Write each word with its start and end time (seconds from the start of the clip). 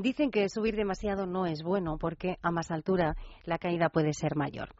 Dicen 0.00 0.30
que 0.30 0.48
subir 0.48 0.76
demasiado 0.76 1.26
no 1.26 1.44
es 1.44 1.62
bueno 1.62 1.98
porque 1.98 2.38
a 2.40 2.50
más 2.50 2.70
altura 2.70 3.16
la 3.44 3.58
caída 3.58 3.90
puede 3.90 4.14
ser 4.14 4.34
mayor. 4.34 4.70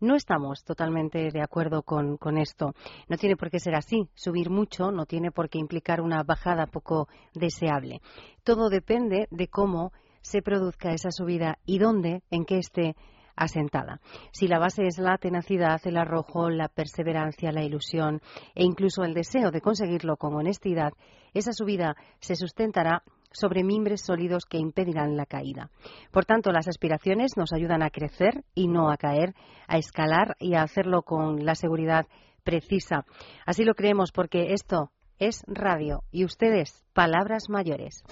No 0.00 0.16
estamos 0.16 0.64
totalmente 0.64 1.30
de 1.30 1.40
acuerdo 1.40 1.80
con, 1.80 2.18
esto. 2.36 2.74
No 3.08 3.16
tiene 3.16 3.36
por 3.36 3.50
qué 3.50 3.58
ser 3.58 3.74
así. 3.74 4.06
Subir 4.12 4.50
mucho 4.50 4.92
no 4.92 5.06
tiene 5.06 5.30
por 5.30 5.48
qué 5.48 5.58
implicar 5.58 6.02
una 6.02 6.22
bajada 6.24 6.66
poco 6.66 7.08
deseable. 7.32 8.02
Todo 8.44 8.68
depende 8.68 9.28
de 9.30 9.48
cómo 9.48 9.92
se 10.20 10.42
produzca 10.42 10.92
esa 10.92 11.10
subida 11.10 11.56
y 11.64 11.78
dónde, 11.78 12.22
en 12.30 12.44
qué 12.44 12.58
esté 12.58 12.96
asentada. 13.34 14.02
Si 14.30 14.46
la 14.46 14.58
base 14.58 14.86
es 14.86 14.98
la 14.98 15.16
tenacidad, 15.16 15.80
el 15.84 15.96
arrojo, 15.96 16.50
la 16.50 16.68
perseverancia, 16.68 17.50
la 17.50 17.64
ilusión 17.64 18.20
e 18.54 18.62
incluso 18.62 19.04
el 19.04 19.14
deseo 19.14 19.50
de 19.50 19.62
conseguirlo 19.62 20.18
con 20.18 20.34
honestidad, 20.34 20.92
esa 21.32 21.54
subida 21.54 21.96
se 22.20 22.36
sustentará 22.36 23.02
sobre 23.32 23.64
mimbres 23.64 24.02
sólidos 24.02 24.44
que 24.44 24.58
impedirán 24.58 25.16
la 25.16 25.26
caída. 25.26 25.70
Por 26.10 26.24
tanto, 26.24 26.52
las 26.52 26.68
aspiraciones 26.68 27.36
nos 27.36 27.52
ayudan 27.52 27.82
a 27.82 27.90
crecer 27.90 28.44
y 28.54 28.68
no 28.68 28.90
a 28.90 28.96
caer, 28.96 29.34
a 29.68 29.78
escalar 29.78 30.36
y 30.38 30.54
a 30.54 30.62
hacerlo 30.62 31.02
con 31.02 31.44
la 31.44 31.54
seguridad 31.54 32.06
precisa. 32.44 33.04
Así 33.44 33.64
lo 33.64 33.74
creemos 33.74 34.12
porque 34.12 34.52
esto 34.52 34.90
es 35.18 35.42
radio 35.46 36.02
y 36.10 36.24
ustedes, 36.24 36.84
palabras 36.92 37.48
mayores. 37.48 38.04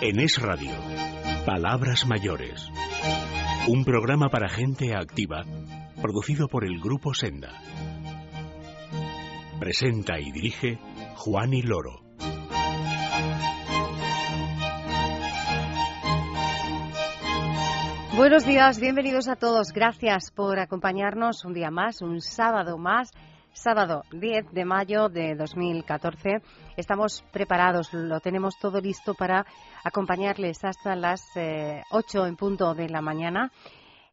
En 0.00 0.18
Es 0.18 0.40
Radio, 0.40 0.72
Palabras 1.46 2.06
Mayores. 2.08 2.68
Un 3.68 3.84
programa 3.84 4.30
para 4.30 4.48
gente 4.48 4.96
activa, 4.96 5.44
producido 6.00 6.48
por 6.48 6.64
el 6.64 6.80
Grupo 6.80 7.14
Senda. 7.14 7.52
Presenta 9.60 10.18
y 10.18 10.32
dirige 10.32 10.80
Juan 11.14 11.52
y 11.52 11.62
Loro. 11.62 12.11
Buenos 18.14 18.44
días, 18.44 18.78
bienvenidos 18.78 19.26
a 19.26 19.36
todos. 19.36 19.72
Gracias 19.72 20.30
por 20.32 20.58
acompañarnos 20.58 21.46
un 21.46 21.54
día 21.54 21.70
más, 21.70 22.02
un 22.02 22.20
sábado 22.20 22.76
más. 22.76 23.10
Sábado 23.54 24.02
10 24.12 24.52
de 24.52 24.66
mayo 24.66 25.08
de 25.08 25.34
2014. 25.34 26.42
Estamos 26.76 27.24
preparados, 27.32 27.94
lo 27.94 28.20
tenemos 28.20 28.58
todo 28.58 28.82
listo 28.82 29.14
para 29.14 29.46
acompañarles 29.82 30.62
hasta 30.62 30.94
las 30.94 31.22
8 31.34 31.38
eh, 31.38 32.28
en 32.28 32.36
punto 32.36 32.74
de 32.74 32.90
la 32.90 33.00
mañana 33.00 33.50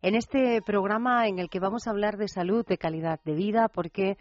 en 0.01 0.15
este 0.15 0.61
programa 0.61 1.27
en 1.27 1.39
el 1.39 1.49
que 1.49 1.59
vamos 1.59 1.85
a 1.85 1.91
hablar 1.91 2.15
de 2.15 2.29
salud, 2.29 2.65
de 2.65 2.77
calidad 2.77 3.19
de 3.25 3.33
vida, 3.33 3.67
porque 3.67 4.17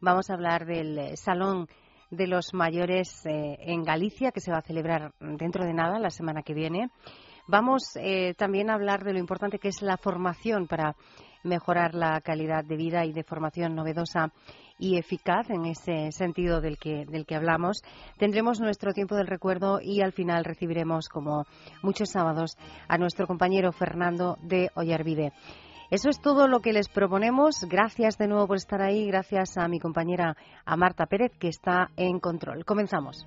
vamos 0.00 0.30
a 0.30 0.34
hablar 0.34 0.66
del 0.66 1.16
Salón 1.16 1.68
de 2.10 2.26
los 2.26 2.54
Mayores 2.54 3.24
eh, 3.24 3.56
en 3.60 3.84
Galicia, 3.84 4.32
que 4.32 4.40
se 4.40 4.50
va 4.50 4.58
a 4.58 4.62
celebrar 4.62 5.12
dentro 5.20 5.64
de 5.64 5.74
nada, 5.74 6.00
la 6.00 6.10
semana 6.10 6.42
que 6.42 6.54
viene. 6.54 6.90
Vamos 7.46 7.96
eh, 7.96 8.34
también 8.34 8.70
a 8.70 8.74
hablar 8.74 9.04
de 9.04 9.12
lo 9.12 9.18
importante 9.18 9.58
que 9.58 9.68
es 9.68 9.82
la 9.82 9.96
formación 9.96 10.66
para 10.66 10.94
mejorar 11.42 11.94
la 11.94 12.20
calidad 12.20 12.64
de 12.64 12.76
vida 12.76 13.04
y 13.04 13.12
de 13.12 13.24
formación 13.24 13.74
novedosa 13.74 14.32
y 14.78 14.96
eficaz 14.96 15.50
en 15.50 15.66
ese 15.66 16.10
sentido 16.12 16.60
del 16.60 16.78
que, 16.78 17.04
del 17.06 17.26
que 17.26 17.34
hablamos. 17.34 17.82
Tendremos 18.18 18.60
nuestro 18.60 18.92
tiempo 18.92 19.16
del 19.16 19.26
recuerdo 19.26 19.80
y 19.80 20.02
al 20.02 20.12
final 20.12 20.44
recibiremos, 20.44 21.08
como 21.08 21.44
muchos 21.82 22.10
sábados, 22.10 22.56
a 22.88 22.98
nuestro 22.98 23.26
compañero 23.26 23.72
Fernando 23.72 24.38
de 24.42 24.70
Ollarvide. 24.74 25.32
Eso 25.90 26.08
es 26.08 26.20
todo 26.20 26.48
lo 26.48 26.60
que 26.60 26.72
les 26.72 26.88
proponemos. 26.88 27.66
Gracias 27.68 28.16
de 28.16 28.26
nuevo 28.26 28.46
por 28.46 28.56
estar 28.56 28.80
ahí. 28.80 29.06
Gracias 29.06 29.58
a 29.58 29.68
mi 29.68 29.78
compañera 29.78 30.36
a 30.64 30.76
Marta 30.76 31.04
Pérez, 31.04 31.32
que 31.38 31.48
está 31.48 31.90
en 31.96 32.18
control. 32.18 32.64
Comenzamos. 32.64 33.26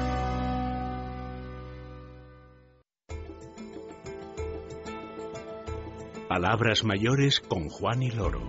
Palabras 6.31 6.85
mayores 6.85 7.41
con 7.41 7.67
Juan 7.67 8.03
y 8.03 8.09
Loro. 8.09 8.39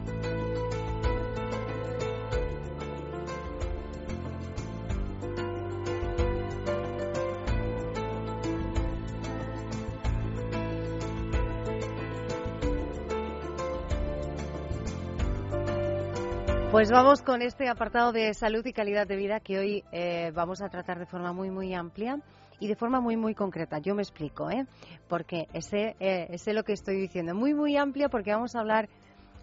Pues 16.71 16.93
vamos 16.93 17.23
con 17.23 17.43
este 17.43 17.69
apartado 17.69 18.13
de 18.13 18.33
salud 18.33 18.65
y 18.65 18.73
calidad 18.73 19.09
de 19.09 19.17
vida 19.17 19.41
que 19.41 19.59
hoy 19.59 19.85
eh, 19.91 20.31
vamos 20.33 20.63
a 20.63 20.69
tratar 20.69 21.01
de 21.01 21.07
forma 21.07 21.33
muy, 21.33 21.51
muy 21.51 21.75
amplia 21.75 22.21
y 22.63 22.69
de 22.69 22.77
forma 22.77 23.01
muy, 23.01 23.17
muy 23.17 23.35
concreta. 23.35 23.81
Yo 23.81 23.97
me 23.97 24.03
explico, 24.03 24.49
¿eh? 24.49 24.67
Porque 25.09 25.49
sé, 25.59 25.97
eh, 25.99 26.39
sé 26.39 26.53
lo 26.53 26.63
que 26.63 26.73
estoy 26.73 26.95
diciendo. 26.95 27.35
Muy, 27.35 27.55
muy 27.55 27.77
amplia 27.77 28.09
porque 28.09 28.31
vamos 28.31 28.55
a 28.55 28.61
hablar 28.61 28.89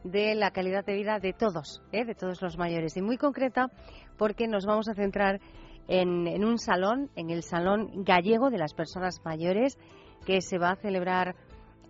de 0.06 0.35
la 0.35 0.52
calidad 0.52 0.85
de 0.85 0.94
vida 0.94 1.19
de 1.19 1.34
todos, 1.34 1.81
¿eh? 1.91 2.06
de 2.06 2.16
todos 2.16 2.41
los 2.41 2.57
mayores. 2.57 2.96
Y 2.96 3.02
muy 3.02 3.18
concreta 3.18 3.69
porque 4.18 4.47
nos 4.47 4.66
vamos 4.66 4.88
a 4.88 4.94
centrar 4.94 5.41
en, 5.90 6.28
en 6.28 6.46
un 6.46 6.59
salón, 6.59 7.09
en 7.18 7.30
el 7.30 7.44
Salón 7.44 8.06
Gallego 8.06 8.50
de 8.50 8.57
las 8.57 8.74
Personas 8.74 9.19
Mayores, 9.25 9.78
que 10.25 10.40
se 10.40 10.57
va 10.57 10.69
a 10.69 10.75
celebrar 10.78 11.36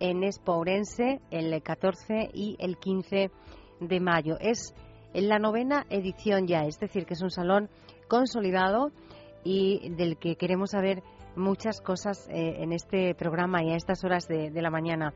en 0.00 0.24
Espourense 0.24 1.20
el 1.30 1.62
14 1.62 2.30
y 2.34 2.56
el 2.58 2.76
15 2.76 3.30
de 3.78 4.00
mayo. 4.00 4.36
Es 4.40 4.74
en 5.14 5.28
la 5.28 5.38
novena 5.38 5.86
edición 5.90 6.48
ya, 6.48 6.64
es 6.64 6.80
decir, 6.80 7.06
que 7.06 7.14
es 7.14 7.22
un 7.22 7.30
salón 7.30 7.70
consolidado 8.08 8.90
y 9.44 9.90
del 9.90 10.16
que 10.18 10.36
queremos 10.36 10.70
saber 10.70 11.02
muchas 11.36 11.80
cosas 11.80 12.28
eh, 12.28 12.62
en 12.62 12.72
este 12.72 13.14
programa 13.14 13.62
y 13.62 13.70
a 13.70 13.76
estas 13.76 14.04
horas 14.04 14.26
de, 14.28 14.50
la 14.50 14.70
mañana. 14.70 15.12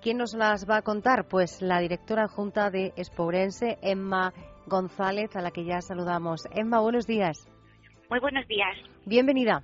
¿Quién 0.00 0.18
nos 0.18 0.34
las 0.34 0.68
va 0.68 0.78
a 0.78 0.82
contar? 0.82 1.26
Pues 1.28 1.60
la 1.60 1.80
directora 1.80 2.28
junta 2.28 2.70
de 2.70 2.92
Espourense, 2.96 3.78
Emma 3.82 4.32
González, 4.66 5.36
a 5.36 5.42
la 5.42 5.50
que 5.50 5.64
ya 5.64 5.80
saludamos. 5.80 6.44
Emma, 6.52 6.80
buenos 6.80 7.06
días. 7.06 7.46
Muy 8.08 8.20
buenos 8.20 8.46
días. 8.48 8.76
Bienvenida. 9.04 9.62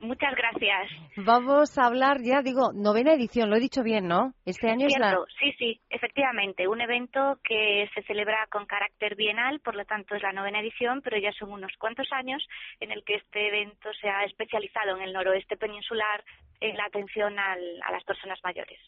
Muchas 0.00 0.34
gracias. 0.34 0.90
Vamos 1.16 1.76
a 1.78 1.84
hablar 1.84 2.22
ya, 2.22 2.40
digo, 2.42 2.72
novena 2.72 3.12
edición, 3.12 3.50
lo 3.50 3.56
he 3.56 3.60
dicho 3.60 3.82
bien, 3.82 4.08
¿no? 4.08 4.32
Este 4.46 4.70
año 4.70 4.86
es 4.86 4.98
la... 4.98 5.18
Sí, 5.38 5.52
sí, 5.58 5.80
efectivamente, 5.90 6.66
un 6.66 6.80
evento 6.80 7.38
que 7.44 7.86
se 7.94 8.02
celebra 8.04 8.46
con 8.50 8.64
carácter 8.64 9.14
bienal, 9.14 9.60
por 9.60 9.74
lo 9.74 9.84
tanto 9.84 10.14
es 10.14 10.22
la 10.22 10.32
novena 10.32 10.60
edición, 10.60 11.02
pero 11.02 11.18
ya 11.18 11.32
son 11.38 11.52
unos 11.52 11.72
cuantos 11.78 12.06
años 12.12 12.42
en 12.80 12.92
el 12.92 13.04
que 13.04 13.16
este 13.16 13.48
evento 13.48 13.90
se 14.00 14.08
ha 14.08 14.24
especializado 14.24 14.96
en 14.96 15.02
el 15.02 15.12
noroeste 15.12 15.58
peninsular 15.58 16.24
en 16.60 16.76
la 16.76 16.84
atención 16.86 17.38
a 17.38 17.56
las 17.92 18.04
personas 18.04 18.38
mayores. 18.42 18.78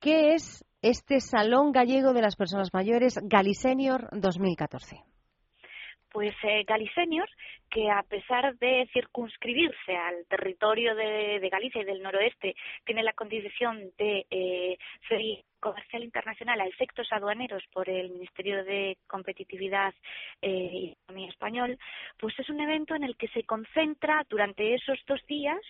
¿Qué 0.00 0.32
es 0.32 0.64
este 0.80 1.20
Salón 1.20 1.72
Gallego 1.72 2.14
de 2.14 2.22
las 2.22 2.36
Personas 2.36 2.72
Mayores 2.72 3.18
Galisenior 3.22 4.08
2014? 4.12 5.09
Pues 6.10 6.34
eh, 6.42 6.64
que 7.70 7.90
a 7.90 8.02
pesar 8.02 8.56
de 8.58 8.88
circunscribirse 8.92 9.96
al 9.96 10.26
territorio 10.28 10.94
de, 10.94 11.48
Galicia 11.50 11.82
y 11.82 11.84
del 11.84 12.02
noroeste, 12.02 12.54
tiene 12.84 13.02
la 13.02 13.12
condición 13.12 13.90
de 13.96 14.26
eh, 14.30 14.78
comercial 15.60 16.02
internacional 16.02 16.60
a 16.60 16.66
efectos 16.66 17.06
aduaneros 17.12 17.62
por 17.72 17.88
el 17.88 18.10
Ministerio 18.10 18.64
de 18.64 18.96
Competitividad 19.06 19.94
eh, 20.40 20.70
y 20.72 20.92
Economía 20.92 21.28
Español, 21.28 21.78
pues 22.18 22.36
es 22.38 22.48
un 22.48 22.60
evento 22.60 22.94
en 22.94 23.04
el 23.04 23.16
que 23.16 23.28
se 23.28 23.44
concentra 23.44 24.24
durante 24.28 24.74
esos 24.74 24.98
dos 25.06 25.24
días 25.26 25.60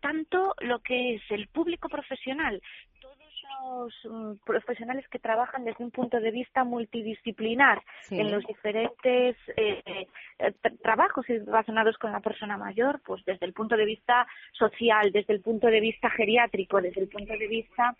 tanto 0.00 0.54
lo 0.60 0.80
que 0.80 1.14
es 1.14 1.22
el 1.30 1.48
público 1.48 1.88
profesional, 1.88 2.62
los 3.62 3.92
mm, 4.04 4.32
profesionales 4.44 5.06
que 5.08 5.18
trabajan 5.18 5.64
desde 5.64 5.84
un 5.84 5.90
punto 5.90 6.20
de 6.20 6.30
vista 6.30 6.64
multidisciplinar 6.64 7.82
en 8.10 8.30
los 8.30 8.44
diferentes 8.44 9.36
eh, 9.56 9.82
eh, 9.86 10.52
trabajos 10.82 11.26
relacionados 11.26 11.96
con 11.98 12.12
la 12.12 12.20
persona 12.20 12.56
mayor, 12.56 13.00
pues 13.04 13.24
desde 13.24 13.46
el 13.46 13.52
punto 13.52 13.76
de 13.76 13.84
vista 13.84 14.26
social, 14.52 15.12
desde 15.12 15.34
el 15.34 15.40
punto 15.40 15.68
de 15.68 15.80
vista 15.80 16.10
geriátrico, 16.10 16.80
desde 16.80 17.02
el 17.02 17.08
punto 17.08 17.32
de 17.32 17.48
vista 17.48 17.96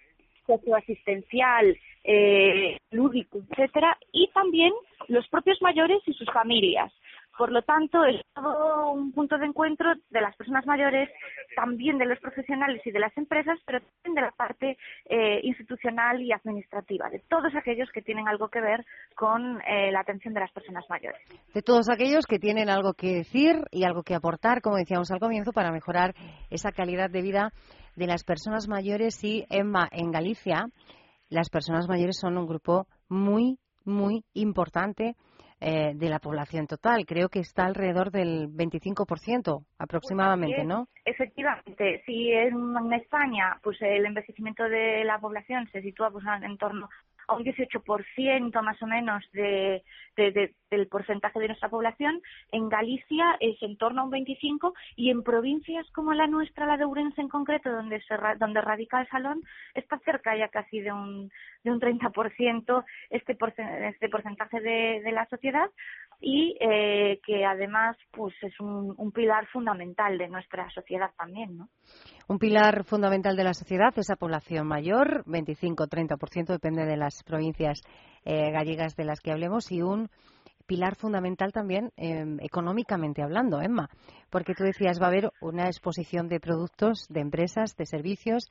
socioasistencial, 0.47 1.77
eh, 2.03 2.79
lúdico, 2.91 3.41
etcétera, 3.51 3.97
y 4.13 4.29
también 4.29 4.73
los 5.09 5.29
propios 5.29 5.61
mayores 5.63 6.01
y 6.07 6.15
sus 6.15 6.31
familias 6.33 6.93
Por 7.41 7.53
lo 7.53 7.63
tanto, 7.63 8.05
es 8.05 8.21
todo 8.35 8.93
un 8.93 9.13
punto 9.13 9.39
de 9.39 9.47
encuentro 9.47 9.95
de 10.11 10.21
las 10.21 10.37
personas 10.37 10.67
mayores, 10.67 11.09
también 11.57 11.97
de 11.97 12.05
los 12.05 12.19
profesionales 12.19 12.83
y 12.85 12.91
de 12.91 12.99
las 12.99 13.17
empresas, 13.17 13.59
pero 13.65 13.81
también 13.81 14.15
de 14.15 14.21
la 14.21 14.31
parte 14.33 14.77
eh, 15.07 15.41
institucional 15.43 16.21
y 16.21 16.35
administrativa, 16.35 17.09
de 17.09 17.21
todos 17.31 17.55
aquellos 17.57 17.91
que 17.93 18.03
tienen 18.03 18.29
algo 18.29 18.49
que 18.49 18.61
ver 18.61 18.85
con 19.17 19.59
eh, 19.63 19.91
la 19.91 20.01
atención 20.01 20.35
de 20.35 20.41
las 20.41 20.53
personas 20.53 20.85
mayores. 20.91 21.19
De 21.55 21.63
todos 21.63 21.89
aquellos 21.89 22.27
que 22.27 22.39
tienen 22.39 22.69
algo 22.69 22.93
que 22.93 23.15
decir 23.15 23.65
y 23.71 23.85
algo 23.85 24.03
que 24.03 24.15
aportar, 24.15 24.61
como 24.61 24.77
decíamos 24.77 25.11
al 25.11 25.19
comienzo, 25.19 25.53
para 25.53 25.73
mejorar 25.73 26.15
esa 26.51 26.73
calidad 26.73 27.09
de 27.09 27.23
vida 27.23 27.55
de 27.97 28.07
las 28.07 28.23
personas 28.23 28.69
mayores 28.69 29.25
y 29.25 29.47
Emma 29.49 29.89
en 29.93 30.11
Galicia 30.11 30.67
las 31.31 31.49
personas 31.49 31.89
mayores 31.89 32.19
son 32.21 32.37
un 32.37 32.47
grupo 32.47 32.87
muy, 33.09 33.59
muy 33.85 34.25
importante 34.35 35.17
eh, 35.61 35.93
de 35.95 36.09
la 36.09 36.19
población 36.19 36.67
total. 36.67 37.05
Creo 37.07 37.29
que 37.29 37.41
está 37.41 37.67
alrededor 37.67 38.11
del 38.11 38.49
25% 38.49 39.65
aproximadamente, 39.79 40.65
¿no? 40.65 40.89
Efectivamente, 41.05 42.03
si 42.07 42.33
en, 42.33 42.93
España 42.95 43.59
pues 43.63 43.77
el 43.83 44.07
envejecimiento 44.07 44.65
de 44.65 45.05
la 45.05 45.19
población 45.19 45.69
se 45.71 45.83
sitúa 45.83 46.11
pues, 46.11 46.25
en 46.43 46.57
torno 46.57 46.89
a 47.31 47.37
un 47.37 47.45
18% 47.45 48.63
más 48.63 48.83
o 48.83 48.87
menos 48.87 49.25
de, 49.33 49.83
del 50.17 50.89
porcentaje 50.89 51.39
de 51.39 51.49
nuestra 51.49 51.69
población. 51.69 52.21
En 52.51 52.69
Galicia 52.69 53.37
es 53.41 53.61
en 53.63 53.77
torno 53.77 54.03
a 54.03 54.05
un 54.05 54.11
25% 54.11 54.73
y 54.97 55.11
en 55.11 55.23
provincias 55.23 55.89
como 55.93 56.13
la 56.13 56.27
nuestra, 56.27 56.67
la 56.67 56.77
de 56.77 56.85
Ourense 56.85 57.21
en 57.21 57.29
concreto, 57.29 57.71
donde, 57.71 58.01
se, 58.03 58.15
donde 58.39 58.61
radica 58.61 59.01
el 59.01 59.09
salón, 59.09 59.43
está 59.75 59.99
cerca 60.01 60.37
ya 60.37 60.49
casi 60.49 60.81
de 60.81 60.93
un, 60.93 61.31
de 61.63 61.71
un 61.71 61.81
30% 61.81 62.85
este, 63.11 63.39
este 63.89 64.09
porcentaje 64.09 64.61
de, 64.61 65.01
de 65.05 65.13
la 65.13 65.27
sociedad 65.27 65.71
y 66.21 66.57
eh, 66.61 67.21
que 67.25 67.45
además 67.45 67.97
pues 68.11 68.35
es 68.43 68.59
un, 68.61 68.95
un 68.97 69.13
pilar 69.13 69.47
fundamental 69.47 70.19
de 70.19 70.29
nuestra 70.29 70.69
sociedad 70.71 71.11
también, 71.17 71.57
¿no? 71.57 71.69
Un 72.31 72.39
pilar 72.39 72.85
fundamental 72.85 73.35
de 73.35 73.43
la 73.43 73.55
sociedad, 73.55 73.93
esa 73.97 74.15
población 74.15 74.65
mayor, 74.65 75.25
25-30%, 75.25 76.47
depende 76.47 76.87
de 76.87 76.97
las 76.97 77.25
provincias 77.25 77.81
eh, 78.25 78.53
gallegas 78.53 78.95
de 78.95 79.05
las 79.05 79.19
que 79.19 79.33
hablemos, 79.33 79.73
y 79.73 79.83
un 79.83 80.09
pilar 80.65 80.95
fundamental 80.95 81.51
también 81.51 81.91
em, 81.97 82.39
económicamente 82.39 83.21
hablando, 83.21 83.61
Emma, 83.61 83.91
porque 84.31 84.55
tú 84.55 84.63
decías 84.63 85.01
va 85.01 85.07
a 85.07 85.09
haber 85.09 85.33
una 85.41 85.67
exposición 85.67 86.29
de 86.29 86.39
productos, 86.39 87.05
de 87.09 87.19
empresas, 87.19 87.75
de 87.75 87.85
servicios 87.85 88.45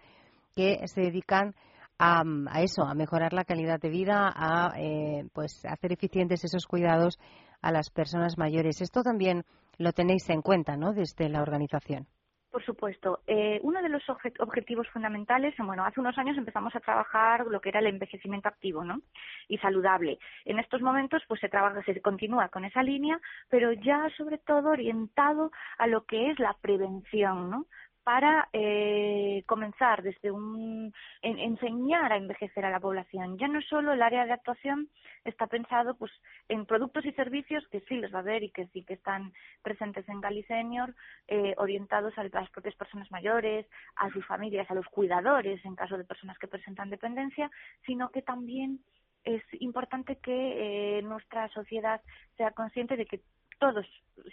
que 0.57 0.85
se 0.85 0.99
dedican 0.99 1.55
a, 1.97 2.23
eso, 2.61 2.83
a 2.83 2.93
mejorar 2.95 3.31
la 3.31 3.45
calidad 3.45 3.79
de 3.79 3.89
vida, 3.91 4.29
a 4.35 4.73
eh, 4.77 5.23
pues 5.31 5.63
hacer 5.63 5.93
eficientes 5.93 6.43
esos 6.43 6.65
cuidados 6.67 7.17
a 7.61 7.71
las 7.71 7.91
personas 7.91 8.37
mayores. 8.37 8.81
Esto 8.81 9.03
también 9.03 9.45
lo 9.77 9.93
tenéis 9.93 10.29
en 10.29 10.41
cuenta, 10.41 10.75
¿no? 10.75 10.91
Desde 10.91 11.29
la 11.29 11.41
organización. 11.41 12.07
Por 12.51 12.65
supuesto. 12.65 13.21
Eh, 13.27 13.59
uno 13.61 13.79
de 13.81 13.89
los 13.89 14.01
objetivos 14.09 14.87
fundamentales, 14.89 15.53
bueno, 15.59 15.85
hace 15.85 15.99
unos 15.99 16.17
años 16.17 16.35
empezamos 16.35 16.75
a 16.75 16.79
trabajar 16.79 17.45
lo 17.45 17.61
que 17.61 17.69
era 17.69 17.79
el 17.79 17.85
envejecimiento 17.85 18.49
activo, 18.49 18.83
¿no? 18.83 19.01
Y 19.47 19.59
saludable. 19.59 20.17
En 20.45 20.57
estos 20.57 20.81
momentos, 20.81 21.21
pues 21.27 21.39
se 21.41 21.49
trabaja, 21.49 21.83
se 21.83 22.01
continúa 22.01 22.49
con 22.49 22.65
esa 22.65 22.81
línea, 22.81 23.19
pero 23.49 23.71
ya 23.71 24.09
sobre 24.17 24.39
todo 24.39 24.71
orientado 24.71 25.51
a 25.77 25.85
lo 25.85 26.05
que 26.05 26.31
es 26.31 26.39
la 26.39 26.55
prevención, 26.59 27.51
¿no? 27.51 27.65
Para 28.09 28.49
eh, 28.53 29.43
comenzar 29.45 30.01
desde 30.01 30.31
un 30.31 30.91
enseñar 31.21 32.11
a 32.11 32.17
envejecer 32.17 32.65
a 32.65 32.71
la 32.71 32.79
población. 32.79 33.37
Ya 33.37 33.47
no 33.47 33.61
solo 33.61 33.93
el 33.93 34.01
área 34.01 34.25
de 34.25 34.33
actuación 34.33 34.89
está 35.25 35.45
pensado 35.45 35.93
pues 35.93 36.11
en 36.47 36.65
productos 36.65 37.05
y 37.05 37.11
servicios 37.11 37.67
que 37.67 37.81
sí 37.81 37.97
los 37.97 38.11
va 38.11 38.17
a 38.17 38.21
haber 38.21 38.41
y 38.41 38.49
que 38.49 38.65
sí 38.69 38.81
que 38.83 38.95
están 38.95 39.31
presentes 39.61 40.09
en 40.09 40.21
Senior, 40.47 40.95
eh, 41.27 41.53
orientados 41.57 42.17
a 42.17 42.23
las 42.23 42.49
propias 42.49 42.73
personas 42.73 43.11
mayores, 43.11 43.67
a 43.97 44.09
sus 44.09 44.25
familias, 44.25 44.71
a 44.71 44.73
los 44.73 44.87
cuidadores 44.87 45.63
en 45.63 45.75
caso 45.75 45.95
de 45.95 46.03
personas 46.03 46.39
que 46.39 46.47
presentan 46.47 46.89
dependencia, 46.89 47.51
sino 47.85 48.09
que 48.09 48.23
también 48.23 48.79
es 49.23 49.43
importante 49.59 50.15
que 50.15 50.97
eh, 50.97 51.01
nuestra 51.03 51.47
sociedad 51.49 52.01
sea 52.37 52.49
consciente 52.53 52.97
de 52.97 53.05
que 53.05 53.21
todos, 53.59 53.85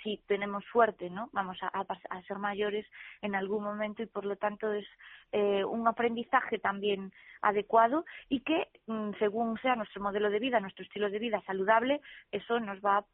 si 0.02 0.18
tenemos 0.26 0.64
suerte, 0.72 1.10
¿no? 1.10 1.28
Vamos 1.32 1.58
a, 1.62 1.68
a, 1.68 2.22
ser 2.22 2.38
mayores 2.38 2.86
en 3.20 3.34
algún 3.34 3.62
momento 3.62 4.02
y 4.02 4.06
por 4.06 4.24
lo 4.24 4.36
tanto 4.36 4.72
es 4.72 4.86
eh, 5.32 5.64
un 5.64 5.86
aprendizaje 5.86 6.58
también 6.58 7.12
adecuado 7.42 8.04
y 8.28 8.40
que 8.40 8.68
mm, 8.86 9.10
según 9.18 9.58
sea 9.60 9.76
nuestro 9.76 10.02
modelo 10.02 10.30
de 10.30 10.38
vida, 10.38 10.60
nuestro 10.60 10.84
estilo 10.84 11.10
de 11.10 11.18
vida 11.18 11.42
saludable, 11.46 12.00
eso 12.32 12.58
nos 12.60 12.80
va 12.80 12.98
a 12.98 13.04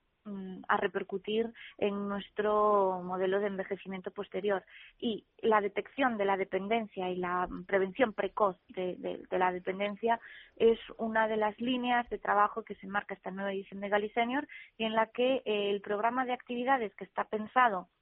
a 0.68 0.76
repercutir 0.76 1.52
en 1.78 2.08
nuestro 2.08 3.02
modelo 3.02 3.40
de 3.40 3.48
envejecimiento 3.48 4.10
posterior. 4.10 4.64
Y 4.98 5.24
la 5.40 5.60
detección 5.60 6.16
de 6.16 6.24
la 6.24 6.36
dependencia 6.36 7.10
y 7.10 7.16
la 7.16 7.48
prevención 7.66 8.12
precoz 8.12 8.56
de, 8.68 9.26
la 9.30 9.52
dependencia 9.52 10.20
es 10.56 10.78
una 10.98 11.28
de 11.28 11.36
las 11.36 11.58
líneas 11.60 12.08
de 12.10 12.18
trabajo 12.18 12.62
que 12.64 12.74
se 12.76 12.86
marca 12.86 13.14
esta 13.14 13.30
nueva 13.30 13.52
edición 13.52 13.80
de 13.80 13.88
Gali 13.88 14.10
Senior 14.10 14.46
y 14.78 14.84
en 14.84 14.94
la 14.94 15.06
que 15.06 15.42
eh, 15.44 15.70
el 15.70 15.80
programa 15.80 16.24
de 16.24 16.32
actividades 16.32 16.94
que 16.94 17.04
está 17.04 17.24
pensado 17.24 17.88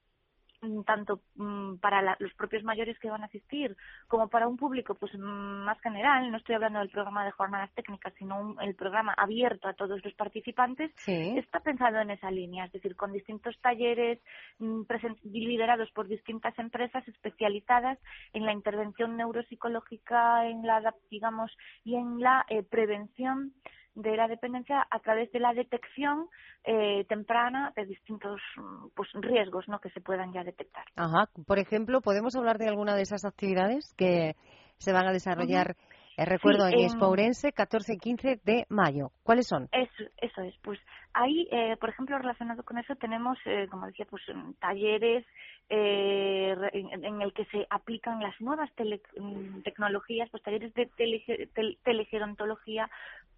tanto 0.85 1.21
mm, 1.35 1.77
para 1.77 2.15
los 2.19 2.33
propios 2.35 2.63
mayores 2.63 2.97
que 2.99 3.09
van 3.09 3.23
a 3.23 3.25
asistir 3.25 3.75
como 4.07 4.27
para 4.27 4.47
un 4.47 4.57
público 4.57 4.95
pues 4.95 5.13
mm, 5.13 5.65
más 5.65 5.79
general. 5.81 6.29
No 6.31 6.37
estoy 6.37 6.55
hablando 6.55 6.79
del 6.79 6.89
programa 6.89 7.25
de 7.25 7.31
jornadas 7.31 7.71
técnicas 7.73 8.13
sino 8.17 8.55
el 8.61 8.75
programa 8.75 9.13
abierto 9.17 9.67
a 9.67 9.73
todos 9.73 10.03
los 10.03 10.13
participantes. 10.13 10.91
Está 11.07 11.59
pensado 11.59 11.99
en 11.99 12.11
esa 12.11 12.29
línea 12.31 12.65
es 12.65 12.71
decir 12.71 12.95
con 12.95 13.11
distintos 13.11 13.59
talleres 13.61 14.19
liderados 15.23 15.91
por 15.91 16.07
distintas 16.07 16.57
empresas 16.59 17.07
especializadas 17.07 17.97
en 18.33 18.45
la 18.45 18.53
intervención 18.53 19.17
neuropsicológica 19.17 20.47
en 20.47 20.65
la 20.65 20.93
digamos 21.09 21.51
y 21.83 21.95
en 21.95 22.19
la 22.19 22.45
eh, 22.49 22.63
prevención 22.63 23.53
de 23.95 24.15
la 24.15 24.27
dependencia 24.27 24.85
a 24.89 24.99
través 24.99 25.31
de 25.31 25.39
la 25.39 25.53
detección 25.53 26.27
eh, 26.63 27.05
temprana 27.09 27.73
de 27.75 27.85
distintos 27.85 28.39
pues, 28.95 29.09
riesgos 29.13 29.67
¿no? 29.67 29.79
que 29.79 29.89
se 29.89 30.01
puedan 30.01 30.33
ya 30.33 30.43
detectar. 30.43 30.85
Ajá. 30.95 31.29
Por 31.45 31.59
ejemplo, 31.59 32.01
¿podemos 32.01 32.35
hablar 32.35 32.57
de 32.57 32.67
alguna 32.67 32.95
de 32.95 33.01
esas 33.01 33.25
actividades 33.25 33.93
que 33.97 34.35
se 34.77 34.93
van 34.93 35.07
a 35.07 35.13
desarrollar? 35.13 35.75
Eh, 36.17 36.25
recuerdo 36.25 36.67
en 36.67 36.79
Espourense, 36.79 37.51
14 37.51 37.93
y 37.93 37.97
15 37.97 38.41
de 38.43 38.65
mayo. 38.69 39.11
¿Cuáles 39.23 39.47
son? 39.47 39.69
Eso, 39.71 40.09
eso 40.21 40.41
es. 40.41 40.53
Pues 40.61 40.79
ahí, 41.13 41.47
eh, 41.51 41.77
por 41.79 41.89
ejemplo, 41.89 42.17
relacionado 42.17 42.63
con 42.63 42.77
eso, 42.77 42.95
tenemos, 42.95 43.37
eh, 43.45 43.67
como 43.69 43.87
decía, 43.87 44.05
pues 44.09 44.23
talleres 44.59 45.25
eh, 45.69 46.53
en, 46.73 47.05
en, 47.05 47.21
el 47.21 47.31
que 47.33 47.45
se 47.45 47.65
aplican 47.69 48.19
las 48.19 48.39
nuevas 48.41 48.69
tele, 48.75 49.01
mm, 49.17 49.61
tecnologías, 49.61 50.29
pues 50.29 50.43
talleres 50.43 50.73
de 50.73 50.89
telegerontología 51.83 52.89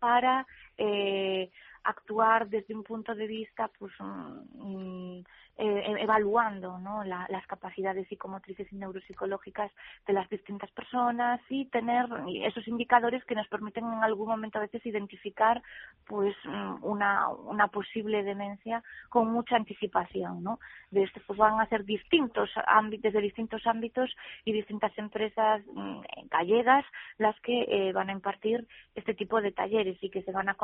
para 0.04 0.46
eh, 0.78 1.50
actuar 1.86 2.50
desde 2.50 2.76
un 2.76 2.84
punto 2.84 3.16
de 3.16 3.26
vista 3.26 3.70
pues 3.80 3.94
mm, 4.00 5.20
eh, 5.58 5.96
evaluando 6.00 6.80
¿no? 6.80 7.04
las 7.04 7.46
capacidades 7.46 8.08
psicomotrices 8.08 8.72
y 8.72 8.76
neuropsicológicas 8.76 9.72
de 10.08 10.14
las 10.14 10.28
distintas 10.30 10.72
personas 10.72 11.40
y 11.48 11.66
tener 11.66 12.08
esos 12.44 12.68
indicadores 12.68 13.24
que 13.26 13.36
nos 13.36 13.48
permiten 13.48 13.86
en 13.86 14.04
algún 14.04 14.30
momento 14.30 14.58
a 14.58 14.62
veces 14.62 14.84
identificar 14.86 15.62
pues 16.08 16.36
mm, 16.46 16.84
una, 16.84 17.28
posible 17.72 18.24
demencia 18.24 18.84
con 19.10 19.32
mucha 19.32 19.56
anticipación 19.56 20.44
¿no? 20.44 20.60
de 20.92 21.04
este 21.04 21.20
pues 21.22 21.38
van 21.38 21.60
a 21.60 21.68
ser 21.68 21.86
distintos 21.86 22.50
ámbitos 22.66 23.14
distintos 23.14 23.66
ámbitos 23.68 24.10
y 24.46 24.54
distintas 24.54 24.96
empresas 24.98 25.62
gallegas 26.30 26.86
las 27.18 27.40
que 27.42 27.66
eh, 27.70 27.94
van 27.94 28.10
a 28.10 28.14
impartir 28.14 28.68
este 28.96 29.14
tipo 29.14 29.42
de 29.42 29.52
talleres 29.52 29.98
y 30.02 30.10
que 30.10 30.24
se 30.24 30.32
van 30.32 30.50
a 30.50 30.56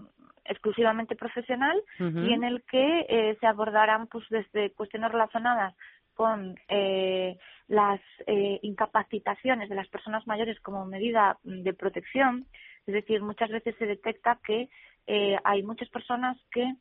exclusivamente 0.45 1.17
profesional 1.17 1.83
y 1.99 2.33
en 2.33 2.45
el 2.45 2.63
que 2.65 3.07
eh, 3.09 3.37
se 3.41 3.47
abordarán 3.47 4.07
pues 4.09 4.25
desde 4.29 4.73
cuestiones 4.73 5.11
relacionadas 5.11 5.75
con 6.15 6.55
eh, 6.69 7.37
las 7.69 8.01
eh, 8.27 8.59
incapacitaciones 8.63 9.69
de 9.69 9.75
las 9.75 9.89
personas 9.89 10.27
mayores 10.27 10.59
como 10.61 10.85
medida 10.85 11.39
de 11.43 11.73
protección, 11.75 12.47
es 12.87 12.95
decir, 12.95 13.23
muchas 13.23 13.51
veces 13.51 13.75
se 13.79 13.87
detecta 13.87 14.39
que 14.45 14.69
eh, 15.07 15.37
hay 15.45 15.63
muchas 15.63 15.89
personas 15.89 16.37
que 16.53 16.75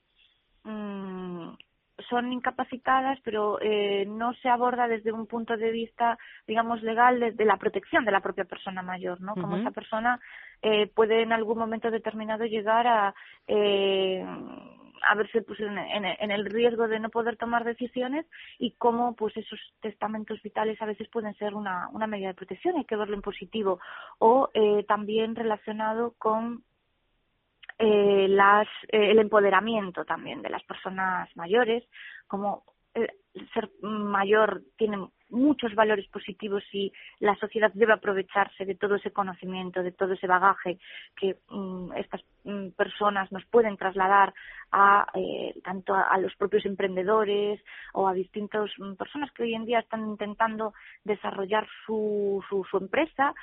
mm, 0.64 1.54
son 2.10 2.32
incapacitadas, 2.34 3.20
pero 3.24 3.60
eh, 3.62 4.06
no 4.08 4.34
se 4.36 4.50
aborda 4.50 4.88
desde 4.88 5.12
un 5.12 5.28
punto 5.28 5.58
de 5.58 5.72
vista, 5.72 6.18
digamos, 6.48 6.82
legal 6.82 7.36
de, 7.36 7.46
la 7.46 7.58
protección 7.58 8.06
de 8.06 8.12
la 8.12 8.22
propia 8.22 8.46
persona 8.46 8.82
mayor, 8.82 9.22
¿no? 9.22 9.34
Como 9.36 9.58
esa 9.58 9.72
persona 9.72 10.20
eh, 10.62 10.88
puede 10.88 11.22
en 11.22 11.34
algún 11.34 11.58
momento 11.58 11.92
determinado 11.92 12.46
llegar 12.46 12.88
a 12.88 13.16
eh, 13.48 14.26
a 15.08 15.16
verse 15.16 15.42
pues, 15.42 15.60
en, 15.60 15.78
en, 15.78 16.32
el 16.32 16.46
riesgo 16.46 16.88
de 16.88 17.00
no 17.00 17.10
poder 17.10 17.38
tomar 17.38 17.64
decisiones 17.64 18.26
y 18.58 18.72
cómo 18.72 19.16
pues 19.16 19.36
esos 19.38 19.60
testamentos 19.82 20.42
vitales 20.42 20.82
a 20.82 20.86
veces 20.86 21.08
pueden 21.10 21.36
ser 21.36 21.54
una, 21.56 21.90
una 21.92 22.08
medida 22.08 22.30
de 22.30 22.34
protección, 22.34 22.78
hay 22.78 22.86
que 22.86 22.96
verlo 22.96 23.16
en 23.16 23.22
positivo, 23.22 23.80
o 24.20 24.50
eh, 24.54 24.86
también 24.88 25.36
relacionado 25.36 26.14
con 26.18 26.64
eh, 27.80 28.28
las, 28.30 28.68
eh, 28.90 29.12
el 29.12 29.20
empoderamiento 29.20 30.06
también 30.06 30.42
de 30.42 30.50
las 30.50 30.64
personas 30.64 31.30
mayores, 31.36 31.84
como 32.28 32.64
el 32.94 33.10
ser 33.54 33.72
mayor 33.82 34.62
tiene 34.78 34.98
muchos 35.34 35.74
valores 35.74 36.08
positivos 36.10 36.64
y 36.72 36.94
la 37.20 37.36
sociedad 37.38 37.72
debe 37.74 37.94
aprovecharse 37.94 38.66
de 38.66 38.76
todo 38.76 38.96
ese 38.96 39.12
conocimiento, 39.12 39.82
de 39.82 39.92
todo 39.92 40.14
ese 40.14 40.28
bagaje 40.28 40.78
que 41.16 41.38
mm, 41.50 41.94
estas 41.94 42.22
mm, 42.44 42.70
personas 42.70 43.32
nos 43.32 43.44
pueden 43.46 43.76
trasladar 43.76 44.34
a 44.72 45.08
eh, 45.16 45.60
tanto 45.64 45.96
a, 45.96 46.18
los 46.20 46.36
propios 46.36 46.66
emprendedores 46.66 47.60
o 47.94 48.08
a 48.08 48.14
distintas 48.14 48.70
mm, 48.78 48.94
personas 48.94 49.32
que 49.32 49.44
hoy 49.44 49.56
en 49.56 49.66
día 49.66 49.80
están 49.80 50.08
intentando 50.08 50.74
desarrollar 51.04 51.68
su, 51.86 52.44
su, 52.48 52.64
su 52.70 52.78
empresa, 52.78 53.34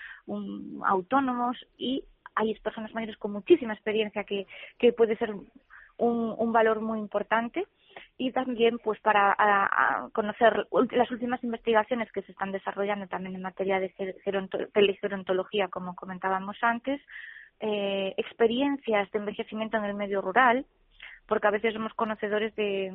autónomos 0.84 1.56
y 1.76 2.04
hay 2.34 2.54
personas 2.60 2.94
mayores 2.94 3.16
con 3.16 3.32
muchísima 3.32 3.75
experiencia 3.75 4.25
que, 4.25 4.46
que 4.78 4.92
puede 4.92 5.16
ser 5.16 5.32
un, 5.32 6.34
un 6.37 6.52
valor 6.52 6.80
muy 6.80 6.99
importante. 6.99 7.66
Y 8.16 8.32
también 8.32 8.78
pues 8.78 9.00
para 9.00 9.37
conocer 10.12 10.66
las 10.92 11.10
últimas 11.10 11.42
investigaciones 11.42 12.10
que 12.12 12.22
se 12.22 12.32
están 12.32 12.52
desarrollando 12.52 13.06
también 13.08 13.34
en 13.34 13.42
materia 13.42 13.80
de 13.80 13.92
gerontología 15.02 15.68
como 15.68 15.96
comentábamos 15.96 16.56
antes 16.62 17.00
eh, 17.60 18.14
experiencias 18.16 19.10
de 19.10 19.18
envejecimiento 19.18 19.76
en 19.76 19.84
el 19.84 19.94
medio 19.94 20.20
rural 20.20 20.64
porque 21.30 21.46
a 21.46 21.52
veces 21.52 21.75
somos 21.75 21.94
conocedores 21.94 22.52
de, 22.56 22.92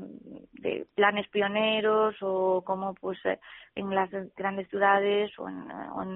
planes 0.93 1.25
pioneros 1.29 2.15
o 2.21 2.63
como 2.65 2.93
pues 2.95 3.17
eh, 3.25 3.39
en 3.75 3.95
las 3.95 4.09
grandes 4.35 4.67
ciudades 4.67 5.31
o 5.39 5.47
en, 5.47 5.63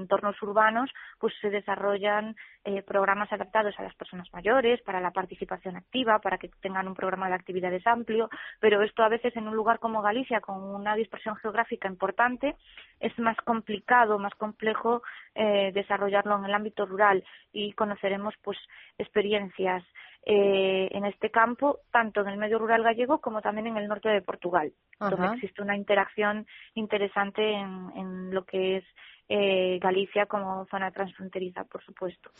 entornos 0.01 0.35
urbanos 0.41 0.89
pues 1.17 1.33
se 1.39 1.49
desarrollan 1.49 2.35
eh, 2.65 2.81
programas 2.81 3.31
adaptados 3.31 3.73
a 3.77 3.83
las 3.83 3.95
personas 3.95 4.27
mayores 4.33 4.81
para 4.81 4.99
la 4.99 5.11
participación 5.11 5.77
activa 5.77 6.19
para 6.19 6.37
que 6.37 6.49
tengan 6.61 6.89
un 6.89 6.93
programa 6.93 7.29
de 7.29 7.35
actividades 7.35 7.87
amplio 7.87 8.29
pero 8.59 8.81
esto 8.81 9.01
a 9.03 9.09
veces 9.09 9.33
en 9.37 9.47
un 9.47 9.55
lugar 9.55 9.79
como 9.79 10.01
Galicia 10.01 10.41
con 10.41 10.61
una 10.61 10.95
dispersión 10.95 11.37
geográfica 11.37 11.87
importante 11.87 12.57
es 12.99 13.17
más 13.17 13.37
complicado 13.45 14.19
más 14.19 14.35
complejo 14.35 15.03
eh, 15.35 15.71
desarrollarlo 15.73 16.37
en 16.37 16.45
el 16.45 16.53
ámbito 16.53 16.85
rural 16.85 17.23
y 17.53 17.71
conoceremos 17.73 18.33
pues 18.43 18.57
experiencias 18.97 19.85
eh, 20.25 20.89
en 20.91 21.05
este 21.05 21.31
campo, 21.31 21.79
tanto 21.91 22.21
en 22.21 22.27
el 22.27 22.37
medio 22.37 22.59
rural 22.59 22.83
gallego 22.83 23.19
como 23.19 23.41
también 23.41 23.67
en 23.67 23.77
el 23.77 23.87
norte 23.87 24.09
de 24.09 24.21
Portugal, 24.21 24.73
donde 24.99 25.27
existe 25.35 25.61
una 25.61 25.77
interacción 25.77 26.45
interesante 26.73 27.53
en, 27.53 27.91
en 27.95 28.33
lo 28.33 28.43
que 28.45 28.77
es 28.77 28.83
eh, 29.29 29.79
Galicia 29.79 30.25
como 30.25 30.65
zona 30.65 30.91
transfronteriza, 30.91 31.63
por 31.63 31.83
supuesto. 31.83 32.31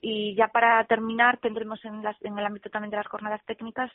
Y 0.00 0.34
ya 0.34 0.48
para 0.48 0.82
terminar, 0.84 1.38
tendremos 1.38 1.84
en, 1.84 2.02
las, 2.02 2.16
en 2.22 2.38
el 2.38 2.46
ámbito 2.46 2.70
también 2.70 2.90
de 2.90 2.96
las 2.96 3.06
jornadas 3.06 3.44
técnicas 3.44 3.92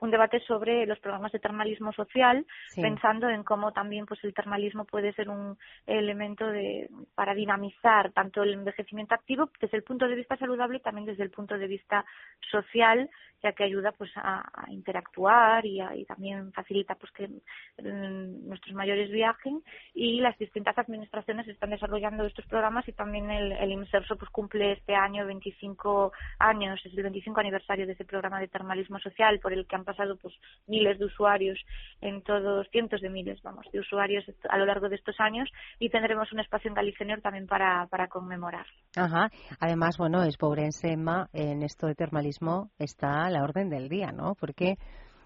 un 0.00 0.10
debate 0.10 0.40
sobre 0.40 0.86
los 0.86 0.98
programas 1.00 1.32
de 1.32 1.38
termalismo 1.38 1.92
social, 1.92 2.46
pensando 2.74 3.28
en 3.28 3.42
cómo 3.42 3.72
también 3.72 4.06
pues 4.06 4.22
el 4.24 4.34
termalismo 4.34 4.84
puede 4.84 5.12
ser 5.12 5.28
un 5.28 5.56
elemento 5.86 6.46
de, 6.46 6.88
para 7.14 7.34
dinamizar 7.34 8.12
tanto 8.12 8.42
el 8.42 8.54
envejecimiento 8.54 9.14
activo 9.14 9.50
desde 9.60 9.76
el 9.76 9.82
punto 9.82 10.06
de 10.06 10.14
vista 10.14 10.36
saludable 10.36 10.78
y 10.78 10.82
también 10.82 11.06
desde 11.06 11.24
el 11.24 11.30
punto 11.30 11.58
de 11.58 11.66
vista 11.66 12.04
social, 12.50 13.10
ya 13.42 13.52
que 13.52 13.64
ayuda 13.64 13.92
pues 13.92 14.10
a, 14.16 14.44
interactuar 14.68 15.64
y, 15.64 15.80
también 16.06 16.52
facilita 16.52 16.94
pues 16.94 17.12
que 17.12 17.28
mm, 17.28 18.48
nuestros 18.48 18.74
mayores 18.74 19.10
viajen. 19.10 19.62
Y 19.94 20.20
las 20.20 20.36
distintas 20.38 20.76
administraciones 20.78 21.46
están 21.48 21.70
desarrollando 21.70 22.24
estos 22.24 22.46
programas 22.46 22.88
y 22.88 22.92
también 22.92 23.30
el, 23.30 23.52
el 23.52 23.72
IMSERSO 23.72 24.16
pues 24.16 24.30
cumple 24.30 24.72
este 24.72 24.94
año 24.94 25.26
25 25.26 26.12
años, 26.38 26.80
es 26.84 26.96
el 26.96 27.02
25 27.02 27.40
aniversario 27.40 27.86
de 27.86 27.92
ese 27.92 28.04
programa 28.04 28.40
de 28.40 28.48
termalismo 28.48 28.98
social 28.98 29.38
por 29.40 29.52
el 29.52 29.66
que 29.66 29.76
han 29.76 29.84
pasado 29.88 30.16
pues 30.16 30.34
miles 30.66 30.98
de 30.98 31.06
usuarios 31.06 31.58
en 32.02 32.22
todos, 32.22 32.68
cientos 32.70 33.00
de 33.00 33.08
miles, 33.08 33.40
vamos, 33.42 33.64
de 33.72 33.80
usuarios 33.80 34.22
a 34.50 34.58
lo 34.58 34.66
largo 34.66 34.90
de 34.90 34.96
estos 34.96 35.16
años 35.18 35.48
y 35.78 35.88
tendremos 35.88 36.30
un 36.30 36.40
espacio 36.40 36.68
en 36.68 36.74
Galicenior 36.74 37.22
también 37.22 37.46
para, 37.46 37.86
para 37.86 38.08
conmemorar. 38.08 38.66
Ajá. 38.96 39.30
Además, 39.58 39.96
bueno, 39.96 40.22
es 40.24 40.36
Pobrense 40.36 40.92
Emma, 40.92 41.28
en 41.32 41.62
esto 41.62 41.86
de 41.86 41.94
termalismo 41.94 42.70
está 42.78 43.30
la 43.30 43.42
orden 43.42 43.70
del 43.70 43.88
día, 43.88 44.12
¿no? 44.12 44.34
Porque 44.38 44.76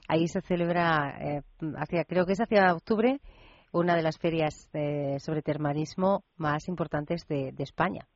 ahí 0.06 0.28
se 0.28 0.40
celebra, 0.42 1.16
eh, 1.20 1.42
hacia, 1.76 2.04
creo 2.04 2.24
que 2.24 2.34
es 2.34 2.40
hacia 2.40 2.72
octubre, 2.72 3.18
una 3.72 3.96
de 3.96 4.02
las 4.02 4.18
ferias 4.18 4.68
eh, 4.74 5.16
sobre 5.18 5.42
termalismo 5.42 6.22
más 6.36 6.68
importantes 6.68 7.26
de 7.26 7.54
España. 7.58 8.06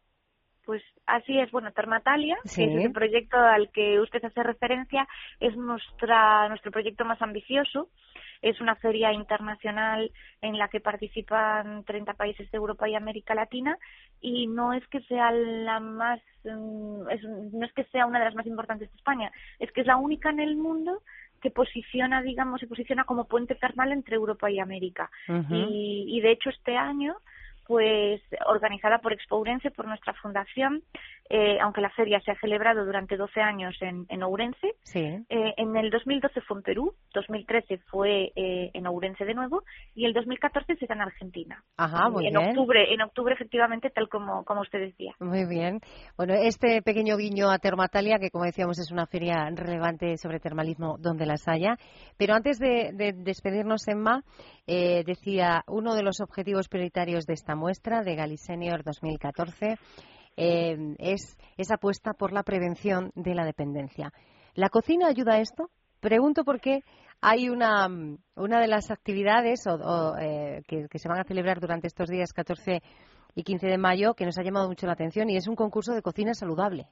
Pues 0.67 0.83
así 1.07 1.39
es, 1.39 1.49
bueno, 1.53 1.71
Termatalia, 1.71 2.37
que 2.43 2.65
es 2.65 2.85
el 2.87 2.93
proyecto 2.93 3.39
al 3.39 3.71
que 3.71 4.01
usted 4.01 4.23
hace 4.25 4.43
referencia, 4.43 5.07
es 5.39 5.57
nuestra, 5.57 6.49
nuestro 6.49 6.73
proyecto 6.73 7.05
más 7.05 7.23
ambicioso. 7.23 7.89
Es 8.43 8.61
una 8.61 8.75
feria 8.75 9.13
internacional 9.13 10.11
en 10.43 10.59
la 10.59 10.67
que 10.67 10.81
participan 10.81 11.85
30 11.85 12.15
países 12.15 12.51
de 12.51 12.59
Europa 12.59 12.89
y 12.89 12.97
América 12.97 13.35
Latina 13.35 13.79
y 14.21 14.49
no 14.49 14.73
es 14.73 14.87
que 14.89 15.01
sea 15.03 15.31
la 15.31 15.79
más, 15.79 16.21
mm, 16.45 17.03
no 17.53 17.65
es 17.65 17.73
que 17.73 17.85
sea 17.85 18.05
una 18.05 18.19
de 18.19 18.25
las 18.25 18.35
más 18.35 18.47
importantes 18.47 18.91
de 18.91 18.97
España, 18.97 19.31
es 19.61 19.71
que 19.71 19.83
es 19.83 19.87
la 19.87 19.97
única 19.97 20.31
en 20.31 20.41
el 20.41 20.57
mundo 20.57 21.01
que 21.41 21.51
posiciona, 21.53 22.23
digamos, 22.23 22.61
se 22.61 22.67
posiciona 22.67 23.05
como 23.05 23.29
puente 23.29 23.55
termal 23.55 23.93
entre 23.93 24.17
Europa 24.17 24.51
y 24.51 24.59
América. 24.59 25.11
y, 25.29 26.07
y 26.09 26.21
de 26.21 26.33
hecho 26.33 26.51
este 26.51 26.77
año 26.77 27.17
pues 27.67 28.23
organizada 28.47 28.99
por 28.99 29.13
Expourense, 29.13 29.71
por 29.71 29.87
nuestra 29.87 30.15
fundación, 30.15 30.83
eh, 31.29 31.59
aunque 31.61 31.81
la 31.81 31.91
feria 31.91 32.21
se 32.21 32.31
ha 32.31 32.39
celebrado 32.39 32.85
durante 32.85 33.17
12 33.17 33.41
años 33.41 33.75
en, 33.81 34.07
en 34.09 34.23
Ourense. 34.23 34.75
Eh, 34.95 35.25
en 35.57 35.77
el 35.77 35.91
2012 35.91 36.41
fue 36.43 36.59
en 36.59 36.63
Perú, 36.63 36.95
2013 37.15 37.79
fue 37.91 38.33
eh, 38.37 38.71
en 38.73 38.87
Ourense 38.87 39.25
de 39.25 39.35
nuevo 39.35 39.65
y 39.95 40.05
el 40.05 40.13
2014 40.13 40.77
será 40.77 40.95
en 40.95 41.03
Argentina. 41.03 41.65
Ajá, 41.77 42.09
muy 42.11 42.29
en 42.29 42.37
octubre, 42.37 42.93
en 42.93 43.03
octubre 43.03 43.35
efectivamente, 43.35 43.91
tal 43.91 44.09
como, 44.09 44.45
como 44.45 44.61
usted 44.61 44.79
decía. 44.81 45.15
Muy 45.19 45.47
bien. 45.49 45.81
Bueno, 46.17 46.35
este 46.35 46.81
pequeño 46.83 47.17
guiño 47.17 47.51
a 47.51 47.59
Termatalia, 47.59 48.19
que 48.19 48.31
como 48.31 48.45
decíamos 48.45 48.79
es 48.79 48.93
una 48.93 49.07
feria 49.07 49.51
relevante 49.53 50.17
sobre 50.19 50.39
termalismo 50.39 50.97
donde 50.99 51.27
las 51.27 51.49
haya. 51.49 51.77
Pero 52.17 52.35
antes 52.35 52.59
de, 52.59 52.93
de 52.93 53.13
despedirnos, 53.13 53.89
Emma, 53.89 54.23
decía 54.67 55.63
uno 55.67 55.95
de 55.95 56.03
los 56.03 56.21
objetivos 56.21 56.69
prioritarios 56.69 57.27
de 57.27 57.35
esta 57.35 57.55
muestra 57.55 58.03
de 58.03 58.15
Galisenior 58.17 58.83
2014 58.83 59.77
eh, 60.37 60.97
es 60.99 61.71
apuesta 61.71 62.13
por 62.13 62.33
la 62.33 62.43
prevención 62.43 63.11
de 63.15 63.35
la 63.35 63.45
dependencia. 63.45 64.13
¿La 64.55 64.69
cocina 64.71 65.09
ayuda 65.09 65.35
a 65.35 65.41
esto? 65.41 65.71
Pregunto 66.01 66.45
porque 66.45 66.83
hay 67.21 67.49
una, 67.49 67.89
una 68.37 68.61
de 68.61 68.69
las 68.69 68.91
actividades 68.91 69.65
eh, 70.21 70.63
que, 70.67 70.99
se 70.99 71.09
van 71.09 71.21
a 71.21 71.25
celebrar 71.25 71.61
durante 71.61 71.87
estos 71.87 72.09
días 72.09 72.33
14 72.33 72.83
y 73.35 73.43
15 73.43 73.67
de 73.67 73.79
mayo 73.79 74.15
que 74.15 74.25
nos 74.25 74.39
ha 74.39 74.43
llamado 74.43 74.69
mucho 74.69 74.87
la 74.87 74.93
atención 74.93 75.29
y 75.29 75.37
es 75.37 75.49
un 75.49 75.57
concurso 75.57 75.93
de 75.93 76.03
cocina 76.03 76.35
saludable. 76.35 76.89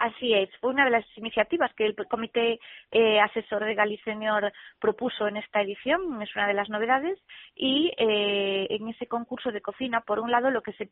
Así 0.00 0.32
es, 0.32 0.48
fue 0.62 0.70
una 0.70 0.86
de 0.86 0.92
las 0.92 1.04
iniciativas 1.18 1.74
que 1.74 1.84
el 1.84 1.94
Comité 2.08 2.58
eh, 2.90 3.20
Asesor 3.20 3.66
de 3.66 3.74
Galiceñor 3.74 4.50
propuso 4.80 5.28
en 5.28 5.36
esta 5.36 5.60
edición, 5.60 6.22
es 6.22 6.34
una 6.34 6.46
de 6.46 6.54
las 6.54 6.70
novedades, 6.70 7.18
y 7.54 7.92
eh, 7.98 8.66
en 8.70 8.88
ese 8.88 9.06
concurso 9.06 9.52
de 9.52 9.60
cocina, 9.60 10.00
por 10.00 10.18
un 10.18 10.30
lado, 10.30 10.50
lo 10.50 10.62
que 10.62 10.72
se 10.72 10.88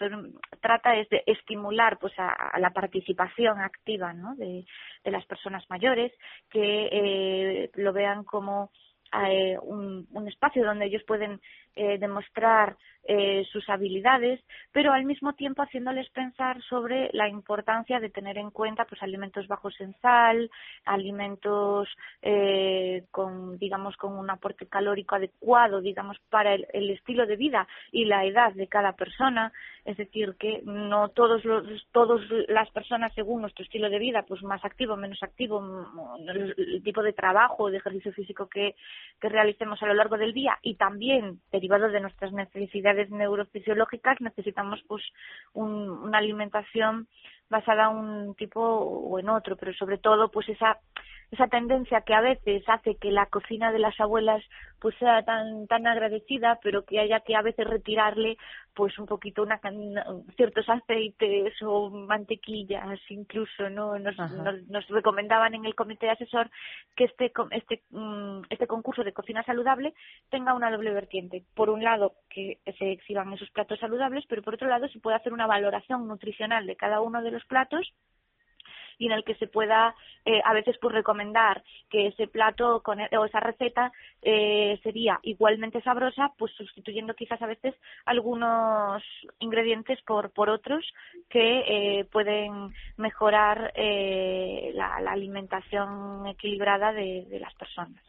trata 0.60 0.94
es 0.96 1.08
de 1.08 1.22
estimular 1.24 1.98
pues, 1.98 2.12
a, 2.18 2.58
la 2.58 2.68
participación 2.68 3.62
activa 3.62 4.12
¿no? 4.12 4.34
de, 4.34 4.66
las 5.04 5.24
personas 5.24 5.64
mayores, 5.70 6.12
que 6.50 6.88
eh, 6.92 7.70
lo 7.76 7.94
vean 7.94 8.24
como 8.24 8.70
eh, 9.26 9.56
un, 9.62 10.06
espacio 10.28 10.64
donde 10.64 10.84
ellos 10.84 11.02
pueden 11.06 11.40
eh, 11.78 11.96
demostrar 11.98 12.76
eh, 13.10 13.46
sus 13.50 13.66
habilidades, 13.70 14.38
pero 14.70 14.92
al 14.92 15.06
mismo 15.06 15.32
tiempo 15.32 15.62
haciéndoles 15.62 16.10
pensar 16.10 16.60
sobre 16.64 17.08
la 17.14 17.26
importancia 17.26 18.00
de 18.00 18.10
tener 18.10 18.36
en 18.36 18.50
cuenta 18.50 18.84
pues 18.84 19.02
alimentos 19.02 19.48
bajos 19.48 19.80
en 19.80 19.94
sal, 20.02 20.50
alimentos 20.84 21.88
eh, 22.20 23.04
con 23.10 23.56
digamos 23.56 23.96
con 23.96 24.12
un 24.12 24.28
aporte 24.28 24.66
calórico 24.66 25.14
adecuado, 25.14 25.80
digamos 25.80 26.18
para 26.28 26.52
el, 26.52 26.90
estilo 26.90 27.24
de 27.24 27.36
vida 27.36 27.66
y 27.92 28.04
la 28.04 28.26
edad 28.26 28.52
de 28.52 28.66
cada 28.66 28.92
persona, 28.92 29.52
es 29.86 29.96
decir 29.96 30.34
que 30.38 30.60
no 30.64 31.08
todos 31.08 31.42
los 31.46 31.64
todos 31.92 32.20
las 32.48 32.70
personas 32.72 33.14
según 33.14 33.40
nuestro 33.40 33.64
estilo 33.64 33.88
de 33.88 34.00
vida, 34.00 34.26
pues 34.28 34.42
más 34.42 34.62
activo, 34.66 34.96
menos 34.96 35.22
activo, 35.22 35.62
el 36.28 36.82
tipo 36.82 37.02
de 37.02 37.14
trabajo, 37.14 37.70
de 37.70 37.78
ejercicio 37.78 38.12
físico 38.12 38.50
que, 38.50 38.74
que 39.18 39.30
realicemos 39.30 39.82
a 39.82 39.86
lo 39.86 39.94
largo 39.94 40.18
del 40.18 40.34
día 40.34 40.58
y 40.60 40.74
también 40.74 41.40
derivado 41.68 41.92
de 41.92 42.00
nuestras 42.00 42.32
necesidades 42.32 43.10
neurofisiológicas 43.10 44.20
necesitamos 44.20 44.82
pues 44.88 45.02
una 45.52 46.18
alimentación 46.18 47.06
basada 47.50 47.90
en 47.90 47.96
un 47.96 48.34
tipo 48.34 48.60
o 48.60 49.18
en 49.18 49.28
otro, 49.28 49.56
pero 49.56 49.72
sobre 49.74 49.98
todo 49.98 50.30
pues 50.30 50.48
esa 50.48 50.78
esa 51.30 51.46
tendencia 51.48 52.00
que 52.02 52.14
a 52.14 52.22
veces 52.22 52.62
hace 52.68 52.96
que 52.96 53.10
la 53.10 53.26
cocina 53.26 53.70
de 53.70 53.78
las 53.78 53.98
abuelas 54.00 54.42
pues 54.80 54.94
sea 54.98 55.22
tan 55.24 55.66
tan 55.66 55.86
agradecida 55.86 56.58
pero 56.62 56.84
que 56.84 57.00
haya 57.00 57.20
que 57.20 57.36
a 57.36 57.42
veces 57.42 57.66
retirarle 57.66 58.38
pues 58.74 58.98
un 58.98 59.06
poquito 59.06 59.42
una, 59.42 59.60
ciertos 60.36 60.68
aceites 60.68 61.52
o 61.62 61.90
mantequillas 61.90 62.98
incluso 63.10 63.68
no 63.68 63.98
nos, 63.98 64.16
nos, 64.68 64.88
recomendaban 64.88 65.54
en 65.54 65.64
el 65.66 65.74
comité 65.74 66.08
asesor 66.08 66.48
que 66.96 67.04
este 67.04 67.32
este 67.50 67.82
mm, 67.90 68.42
este 68.48 68.66
concurso 68.66 69.04
de 69.04 69.12
cocina 69.12 69.42
saludable 69.42 69.94
tenga 70.30 70.54
una 70.54 70.70
doble 70.70 70.92
vertiente. 70.92 71.44
Por 71.54 71.70
un 71.70 71.82
lado 71.82 72.14
que 72.30 72.58
se 72.78 72.92
exhiban 72.92 73.32
esos 73.32 73.50
platos 73.50 73.80
saludables 73.80 74.24
pero 74.28 74.42
por 74.42 74.54
otro 74.54 74.68
lado 74.68 74.88
se 74.88 75.00
puede 75.00 75.16
hacer 75.16 75.32
una 75.32 75.46
valoración 75.46 76.06
nutricional 76.06 76.66
de 76.66 76.76
cada 76.76 77.00
uno 77.00 77.20
de 77.20 77.32
los 77.32 77.37
platos 77.46 77.92
y 78.98 79.06
en 79.06 79.12
el 79.12 79.24
que 79.24 79.36
se 79.36 79.46
pueda 79.46 79.94
eh, 80.24 80.40
a 80.44 80.52
veces 80.52 80.76
pues 80.80 80.92
recomendar 80.94 81.62
que 81.88 82.08
ese 82.08 82.26
plato 82.26 82.82
con, 82.82 83.00
e, 83.00 83.08
o 83.16 83.24
esa 83.24 83.40
receta 83.40 83.92
eh, 84.20 84.78
sería 84.82 85.20
igualmente 85.22 85.80
sabrosa 85.82 86.32
pues 86.36 86.52
sustituyendo 86.52 87.14
quizás 87.14 87.40
a 87.40 87.46
veces 87.46 87.74
algunos 88.04 89.02
ingredientes 89.38 90.02
por 90.02 90.30
por 90.32 90.50
otros 90.50 90.84
que 91.28 91.60
eh, 92.00 92.04
pueden 92.06 92.74
mejorar 92.96 93.72
eh, 93.76 94.72
la, 94.74 95.00
la, 95.00 95.12
alimentación 95.12 96.26
equilibrada 96.26 96.92
de, 96.92 97.26
de 97.28 97.40
las 97.40 97.54
personas. 97.54 98.02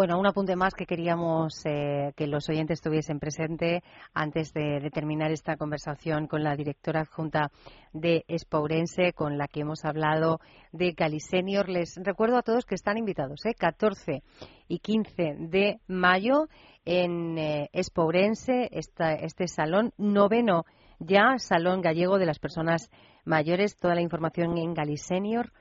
Bueno, 0.00 0.18
un 0.18 0.26
apunte 0.26 0.56
más 0.56 0.72
que 0.72 0.86
queríamos 0.86 1.60
eh, 1.66 2.14
que 2.16 2.26
los 2.26 2.48
oyentes 2.48 2.80
tuviesen 2.80 3.20
presente 3.20 3.82
antes 4.14 4.54
de, 4.54 4.88
terminar 4.90 5.30
esta 5.30 5.58
conversación 5.58 6.26
con 6.26 6.42
la 6.42 6.56
directora 6.56 7.00
adjunta 7.00 7.50
de 7.92 8.24
Espourense, 8.26 9.12
con 9.12 9.36
la 9.36 9.46
que 9.46 9.60
hemos 9.60 9.84
hablado 9.84 10.40
de 10.72 10.94
Senior. 11.18 11.68
Les 11.68 12.00
recuerdo 12.02 12.38
a 12.38 12.42
todos 12.42 12.64
que 12.64 12.76
están 12.76 12.96
invitados, 12.96 13.44
¿eh? 13.44 13.52
14 13.52 14.22
y 14.68 14.78
15 14.78 15.36
de 15.38 15.80
mayo 15.86 16.48
en 16.86 17.36
eh, 17.36 17.68
Espourense, 17.74 18.70
este 18.72 19.48
salón 19.48 19.92
noveno 19.98 20.64
ya, 20.98 21.36
Salón 21.36 21.82
Gallego 21.82 22.18
de 22.18 22.24
las 22.24 22.38
Personas 22.38 22.90
Mayores. 23.26 23.76
Toda 23.76 23.96
la 23.96 24.00
información 24.00 24.56
en 24.56 24.72
Galisenior 24.72 25.52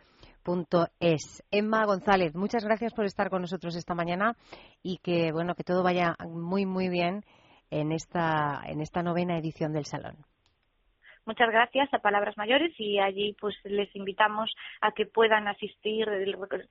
es. 1.00 1.44
Emma 1.52 1.86
González, 1.86 2.36
muchas 2.36 2.64
gracias 2.64 2.94
por 2.94 3.06
estar 3.06 3.30
con 3.30 3.42
nosotros 3.42 3.76
esta 3.76 3.94
mañana 3.94 4.36
y 4.82 4.98
que 4.98 5.32
bueno 5.32 5.56
que 5.56 5.64
todo 5.64 5.84
vaya 5.84 6.16
muy 6.28 6.66
muy 6.66 6.90
bien 6.90 7.24
en 7.70 7.92
esta 7.92 8.62
en 8.66 8.82
esta 8.82 9.04
novena 9.04 9.38
edición 9.38 9.74
del 9.74 9.86
salón. 9.86 10.18
Muchas 11.30 11.52
gracias 11.52 11.94
a 11.94 12.00
Palabras 12.00 12.36
Mayores 12.38 12.74
y 12.80 12.98
allí 12.98 13.36
pues 13.40 13.54
les 13.64 13.96
invitamos 13.96 14.52
a 14.82 14.94
que 14.94 15.06
puedan 15.06 15.48
asistir. 15.48 16.08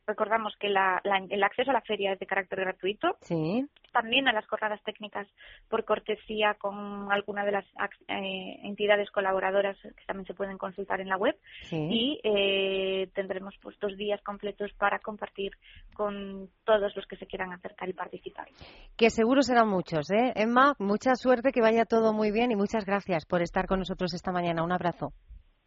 Recordamos 0.05 0.53
que 0.59 0.69
la, 0.69 1.01
el 1.31 1.45
acceso 1.45 1.71
a 1.71 1.75
la 1.75 1.81
feria 1.83 2.13
es 2.13 2.19
de 2.19 2.27
carácter 2.27 2.59
gratuito. 2.59 3.17
Sí 3.21 3.69
también 3.93 4.29
a 4.29 4.33
las 4.33 4.47
jornadas 4.47 4.81
técnicas 4.85 5.27
por 5.69 5.85
cortesía 5.85 6.55
con 6.55 7.11
alguna 7.11 7.45
de 7.45 7.53
las 7.53 7.65
eh, 8.09 8.61
entidades 8.63 9.11
colaboradoras 9.11 9.77
que 9.81 10.05
también 10.07 10.27
se 10.27 10.35
pueden 10.35 10.59
consultar 10.59 11.01
en 11.01 11.09
la 11.09 11.17
web 11.17 11.37
y 11.71 12.21
eh, 12.23 13.11
tendremos 13.15 13.55
pues 13.61 13.77
dos 13.81 13.97
días 13.97 14.21
completos 14.23 14.71
para 14.79 14.99
compartir 15.01 15.53
con 15.95 16.49
todos 16.65 16.95
los 16.95 17.07
que 17.07 17.17
se 17.17 17.27
quieran 17.27 17.53
acercar 17.53 17.89
y 17.89 17.93
participar. 17.93 18.49
Que 18.97 19.11
seguro 19.11 19.43
serán 19.43 19.69
muchos, 19.69 20.11
¿eh? 20.11 20.33
Emma, 20.35 20.75
mucha 20.79 21.15
suerte, 21.15 21.51
que 21.53 21.61
vaya 21.61 21.85
todo 21.85 22.13
muy 22.13 22.31
bien 22.31 22.53
y 22.53 22.57
muchas 22.57 22.85
gracias 22.85 23.27
por 23.27 23.43
estar 23.43 23.67
con 23.67 23.81
nosotros 23.81 24.15
esta 24.15 24.33
mañana. 24.33 24.48
Un 24.57 24.73
abrazo. 24.73 25.13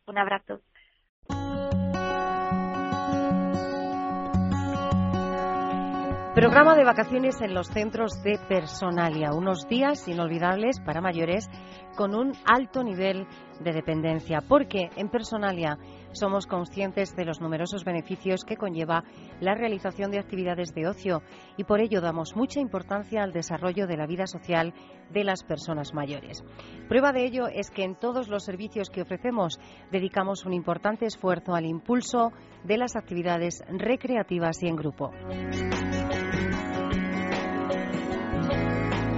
Un 0.07 0.17
abrazo. 0.17 0.61
Programa 6.33 6.75
de 6.75 6.85
vacaciones 6.85 7.41
en 7.41 7.53
los 7.53 7.67
centros 7.67 8.23
de 8.23 8.39
Personalia. 8.47 9.33
Unos 9.33 9.67
días 9.67 10.07
inolvidables 10.07 10.79
para 10.79 11.01
mayores 11.01 11.49
con 11.97 12.15
un 12.15 12.31
alto 12.45 12.83
nivel 12.83 13.27
de 13.59 13.73
dependencia. 13.73 14.39
Porque 14.47 14.89
en 14.95 15.09
Personalia 15.09 15.77
somos 16.13 16.47
conscientes 16.47 17.15
de 17.15 17.25
los 17.25 17.41
numerosos 17.41 17.83
beneficios 17.83 18.43
que 18.43 18.57
conlleva 18.57 19.03
la 19.39 19.55
realización 19.55 20.11
de 20.11 20.19
actividades 20.19 20.73
de 20.73 20.87
ocio 20.87 21.21
y 21.57 21.63
por 21.63 21.81
ello 21.81 22.01
damos 22.01 22.35
mucha 22.35 22.59
importancia 22.59 23.23
al 23.23 23.31
desarrollo 23.31 23.87
de 23.87 23.97
la 23.97 24.07
vida 24.07 24.27
social 24.27 24.73
de 25.11 25.23
las 25.23 25.43
personas 25.43 25.93
mayores. 25.93 26.43
Prueba 26.87 27.11
de 27.11 27.25
ello 27.25 27.47
es 27.47 27.69
que 27.69 27.83
en 27.83 27.95
todos 27.95 28.27
los 28.27 28.43
servicios 28.43 28.89
que 28.89 29.01
ofrecemos 29.01 29.59
dedicamos 29.91 30.45
un 30.45 30.53
importante 30.53 31.05
esfuerzo 31.05 31.53
al 31.53 31.65
impulso 31.65 32.31
de 32.63 32.77
las 32.77 32.95
actividades 32.95 33.63
recreativas 33.69 34.61
y 34.63 34.67
en 34.67 34.75
grupo. 34.75 35.11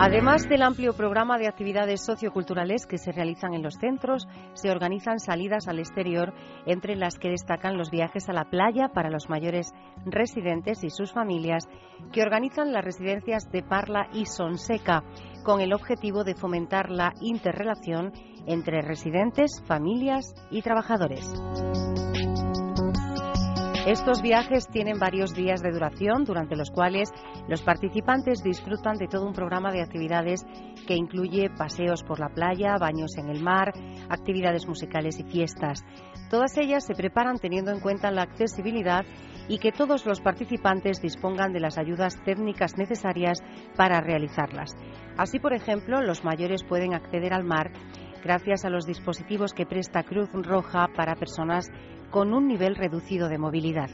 Además 0.06 0.50
del 0.50 0.63
amplio 0.63 0.92
programa 0.92 1.38
de 1.38 1.48
actividades 1.48 2.04
socioculturales 2.04 2.86
que 2.86 2.98
se 2.98 3.13
realizan 3.13 3.54
en 3.54 3.63
los 3.63 3.76
centros, 3.76 4.28
se 4.52 4.70
organizan 4.70 5.18
salidas 5.18 5.70
al 5.70 5.80
exterior, 5.80 6.34
entre 6.66 6.98
las 6.98 7.18
que 7.18 7.30
destacan 7.30 7.78
los 7.78 7.89
viajes 7.89 8.28
a 8.28 8.34
la 8.34 8.50
playa 8.50 8.89
para 8.89 9.10
los 9.10 9.30
mayores 9.30 9.72
residentes 10.06 10.84
y 10.84 10.89
sus 10.89 11.13
familias, 11.13 11.70
que 12.12 12.22
organizan 12.22 12.74
las 12.74 12.84
residencias 12.84 13.50
de 13.50 13.63
Parla 13.63 14.10
y 14.12 14.26
Sonseca, 14.26 15.06
con 15.46 15.62
el 15.62 15.72
objetivo 15.72 16.26
de 16.26 16.36
fomentar 16.36 16.89
la 16.92 17.13
interrelación 17.22 18.12
entre 18.46 18.82
residentes, 18.82 19.63
familias 19.66 20.34
y 20.52 20.62
trabajadores. 20.63 21.32
Estos 23.86 24.22
viajes 24.22 24.69
tienen 24.69 24.98
varios 24.98 25.34
días 25.34 25.62
de 25.62 25.69
duración, 25.69 26.24
durante 26.24 26.56
los 26.56 26.72
cuales 26.72 27.10
los 27.50 27.62
participantes 27.63 28.41
disfrutan 28.41 28.96
de 28.96 29.10
todo 29.10 29.28
un 29.28 29.34
programa 29.34 29.74
de 29.74 29.82
actividades 29.82 30.46
que 30.88 30.96
incluye 30.96 31.50
paseos 31.50 32.02
por 32.02 32.17
la 32.17 32.30
playa, 32.30 32.78
baños 32.80 33.17
en 33.17 33.28
el 33.28 33.43
mar, 33.43 33.74
actividades 34.08 34.65
musicales 34.67 35.19
y 35.19 35.30
fiestas. 35.30 35.84
Todas 36.30 36.58
ellas 36.58 36.86
se 36.86 36.96
preparan 36.96 37.39
teniendo 37.39 37.72
en 37.72 37.82
cuenta 37.82 38.10
la 38.10 38.22
accesibilidad 38.22 39.04
y 39.50 39.58
que 39.58 39.74
todos 39.74 40.06
los 40.06 40.22
participantes 40.22 41.02
dispongan 41.02 41.52
de 41.52 41.60
las 41.60 41.78
ayudas 41.78 42.15
técnicas 42.24 42.78
necesarias 42.78 43.39
para 43.76 44.00
realizarlas. 44.00 44.78
Así, 45.17 45.39
por 45.39 45.54
ejemplo, 45.54 46.02
los 46.02 46.24
mayores 46.24 46.63
pueden 46.63 46.93
acceder 46.93 47.34
al 47.34 47.43
mar 47.43 47.74
gracias 48.24 48.66
a 48.66 48.70
los 48.70 48.86
dispositivos 48.86 49.54
que 49.54 49.66
presta 49.66 50.04
Cruz 50.04 50.30
Roja 50.32 50.88
para 50.96 51.16
personas 51.16 51.70
con 52.10 52.34
un 52.34 52.48
nivel 52.48 52.76
reducido 52.76 53.28
de 53.28 53.38
movilidad. 53.38 53.90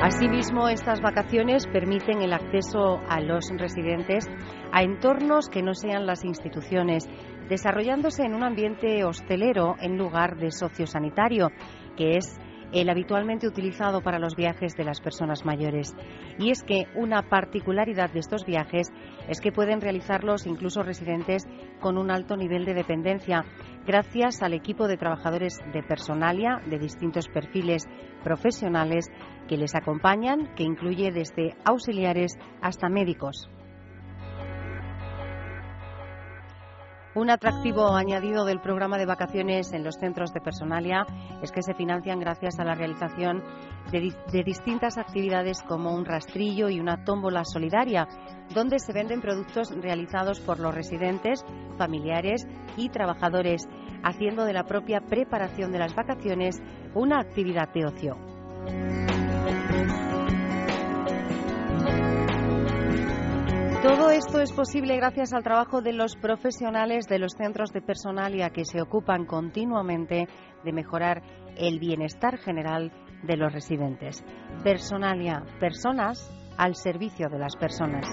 Asimismo, 0.00 0.68
estas 0.68 1.00
vacaciones 1.00 1.66
permiten 1.66 2.22
el 2.22 2.32
acceso 2.32 3.00
a 3.08 3.20
los 3.20 3.50
residentes 3.50 4.26
a 4.72 4.82
entornos 4.82 5.48
que 5.48 5.60
no 5.60 5.74
sean 5.74 6.06
las 6.06 6.24
instituciones, 6.24 7.04
desarrollándose 7.48 8.22
en 8.22 8.34
un 8.34 8.44
ambiente 8.44 9.02
hostelero 9.04 9.74
en 9.80 9.98
lugar 9.98 10.36
de 10.36 10.52
sociosanitario, 10.52 11.50
que 11.96 12.16
es 12.16 12.38
el 12.72 12.90
habitualmente 12.90 13.46
utilizado 13.46 14.00
para 14.00 14.18
los 14.18 14.36
viajes 14.36 14.76
de 14.76 14.84
las 14.84 15.00
personas 15.00 15.44
mayores. 15.44 15.94
Y 16.38 16.50
es 16.50 16.62
que 16.62 16.86
una 16.94 17.22
particularidad 17.22 18.10
de 18.10 18.20
estos 18.20 18.44
viajes 18.44 18.88
es 19.28 19.40
que 19.40 19.52
pueden 19.52 19.80
realizarlos 19.80 20.46
incluso 20.46 20.82
residentes 20.82 21.46
con 21.80 21.98
un 21.98 22.10
alto 22.10 22.36
nivel 22.36 22.64
de 22.64 22.74
dependencia, 22.74 23.44
gracias 23.86 24.42
al 24.42 24.52
equipo 24.52 24.88
de 24.88 24.96
trabajadores 24.96 25.58
de 25.72 25.82
personalia 25.82 26.60
de 26.66 26.78
distintos 26.78 27.28
perfiles 27.28 27.84
profesionales 28.22 29.10
que 29.48 29.56
les 29.56 29.74
acompañan, 29.74 30.54
que 30.54 30.64
incluye 30.64 31.10
desde 31.10 31.54
auxiliares 31.64 32.32
hasta 32.60 32.88
médicos. 32.88 33.48
Un 37.18 37.30
atractivo 37.30 37.96
añadido 37.96 38.44
del 38.44 38.60
programa 38.60 38.96
de 38.96 39.04
vacaciones 39.04 39.72
en 39.72 39.82
los 39.82 39.96
centros 39.96 40.32
de 40.32 40.40
personalia 40.40 41.04
es 41.42 41.50
que 41.50 41.62
se 41.62 41.74
financian 41.74 42.20
gracias 42.20 42.60
a 42.60 42.64
la 42.64 42.76
realización 42.76 43.42
de, 43.90 44.44
distintas 44.44 44.98
actividades 44.98 45.60
como 45.64 45.92
un 45.92 46.04
rastrillo 46.04 46.68
y 46.68 46.78
una 46.78 47.02
tómbola 47.02 47.42
solidaria, 47.44 48.06
donde 48.54 48.78
se 48.78 48.92
venden 48.92 49.20
productos 49.20 49.74
realizados 49.82 50.38
por 50.38 50.60
los 50.60 50.72
residentes, 50.72 51.44
familiares 51.76 52.46
y 52.76 52.88
trabajadores, 52.88 53.62
haciendo 54.04 54.44
de 54.44 54.52
la 54.52 54.62
propia 54.62 55.00
preparación 55.00 55.72
de 55.72 55.80
las 55.80 55.96
vacaciones 55.96 56.62
una 56.94 57.18
actividad 57.18 57.68
de 57.74 57.84
ocio. 57.84 58.16
Todo 63.82 64.10
esto 64.10 64.40
es 64.40 64.52
posible 64.52 64.96
gracias 64.96 65.32
al 65.32 65.44
trabajo 65.44 65.80
de 65.82 65.92
los 65.92 66.16
profesionales 66.16 67.06
de 67.06 67.20
los 67.20 67.34
centros 67.34 67.72
de 67.72 67.80
personalia 67.80 68.50
que 68.50 68.64
se 68.64 68.82
ocupan 68.82 69.24
continuamente 69.24 70.26
de 70.64 70.72
mejorar 70.72 71.22
el 71.56 71.78
bienestar 71.78 72.38
general 72.38 72.90
de 73.22 73.36
los 73.36 73.52
residentes. 73.52 74.24
Personalia, 74.64 75.44
personas 75.60 76.28
al 76.56 76.74
servicio 76.74 77.28
de 77.28 77.38
las 77.38 77.54
personas. 77.54 78.04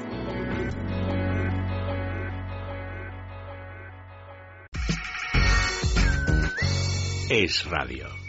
Es 7.31 7.67
radio. 7.67 8.24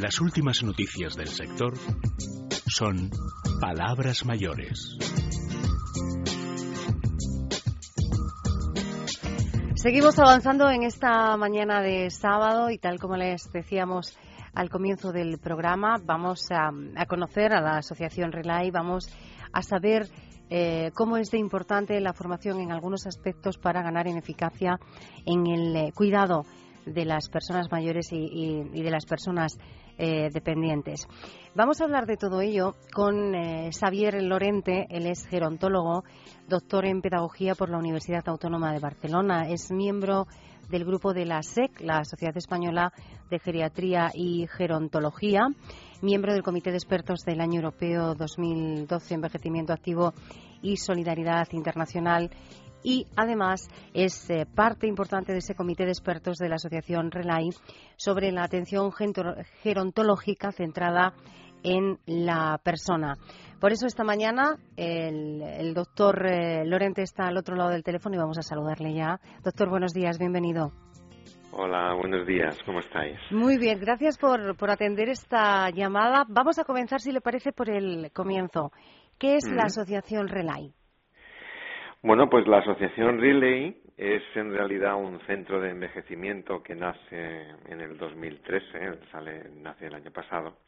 Las 0.00 0.20
últimas 0.20 0.60
noticias 0.64 1.14
del 1.14 1.28
sector 1.28 1.72
son 2.66 3.10
palabras 3.60 4.24
mayores. 4.26 4.98
Seguimos 9.76 10.18
avanzando 10.18 10.68
en 10.68 10.82
esta 10.82 11.36
mañana 11.36 11.80
de 11.80 12.10
sábado 12.10 12.70
y 12.70 12.78
tal 12.78 12.98
como 12.98 13.16
les 13.16 13.52
decíamos 13.52 14.18
al 14.52 14.68
comienzo 14.68 15.12
del 15.12 15.38
programa, 15.38 16.00
vamos 16.04 16.48
a, 16.50 16.72
conocer 17.06 17.52
a 17.52 17.60
la 17.60 17.76
Asociación 17.76 18.32
Relay, 18.32 18.72
vamos 18.72 19.08
a 19.52 19.62
saber 19.62 20.08
eh, 20.50 20.90
cómo 20.94 21.18
es 21.18 21.30
de 21.30 21.38
importante 21.38 22.00
la 22.00 22.14
formación 22.14 22.58
en 22.58 22.72
algunos 22.72 23.06
aspectos 23.06 23.58
para 23.58 23.82
ganar 23.82 24.08
en 24.08 24.16
eficacia 24.16 24.80
en 25.24 25.46
el 25.46 25.76
eh, 25.76 25.92
cuidado 25.94 26.44
de 26.86 27.04
las 27.04 27.28
personas 27.28 27.70
mayores 27.70 28.08
y, 28.12 28.62
de 28.62 28.90
las 28.90 29.06
personas 29.06 29.58
eh, 29.98 30.28
dependientes. 30.32 31.06
Vamos 31.54 31.80
a 31.80 31.84
hablar 31.84 32.06
de 32.06 32.16
todo 32.16 32.40
ello 32.40 32.74
con 32.92 33.34
eh, 33.34 33.70
Xavier 33.72 34.22
Lorente, 34.22 34.86
él 34.90 35.06
es 35.06 35.26
gerontólogo, 35.26 36.04
doctor 36.48 36.84
en 36.84 37.00
pedagogía 37.00 37.54
por 37.54 37.70
la 37.70 37.78
Universidad 37.78 38.28
Autónoma 38.28 38.72
de 38.72 38.80
Barcelona, 38.80 39.48
es 39.48 39.70
miembro 39.70 40.26
del 40.68 40.84
grupo 40.84 41.12
de 41.12 41.26
la 41.26 41.42
SEC, 41.42 41.80
la 41.80 42.04
Sociedad 42.04 42.36
Española 42.36 42.92
de 43.30 43.38
Geriatría 43.38 44.10
y 44.14 44.46
Gerontología, 44.48 45.48
miembro 46.02 46.32
del 46.32 46.42
Comité 46.42 46.70
de 46.70 46.76
Expertos 46.76 47.20
del 47.24 47.40
Año 47.40 47.60
Europeo 47.60 48.14
2012, 48.14 49.14
Envejecimiento 49.14 49.72
Activo 49.72 50.12
y 50.62 50.76
Solidaridad 50.76 51.46
Internacional 51.52 52.30
y 52.84 53.06
además 53.16 53.68
es 53.94 54.30
eh, 54.30 54.46
parte 54.46 54.86
importante 54.86 55.32
de 55.32 55.38
ese 55.38 55.56
comité 55.56 55.84
de 55.84 55.90
expertos 55.90 56.36
de 56.36 56.48
la 56.48 56.56
Asociación 56.56 57.10
RELAI 57.10 57.50
sobre 57.96 58.30
la 58.30 58.44
atención 58.44 58.92
gerontológica 59.62 60.52
centrada 60.52 61.14
en 61.64 61.98
la 62.06 62.60
persona. 62.62 63.16
Por 63.58 63.72
eso 63.72 63.86
esta 63.86 64.04
mañana 64.04 64.58
el, 64.76 65.72
doctor 65.72 66.26
eh, 66.26 66.64
Lorente 66.66 67.02
está 67.02 67.26
al 67.26 67.38
otro 67.38 67.56
lado 67.56 67.70
del 67.70 67.82
teléfono 67.82 68.14
y 68.14 68.18
vamos 68.18 68.38
a 68.38 68.42
saludarle 68.42 68.92
ya. 68.92 69.18
Doctor, 69.42 69.70
buenos 69.70 69.94
días, 69.94 70.18
bienvenido. 70.18 70.70
Hola, 71.52 71.94
buenos 71.94 72.26
días, 72.26 72.58
¿cómo 72.66 72.80
estáis? 72.80 73.16
Muy 73.30 73.58
bien, 73.58 73.78
gracias 73.80 74.18
por, 74.18 74.56
por 74.56 74.70
atender 74.70 75.08
esta 75.08 75.70
llamada. 75.70 76.24
Vamos 76.28 76.58
a 76.58 76.64
comenzar, 76.64 77.00
si 77.00 77.12
le 77.12 77.20
parece, 77.20 77.52
por 77.52 77.70
el 77.70 78.10
comienzo. 78.12 78.72
¿Qué 79.18 79.36
es 79.36 79.48
la 79.48 79.62
Asociación 79.66 80.26
RELAI? 80.28 80.74
Bueno, 82.04 82.28
pues 82.28 82.46
la 82.46 82.58
asociación 82.58 83.18
Relay 83.18 83.80
es 83.96 84.22
en 84.34 84.52
realidad 84.52 84.94
un 84.94 85.20
centro 85.20 85.58
de 85.58 85.70
envejecimiento 85.70 86.62
que 86.62 86.74
nace 86.74 87.48
en 87.66 87.80
el 87.80 87.96
2013, 87.96 89.08
sale, 89.10 89.48
nace 89.62 89.86
el 89.86 89.94
año 89.94 90.10
pasado, 90.10 90.58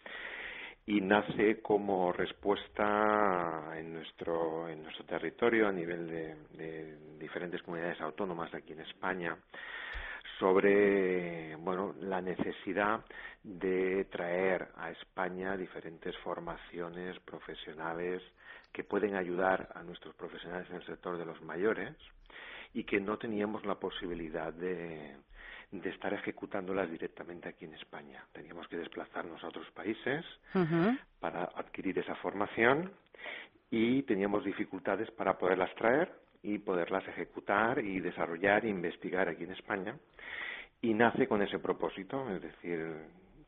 y 0.86 1.02
nace 1.02 1.60
como 1.60 2.10
respuesta 2.10 3.70
en 3.76 3.92
nuestro, 3.92 4.66
en 4.70 4.82
nuestro 4.82 5.04
territorio 5.04 5.68
a 5.68 5.72
nivel 5.72 6.08
de, 6.08 6.36
de 6.56 6.96
diferentes 7.18 7.62
comunidades 7.62 8.00
autónomas 8.00 8.54
aquí 8.54 8.72
en 8.72 8.80
España 8.80 9.36
sobre 10.38 11.56
bueno 11.56 11.94
la 12.00 12.20
necesidad 12.20 13.04
de 13.42 14.04
traer 14.06 14.68
a 14.76 14.90
España 14.90 15.56
diferentes 15.56 16.16
formaciones 16.18 17.18
profesionales 17.20 18.22
que 18.72 18.84
pueden 18.84 19.14
ayudar 19.14 19.70
a 19.74 19.82
nuestros 19.82 20.14
profesionales 20.14 20.68
en 20.70 20.76
el 20.76 20.86
sector 20.86 21.16
de 21.16 21.24
los 21.24 21.40
mayores 21.42 21.94
y 22.74 22.84
que 22.84 23.00
no 23.00 23.16
teníamos 23.16 23.64
la 23.64 23.76
posibilidad 23.76 24.52
de, 24.52 25.16
de 25.70 25.90
estar 25.90 26.12
ejecutándolas 26.12 26.90
directamente 26.90 27.48
aquí 27.48 27.64
en 27.64 27.74
España. 27.74 28.24
Teníamos 28.32 28.68
que 28.68 28.76
desplazarnos 28.76 29.42
a 29.42 29.48
otros 29.48 29.70
países 29.70 30.24
para 31.20 31.44
adquirir 31.54 31.98
esa 31.98 32.14
formación 32.16 32.92
y 33.70 34.02
teníamos 34.02 34.44
dificultades 34.44 35.10
para 35.12 35.38
poderlas 35.38 35.74
traer 35.76 36.25
y 36.46 36.58
poderlas 36.58 37.06
ejecutar 37.08 37.80
y 37.80 37.98
desarrollar 37.98 38.64
e 38.64 38.68
investigar 38.68 39.28
aquí 39.28 39.42
en 39.42 39.52
España. 39.52 39.96
Y 40.80 40.94
nace 40.94 41.26
con 41.26 41.42
ese 41.42 41.58
propósito, 41.58 42.30
es 42.30 42.40
decir, 42.40 42.86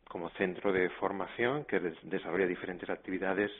como 0.08 0.30
centro 0.30 0.72
de 0.72 0.90
formación 0.90 1.64
que 1.64 1.78
desarrolla 1.78 2.46
diferentes 2.46 2.90
actividades 2.90 3.52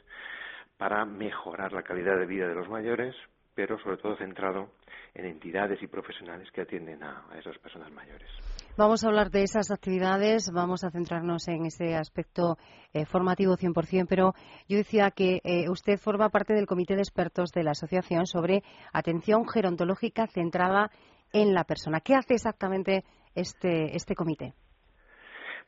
para 0.76 1.04
mejorar 1.04 1.72
la 1.72 1.84
calidad 1.84 2.18
de 2.18 2.26
vida 2.26 2.48
de 2.48 2.54
los 2.54 2.68
mayores, 2.68 3.14
pero 3.54 3.78
sobre 3.78 3.98
todo 3.98 4.16
centrado 4.16 4.72
en 5.14 5.26
entidades 5.26 5.80
y 5.82 5.86
profesionales 5.86 6.50
que 6.50 6.62
atienden 6.62 7.02
a, 7.04 7.24
esas 7.38 7.58
personas 7.58 7.92
mayores. 7.92 8.30
Vamos 8.78 9.02
a 9.02 9.08
hablar 9.08 9.32
de 9.32 9.42
esas 9.42 9.72
actividades, 9.72 10.52
vamos 10.52 10.84
a 10.84 10.92
centrarnos 10.92 11.48
en 11.48 11.66
ese 11.66 11.96
aspecto 11.96 12.58
eh, 12.92 13.06
formativo 13.06 13.56
100%, 13.56 14.06
pero 14.08 14.34
yo 14.68 14.76
decía 14.76 15.10
que 15.10 15.40
eh, 15.42 15.68
usted 15.68 15.98
forma 15.98 16.28
parte 16.28 16.54
del 16.54 16.68
comité 16.68 16.94
de 16.94 17.00
expertos 17.00 17.50
de 17.50 17.64
la 17.64 17.72
asociación 17.72 18.28
sobre 18.28 18.62
atención 18.92 19.48
gerontológica 19.48 20.28
centrada 20.28 20.92
en 21.32 21.54
la 21.54 21.64
persona. 21.64 21.98
¿Qué 21.98 22.14
hace 22.14 22.34
exactamente 22.34 23.04
este, 23.34 23.96
este 23.96 24.14
comité? 24.14 24.54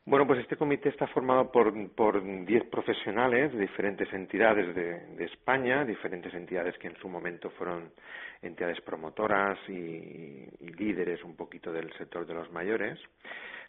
Bueno, 0.07 0.27
pues 0.27 0.41
este 0.41 0.57
comité 0.57 0.89
está 0.89 1.07
formado 1.09 1.53
por, 1.53 1.73
por 1.91 2.23
diez 2.47 2.65
profesionales 2.65 3.53
de 3.53 3.61
diferentes 3.61 4.11
entidades 4.13 4.75
de, 4.75 5.25
España, 5.25 5.85
diferentes 5.85 6.33
entidades 6.33 6.77
que 6.79 6.89
en 6.89 6.97
su 6.97 7.09
momento 7.09 7.51
fueron 7.51 7.93
entidades 8.41 8.81
promotoras 8.81 9.59
y, 9.69 10.47
líderes 10.79 11.23
un 11.23 11.37
poquito 11.37 11.71
del 11.71 11.93
sector 11.93 12.27
de 12.27 12.33
los 12.33 12.51
mayores, 12.51 12.99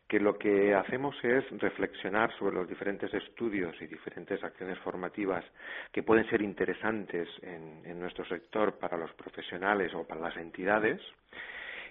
que 0.08 0.20
lo 0.20 0.38
que 0.38 0.74
hacemos 0.74 1.16
es 1.24 1.44
reflexionar 1.60 2.32
sobre 2.38 2.56
los 2.56 2.68
diferentes 2.68 3.14
estudios 3.14 3.76
y 3.82 3.88
diferentes 3.88 4.42
acciones 4.42 4.80
formativas 4.80 5.44
que 5.92 6.04
pueden 6.04 6.28
ser 6.30 6.42
interesantes 6.42 7.28
en 7.44 8.00
nuestro 8.00 8.24
sector 8.26 8.80
para 8.80 8.98
los 8.98 9.14
profesionales 9.14 9.94
o 9.94 10.08
para 10.08 10.22
las 10.22 10.38
entidades, 10.38 11.02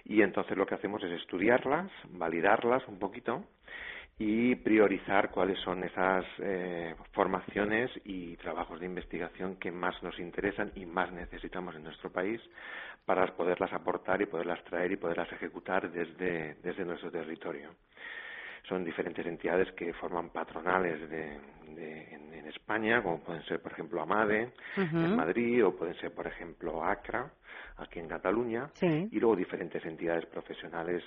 y 0.05 0.23
entonces 0.23 0.57
lo 0.57 0.65
que 0.65 0.75
hacemos 0.75 1.03
es 1.03 1.11
estudiarlas, 1.11 1.91
validarlas 2.09 2.87
un 2.87 2.97
poquito 2.97 3.45
y 4.23 4.55
priorizar 4.55 5.31
cuáles 5.31 5.57
son 5.61 5.83
esas 5.83 6.23
eh, 6.37 6.93
formaciones 7.11 7.89
y 8.05 8.35
trabajos 8.37 8.79
de 8.79 8.85
investigación 8.85 9.55
que 9.55 9.71
más 9.71 9.95
nos 10.03 10.19
interesan 10.19 10.71
y 10.75 10.85
más 10.85 11.11
necesitamos 11.11 11.75
en 11.75 11.85
nuestro 11.85 12.11
país 12.11 12.39
para 13.03 13.25
poderlas 13.35 13.73
aportar 13.73 14.21
y 14.21 14.27
poderlas 14.27 14.63
traer 14.65 14.91
y 14.91 14.97
poderlas 14.97 15.31
ejecutar 15.33 15.91
desde, 15.91 16.53
desde 16.61 16.85
nuestro 16.85 17.09
territorio. 17.09 17.71
Son 18.67 18.83
diferentes 18.83 19.25
entidades 19.25 19.71
que 19.73 19.93
forman 19.93 20.29
patronales 20.29 21.09
de, 21.09 21.39
en, 21.77 22.31
España, 22.47 23.01
como 23.01 23.19
pueden 23.19 23.43
ser, 23.43 23.61
por 23.61 23.71
ejemplo, 23.71 24.01
AMADE 24.01 24.51
en 24.75 25.15
Madrid, 25.15 25.65
o 25.65 25.73
pueden 25.75 25.95
ser, 25.95 26.13
por 26.13 26.27
ejemplo, 26.27 26.83
ACRA, 26.83 27.31
aquí 27.77 27.99
en 27.99 28.09
Cataluña, 28.09 28.69
y 28.81 29.19
luego 29.19 29.37
diferentes 29.37 29.83
entidades 29.85 30.25
profesionales, 30.25 31.01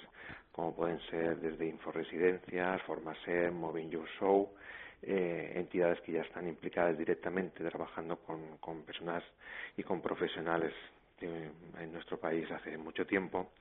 como 0.52 0.74
pueden 0.74 0.98
ser 1.10 1.36
desde 1.36 1.66
Inforesidencias, 1.66 2.80
Formasem, 2.82 3.54
Moving 3.54 3.90
Your 3.90 4.08
Show, 4.18 4.54
eh, 5.02 5.52
entidades 5.56 6.00
que 6.00 6.12
ya 6.12 6.22
están 6.22 6.48
implicadas 6.48 6.96
directamente 6.96 7.62
trabajando 7.62 8.16
con, 8.16 8.56
con 8.58 8.82
personas 8.82 9.22
y 9.76 9.82
con 9.82 10.00
profesionales 10.00 10.72
en 11.20 11.92
nuestro 11.92 12.18
país 12.18 12.50
hace 12.50 12.76
mucho 12.76 13.06
tiempo, 13.06 13.52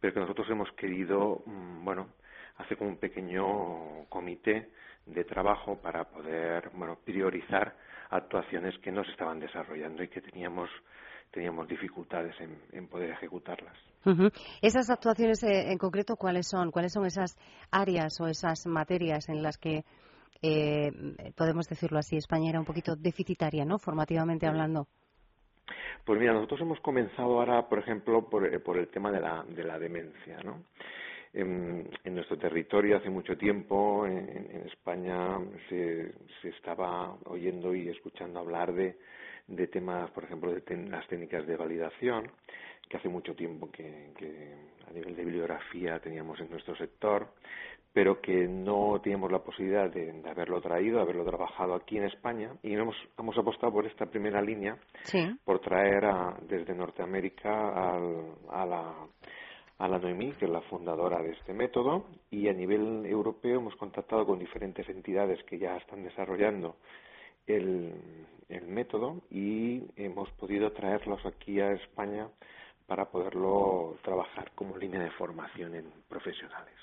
pero 0.00 0.14
que 0.14 0.20
nosotros 0.20 0.48
hemos 0.50 0.70
querido, 0.72 1.42
mm, 1.44 1.84
bueno, 1.84 2.08
hacer 2.60 2.76
como 2.76 2.90
un 2.90 2.96
pequeño 2.98 4.06
comité 4.08 4.70
de 5.06 5.24
trabajo 5.24 5.76
para 5.80 6.04
poder, 6.04 6.70
bueno, 6.74 6.98
priorizar 7.04 7.74
actuaciones 8.10 8.78
que 8.78 8.92
no 8.92 9.04
se 9.04 9.10
estaban 9.12 9.40
desarrollando 9.40 10.02
y 10.02 10.08
que 10.08 10.20
teníamos 10.20 10.68
teníamos 11.30 11.68
dificultades 11.68 12.34
en, 12.72 12.88
poder 12.88 13.10
ejecutarlas. 13.10 13.76
Esas 14.60 14.90
actuaciones 14.90 15.42
eh, 15.44 15.70
en 15.70 15.78
concreto, 15.78 16.16
¿cuáles 16.16 16.48
son? 16.48 16.72
¿Cuáles 16.72 16.92
son 16.92 17.06
esas 17.06 17.38
áreas 17.70 18.20
o 18.20 18.26
esas 18.26 18.66
materias 18.66 19.28
en 19.28 19.40
las 19.40 19.56
que 19.56 19.84
eh, 20.42 20.90
podemos 21.36 21.68
decirlo 21.68 21.98
así, 21.98 22.16
España 22.16 22.50
era 22.50 22.58
un 22.58 22.64
poquito 22.64 22.96
deficitaria, 22.96 23.64
¿no? 23.64 23.78
Formativamente 23.78 24.46
hablando. 24.46 24.88
Pues 26.04 26.18
mira, 26.18 26.32
nosotros 26.32 26.62
hemos 26.62 26.80
comenzado 26.80 27.38
ahora, 27.38 27.68
por 27.68 27.78
ejemplo, 27.78 28.28
por, 28.28 28.46
eh, 28.46 28.60
el 28.80 28.88
tema 28.88 29.12
de 29.12 29.20
la, 29.20 29.44
de 29.44 29.64
la 29.64 29.78
demencia, 29.78 30.38
¿no? 30.42 30.64
En, 31.32 31.88
nuestro 32.04 32.36
territorio 32.38 32.96
hace 32.96 33.08
mucho 33.08 33.36
tiempo, 33.36 34.06
en, 34.06 34.64
España, 34.66 35.38
se, 35.68 36.12
se, 36.42 36.48
estaba 36.48 37.16
oyendo 37.26 37.74
y 37.74 37.88
escuchando 37.88 38.40
hablar 38.40 38.72
de, 38.72 38.96
de 39.46 39.66
temas, 39.68 40.10
por 40.10 40.24
ejemplo, 40.24 40.52
de 40.52 40.76
las 40.88 41.06
técnicas 41.08 41.46
de 41.46 41.56
validación, 41.56 42.30
que 42.88 42.96
hace 42.96 43.08
mucho 43.08 43.34
tiempo 43.34 43.70
que, 43.70 44.10
que, 44.16 44.54
a 44.88 44.92
nivel 44.92 45.14
de 45.14 45.24
bibliografía 45.24 46.00
teníamos 46.00 46.40
en 46.40 46.50
nuestro 46.50 46.74
sector, 46.76 47.28
pero 47.92 48.20
que 48.20 48.46
no 48.46 49.00
teníamos 49.02 49.32
la 49.32 49.40
posibilidad 49.40 49.90
de, 49.90 50.22
haberlo 50.28 50.60
traído, 50.60 50.96
de 50.96 51.02
haberlo 51.02 51.24
trabajado 51.24 51.74
aquí 51.74 51.96
en 51.96 52.04
España. 52.04 52.52
Y 52.62 52.74
hemos, 52.74 52.96
hemos 53.18 53.36
apostado 53.36 53.72
por 53.72 53.86
esta 53.86 54.06
primera 54.06 54.40
línea, 54.40 54.76
por 55.44 55.60
traer 55.60 56.04
desde 56.42 56.74
Norteamérica 56.74 57.94
a, 58.48 58.66
la, 58.66 58.94
a 59.80 59.88
la 59.88 59.98
Noemí, 59.98 60.32
que 60.32 60.44
es 60.44 60.50
la 60.50 60.60
fundadora 60.60 61.22
de 61.22 61.32
este 61.32 61.54
método, 61.54 62.04
y 62.30 62.48
a 62.48 62.52
nivel 62.52 63.06
europeo 63.06 63.60
hemos 63.60 63.74
contactado 63.76 64.26
con 64.26 64.38
diferentes 64.38 64.86
entidades 64.90 65.42
que 65.44 65.58
ya 65.58 65.74
están 65.78 66.04
desarrollando 66.04 66.76
el, 67.46 67.94
el 68.50 68.66
método 68.66 69.22
y 69.30 69.82
hemos 69.96 70.30
podido 70.32 70.70
traerlos 70.72 71.24
aquí 71.24 71.60
a 71.60 71.72
España 71.72 72.28
para 72.86 73.06
poderlo 73.06 73.96
trabajar 74.02 74.52
como 74.54 74.76
línea 74.76 75.00
de 75.00 75.10
formación 75.12 75.74
en 75.74 75.86
profesionales. 76.08 76.74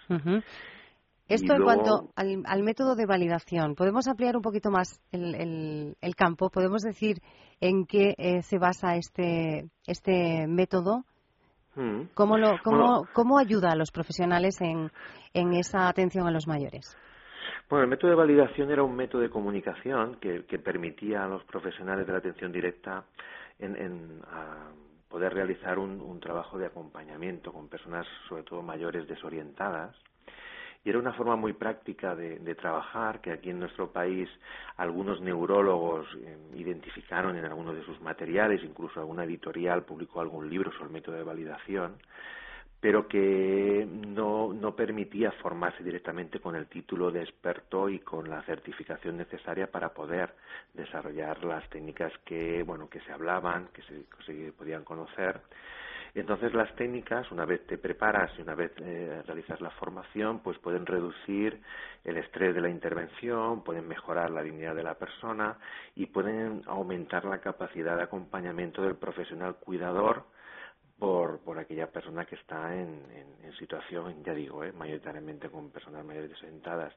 Esto 1.27 1.53
en 1.53 1.63
cuanto 1.63 2.09
al, 2.15 2.63
método 2.63 2.95
de 2.95 3.05
validación, 3.05 3.75
¿podemos 3.75 4.07
ampliar 4.07 4.35
un 4.35 4.41
poquito 4.41 4.71
más 4.71 5.01
el, 5.11 5.95
el, 6.01 6.15
campo? 6.15 6.49
¿Podemos 6.49 6.81
decir 6.81 7.17
en 7.61 7.85
qué 7.85 8.15
eh, 8.17 8.41
se 8.41 8.57
basa 8.57 8.95
este, 8.95 9.69
este 9.85 10.47
método? 10.47 11.03
Mm. 11.77 12.09
¿Cómo, 12.15 12.37
lo, 12.37 12.57
cómo, 12.63 13.07
¿Cómo 13.13 13.37
ayuda 13.37 13.71
a 13.71 13.75
los 13.75 13.91
profesionales 13.91 14.59
en, 14.61 14.89
en 15.33 15.53
esa 15.53 15.87
atención 15.87 16.27
a 16.27 16.31
los 16.31 16.47
mayores? 16.47 16.97
Bueno, 17.69 17.83
el 17.83 17.89
método 17.89 18.09
de 18.11 18.17
validación 18.17 18.71
era 18.71 18.81
un 18.81 18.95
método 18.95 19.21
de 19.21 19.29
comunicación 19.29 20.15
que, 20.19 20.45
que 20.45 20.57
permitía 20.57 21.23
a 21.23 21.27
los 21.27 21.43
profesionales 21.43 22.07
de 22.07 22.13
la 22.13 22.19
atención 22.19 22.51
directa 22.51 23.05
en, 23.59 23.75
en 23.75 24.21
poder 25.07 25.33
realizar 25.33 25.77
un, 25.77 26.01
un, 26.01 26.19
trabajo 26.19 26.57
de 26.57 26.65
acompañamiento 26.65 27.53
con 27.53 27.69
personas, 27.69 28.07
sobre 28.27 28.43
todo 28.43 28.61
mayores, 28.61 29.07
desorientadas, 29.07 29.95
y 30.83 30.89
era 30.89 30.99
una 30.99 31.13
forma 31.13 31.35
muy 31.35 31.53
práctica 31.53 32.15
de, 32.15 32.55
trabajar 32.55 33.21
que 33.21 33.31
aquí 33.31 33.49
en 33.49 33.59
nuestro 33.59 33.91
país 33.91 34.29
algunos 34.77 35.21
neurólogos 35.21 36.07
eh, 36.21 36.37
identificaron 36.55 37.37
en 37.37 37.45
algunos 37.45 37.75
de 37.75 37.83
sus 37.83 37.99
materiales, 38.01 38.63
incluso 38.63 38.99
alguna 38.99 39.23
editorial 39.23 39.83
publicó 39.83 40.21
algún 40.21 40.49
libro 40.49 40.71
sobre 40.71 40.85
el 40.85 40.91
método 40.91 41.15
de 41.15 41.23
validación, 41.23 41.97
pero 42.79 43.07
que 43.07 43.87
no, 44.07 44.53
no 44.53 44.75
permitía 44.75 45.31
formarse 45.31 45.83
directamente 45.83 46.39
con 46.39 46.55
el 46.55 46.67
título 46.67 47.11
de 47.11 47.21
experto 47.21 47.89
y 47.89 47.99
con 47.99 48.29
la 48.29 48.41
certificación 48.43 49.17
necesaria 49.17 49.69
para 49.69 49.89
poder 49.93 50.33
desarrollar 50.73 51.43
las 51.43 51.67
técnicas 51.69 52.13
que 52.23 52.63
bueno 52.63 52.89
que 52.89 53.01
se 53.01 53.11
hablaban, 53.11 53.69
que 53.73 53.81
se 53.81 54.51
podían 54.53 54.83
conocer 54.83 55.41
entonces 56.19 56.53
las 56.53 56.73
técnicas, 56.75 57.31
una 57.31 57.45
vez 57.45 57.65
te 57.67 57.77
preparas 57.77 58.31
y 58.37 58.41
una 58.41 58.55
vez 58.55 58.71
eh, 58.79 59.21
realizas 59.25 59.61
la 59.61 59.69
formación, 59.71 60.39
pues 60.39 60.57
pueden 60.57 60.85
reducir 60.85 61.61
el 62.03 62.17
estrés 62.17 62.55
de 62.55 62.61
la 62.61 62.69
intervención, 62.69 63.63
pueden 63.63 63.87
mejorar 63.87 64.31
la 64.31 64.41
dignidad 64.41 64.73
de 64.73 64.83
la 64.83 64.95
persona 64.95 65.57
y 65.95 66.07
pueden 66.07 66.63
aumentar 66.65 67.25
la 67.25 67.39
capacidad 67.39 67.97
de 67.97 68.03
acompañamiento 68.03 68.81
del 68.81 68.95
profesional 68.95 69.57
cuidador 69.57 70.25
por, 70.97 71.39
por 71.41 71.59
aquella 71.59 71.91
persona 71.91 72.25
que 72.25 72.35
está 72.35 72.75
en, 72.75 73.27
situación, 73.59 74.23
ya 74.23 74.33
digo, 74.33 74.63
eh, 74.63 74.71
mayoritariamente 74.71 75.49
con 75.49 75.71
personas 75.71 76.05
mayores 76.05 76.29
desorientadas, 76.29 76.93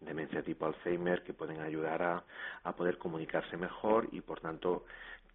demencia 0.00 0.42
tipo 0.42 0.64
Alzheimer, 0.64 1.24
que 1.24 1.32
pueden 1.32 1.60
ayudar 1.60 2.02
a, 2.02 2.24
a 2.62 2.76
poder 2.76 2.98
comunicarse 2.98 3.56
mejor 3.56 4.08
y, 4.12 4.20
por 4.20 4.38
tanto, 4.38 4.84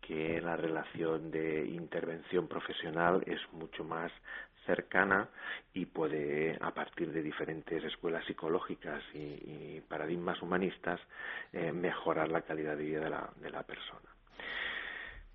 que 0.02 0.42
la 0.42 0.56
relación 0.56 1.32
de 1.32 1.66
intervención 1.66 2.48
profesional 2.48 3.24
es 3.26 3.40
mucho 3.54 3.84
más 3.84 4.12
cercana 4.66 5.30
y 5.74 5.86
puede, 5.86 6.58
a 6.62 6.72
partir 6.74 7.12
de 7.12 7.24
diferentes 7.24 7.84
escuelas 7.84 8.26
psicológicas 8.26 9.04
y, 9.14 9.82
paradigmas 9.88 10.42
humanistas, 10.42 11.00
eh, 11.52 11.72
mejorar 11.72 12.30
la 12.30 12.42
calidad 12.42 12.78
de 12.78 12.84
vida 12.84 13.00
de 13.00 13.10
la, 13.10 13.30
de 13.42 13.50
la 13.50 13.64
persona. 13.64 14.19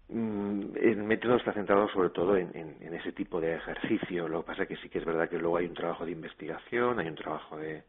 Mm, 0.09 0.77
el 0.77 1.03
método 1.03 1.37
está 1.37 1.53
centrado 1.55 1.89
sobre 1.89 2.11
todo 2.11 2.37
en, 2.37 2.77
ese 2.93 3.13
tipo 3.13 3.41
de 3.41 3.55
ejercicio. 3.57 4.29
Lo 4.29 4.43
que 4.43 4.47
pasa 4.49 4.63
es 4.63 4.69
que 4.69 4.77
sí 4.77 4.89
que 4.89 4.99
es 4.99 5.05
verdad 5.05 5.29
que 5.29 5.39
luego 5.39 5.57
hay 5.57 5.67
un 5.67 5.75
trabajo 5.75 6.05
de 6.05 6.13
investigación, 6.13 6.99
hay 6.99 7.09
un 7.09 7.15
trabajo 7.15 7.57
de, 7.57 7.83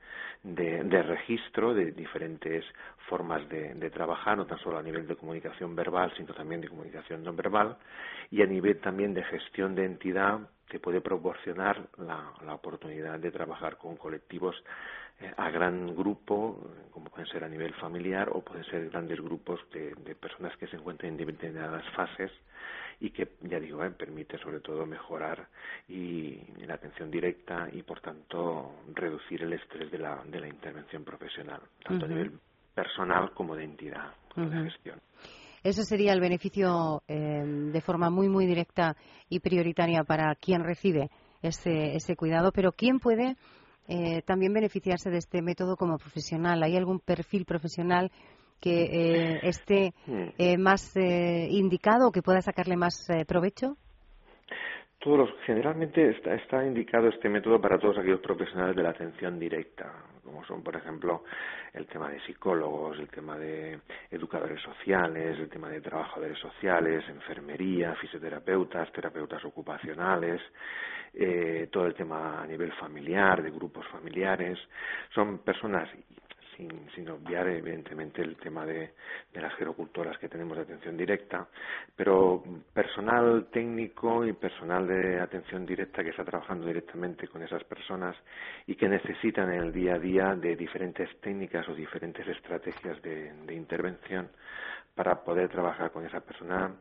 registro 1.03 1.73
de 1.73 1.91
diferentes 1.91 2.63
formas 3.09 3.47
de, 3.49 3.89
trabajar, 3.89 4.37
no 4.37 4.45
tan 4.45 4.59
solo 4.59 4.77
a 4.77 4.83
nivel 4.83 5.07
de 5.07 5.15
comunicación 5.15 5.75
verbal, 5.75 6.11
sino 6.15 6.33
también 6.33 6.61
de 6.61 6.69
comunicación 6.69 7.23
no 7.23 7.33
verbal, 7.33 7.77
y 8.31 8.41
a 8.41 8.45
nivel 8.45 8.79
también 8.79 9.13
de 9.13 9.23
gestión 9.23 9.75
de 9.75 9.85
entidad 9.85 10.39
que 10.69 10.79
puede 10.79 11.01
proporcionar 11.01 11.87
la 11.97 12.53
oportunidad 12.53 13.19
de 13.19 13.31
trabajar 13.31 13.77
con 13.77 13.97
colectivos 13.97 14.55
a 15.37 15.49
gran 15.49 15.95
grupo, 15.95 16.59
como 16.91 17.09
pueden 17.09 17.27
ser 17.27 17.43
a 17.43 17.49
nivel 17.49 17.73
familiar 17.75 18.29
o 18.31 18.41
pueden 18.41 18.65
ser 18.65 18.89
grandes 18.89 19.19
grupos 19.21 19.59
de, 19.71 20.15
personas 20.15 20.55
que 20.57 20.67
se 20.67 20.75
encuentran 20.75 21.11
en 21.11 21.17
determinadas 21.17 21.83
fases 21.95 22.31
y 22.99 23.09
que, 23.11 23.29
ya 23.41 23.59
digo, 23.59 23.83
eh, 23.83 23.91
permite 23.91 24.37
sobre 24.39 24.59
todo 24.59 24.85
mejorar 24.85 25.47
y, 25.87 26.39
la 26.65 26.75
atención 26.75 27.11
directa 27.11 27.67
y, 27.71 27.83
por 27.83 28.01
tanto, 28.01 28.75
reducir 28.93 29.43
el 29.43 29.53
estrés 29.53 29.91
de 29.91 29.99
la, 29.99 30.23
de 30.25 30.39
la 30.39 30.47
intervención 30.47 31.03
profesional, 31.03 31.61
tanto 31.83 32.05
a 32.05 32.09
nivel 32.09 32.39
personal 32.73 33.31
como 33.33 33.55
de 33.55 33.63
entidad, 33.63 34.13
de 34.35 34.69
gestión. 34.69 34.99
Eso 35.63 35.83
sería 35.83 36.13
el 36.13 36.19
beneficio 36.19 37.01
eh, 37.07 37.43
de 37.43 37.81
forma 37.81 38.09
muy, 38.09 38.29
muy 38.29 38.45
directa 38.45 38.95
y 39.29 39.39
prioritaria 39.39 40.03
para 40.03 40.35
quien 40.35 40.63
recibe 40.63 41.09
ese, 41.41 41.95
ese 41.95 42.15
cuidado, 42.15 42.51
pero 42.51 42.71
¿quién 42.71 42.99
puede 42.99 43.35
eh, 43.87 44.21
también 44.23 44.53
beneficiarse 44.53 45.09
de 45.09 45.17
este 45.17 45.41
método 45.41 45.75
como 45.75 45.97
profesional? 45.97 46.63
¿Hay 46.63 46.75
algún 46.75 46.99
perfil 46.99 47.45
profesional 47.45 48.11
que 48.59 48.83
eh, 48.83 49.39
esté 49.43 49.93
hmm. 50.07 50.27
eh, 50.37 50.57
más 50.57 50.95
indicado 50.95 52.07
o 52.07 52.11
que 52.11 52.21
pueda 52.21 52.41
sacarle 52.41 52.77
más 52.77 53.07
provecho? 53.27 53.77
Todos 54.99 55.19
los, 55.19 55.29
generalmente 55.45 56.09
está, 56.09 56.33
está, 56.33 56.65
indicado 56.65 57.09
este 57.09 57.29
método 57.29 57.61
para 57.61 57.77
todos 57.77 57.97
aquellos 57.99 58.21
profesionales 58.21 58.75
de 58.75 58.81
la 58.81 58.89
atención 58.89 59.37
directa, 59.37 59.93
como 60.23 60.43
son, 60.45 60.63
por 60.63 60.75
ejemplo, 60.75 61.23
el 61.73 61.85
tema 61.85 62.09
de 62.09 62.19
psicólogos, 62.21 62.97
el 62.97 63.09
tema 63.09 63.37
de 63.37 63.79
educadores 64.09 64.59
sociales, 64.63 65.37
el 65.37 65.49
tema 65.49 65.69
de 65.69 65.81
trabajadores 65.81 66.39
sociales, 66.39 67.03
enfermería, 67.07 67.93
fisioterapeutas, 67.95 68.91
terapeutas 68.93 69.45
ocupacionales, 69.45 70.41
eh, 71.13 71.67
todo 71.71 71.85
el 71.85 71.93
tema 71.93 72.41
a 72.41 72.47
nivel 72.47 72.71
familiar, 72.73 73.41
de 73.41 73.51
grupos 73.51 73.85
familiares. 73.87 74.57
Son 75.13 75.39
personas 75.39 75.89
sin, 76.55 76.69
sin 76.95 77.09
obviar 77.09 77.47
evidentemente 77.47 78.21
el 78.21 78.35
tema 78.37 78.65
de, 78.65 78.93
las 79.33 79.53
gerocultoras 79.55 80.17
que 80.17 80.29
tenemos 80.29 80.57
de 80.57 80.63
atención 80.63 80.97
directa, 80.97 81.47
pero 81.95 82.43
personal 82.73 83.47
técnico 83.51 84.25
y 84.25 84.33
personal 84.33 84.87
de 84.87 85.19
atención 85.19 85.65
directa 85.65 86.03
que 86.03 86.09
está 86.09 86.23
trabajando 86.23 86.65
directamente 86.65 87.27
con 87.27 87.43
esas 87.43 87.63
personas 87.65 88.15
y 88.65 88.75
que 88.75 88.87
necesitan 88.87 89.51
en 89.51 89.63
el 89.63 89.73
día 89.73 89.95
a 89.95 89.99
día 89.99 90.35
de 90.35 90.55
diferentes 90.55 91.09
técnicas 91.19 91.67
o 91.67 91.75
diferentes 91.75 92.27
estrategias 92.27 93.01
de 93.01 93.53
intervención 93.53 94.29
para 94.95 95.23
poder 95.23 95.49
trabajar 95.49 95.91
con 95.91 96.05
esa 96.05 96.21
persona 96.21 96.73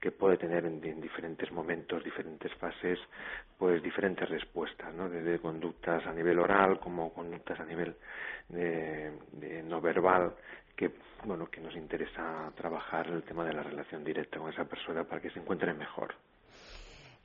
que 0.00 0.10
puede 0.10 0.36
tener 0.36 0.66
en, 0.66 0.80
diferentes 1.00 1.50
momentos, 1.52 2.02
diferentes 2.02 2.52
fases, 2.54 2.98
pues 3.56 3.80
diferentes 3.82 4.28
respuestas, 4.28 4.92
¿no? 4.92 5.08
Desde 5.08 5.38
conductas 5.38 6.04
a 6.04 6.12
nivel 6.12 6.40
oral 6.40 6.80
como 6.80 7.12
conductas 7.12 7.60
a 7.60 7.64
nivel 7.64 7.94
de, 8.48 9.62
no 9.64 9.80
verbal, 9.80 10.34
que 10.76 10.90
bueno 11.24 11.46
que 11.46 11.60
nos 11.60 11.76
interesa 11.76 12.50
trabajar 12.56 13.06
el 13.06 13.22
tema 13.22 13.44
de 13.44 13.52
la 13.52 13.62
relación 13.62 14.02
directa 14.02 14.40
con 14.40 14.52
esa 14.52 14.64
persona 14.64 15.04
para 15.04 15.20
que 15.20 15.30
se 15.30 15.38
encuentre 15.38 15.72
mejor. 15.72 16.14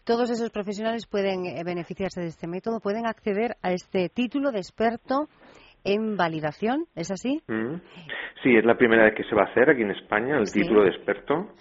Todos 0.04 0.30
esos 0.30 0.52
profesionales 0.52 1.08
pueden 1.08 1.48
eh, 1.48 1.64
beneficiarse 1.64 2.22
de 2.22 2.28
este 2.28 2.46
método, 2.46 2.80
pueden 2.80 3.08
acceder 3.08 3.58
a 3.64 3.72
este 3.72 4.10
título 4.10 4.52
de 4.52 4.60
experto 4.60 5.28
en 5.86 6.18
validación, 6.18 6.86
¿es 6.96 7.12
así? 7.12 7.42
Mm. 7.48 7.76
Sí, 8.44 8.56
es 8.56 8.66
la 8.66 8.76
primera 8.76 9.06
vez 9.06 9.16
que 9.16 9.24
se 9.24 9.36
va 9.36 9.44
a 9.44 9.46
hacer 9.46 9.70
aquí 9.70 9.82
en 9.82 9.92
España 9.92 10.38
el 10.38 10.52
título 10.52 10.84
de 10.84 10.90
experto. 10.90 11.52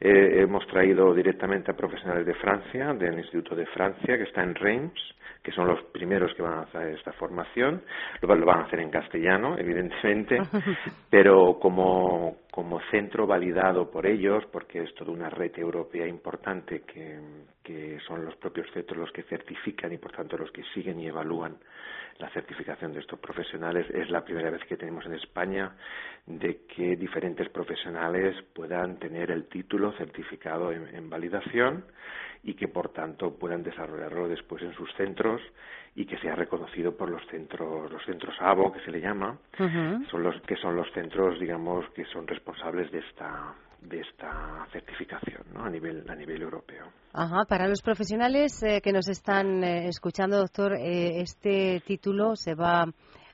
Eh, 0.00 0.42
hemos 0.42 0.66
traído 0.66 1.14
directamente 1.14 1.70
a 1.70 1.76
profesionales 1.76 2.26
de 2.26 2.34
Francia, 2.34 2.92
del 2.94 3.18
Instituto 3.18 3.54
de 3.54 3.66
Francia, 3.66 4.16
que 4.16 4.24
está 4.24 4.42
en 4.42 4.54
Reims, 4.54 5.00
que 5.42 5.52
son 5.52 5.68
los 5.68 5.80
primeros 5.92 6.34
que 6.34 6.42
van 6.42 6.54
a 6.54 6.62
hacer 6.62 6.88
esta 6.88 7.12
formación. 7.12 7.82
Lo, 8.20 8.28
van 8.28 8.60
a 8.60 8.64
hacer 8.64 8.80
en 8.80 8.90
castellano, 8.90 9.56
evidentemente, 9.58 10.38
pero 11.10 11.58
como, 11.60 12.38
como 12.50 12.80
centro 12.90 13.26
validado 13.26 13.90
por 13.90 14.06
ellos, 14.06 14.44
porque 14.50 14.82
es 14.82 14.94
toda 14.94 15.12
una 15.12 15.30
red 15.30 15.52
europea 15.56 16.06
importante 16.08 16.80
que, 16.80 17.20
que 17.62 17.98
son 18.06 18.24
los 18.24 18.36
propios 18.36 18.70
centros 18.72 18.98
los 18.98 19.12
que 19.12 19.22
certifican 19.24 19.92
y, 19.92 19.98
por 19.98 20.12
tanto, 20.12 20.36
los 20.36 20.50
que 20.50 20.62
siguen 20.74 21.00
y 21.00 21.06
evalúan 21.06 21.56
la 22.18 22.28
certificación 22.30 22.92
de 22.92 23.00
estos 23.00 23.18
profesionales. 23.18 23.86
Es 23.90 24.10
la 24.10 24.24
primera 24.24 24.50
vez 24.50 24.62
que 24.64 24.76
tenemos 24.76 25.04
en 25.06 25.14
España 25.14 25.72
de 26.26 26.62
que 26.66 26.96
diferentes 26.96 27.48
profesionales 27.48 28.36
puedan 28.54 28.98
tener 28.98 29.30
el 29.30 29.48
título 29.48 29.92
certificado 29.92 30.72
en, 30.72 31.10
validación 31.10 31.84
y 32.44 32.54
que 32.54 32.68
por 32.68 32.92
tanto 32.92 33.38
puedan 33.38 33.62
desarrollarlo 33.62 34.28
después 34.28 34.62
en 34.62 34.72
sus 34.74 34.92
centros 34.94 35.40
y 35.94 36.06
que 36.06 36.18
sea 36.18 36.34
reconocido 36.34 36.96
por 36.96 37.10
los 37.10 37.24
centros 37.26 37.90
los 37.90 38.04
centros 38.04 38.34
ABO 38.40 38.72
que 38.72 38.80
se 38.80 38.90
le 38.90 39.00
llama 39.00 39.38
son 40.10 40.22
los 40.22 40.40
que 40.42 40.56
son 40.56 40.74
los 40.74 40.90
centros 40.92 41.38
digamos 41.38 41.88
que 41.90 42.04
son 42.06 42.26
responsables 42.26 42.90
de 42.90 43.00
esta 43.00 43.54
de 43.88 44.00
esta 44.00 44.66
certificación 44.72 45.42
¿no? 45.52 45.64
a 45.64 45.70
nivel 45.70 46.08
a 46.08 46.14
nivel 46.14 46.42
europeo. 46.42 46.86
Ajá, 47.12 47.44
para 47.48 47.68
los 47.68 47.82
profesionales 47.82 48.62
eh, 48.62 48.80
que 48.80 48.92
nos 48.92 49.08
están 49.08 49.62
eh, 49.64 49.88
escuchando, 49.88 50.38
doctor, 50.38 50.74
eh, 50.74 51.20
este 51.20 51.82
título 51.86 52.36
se 52.36 52.54
va 52.54 52.86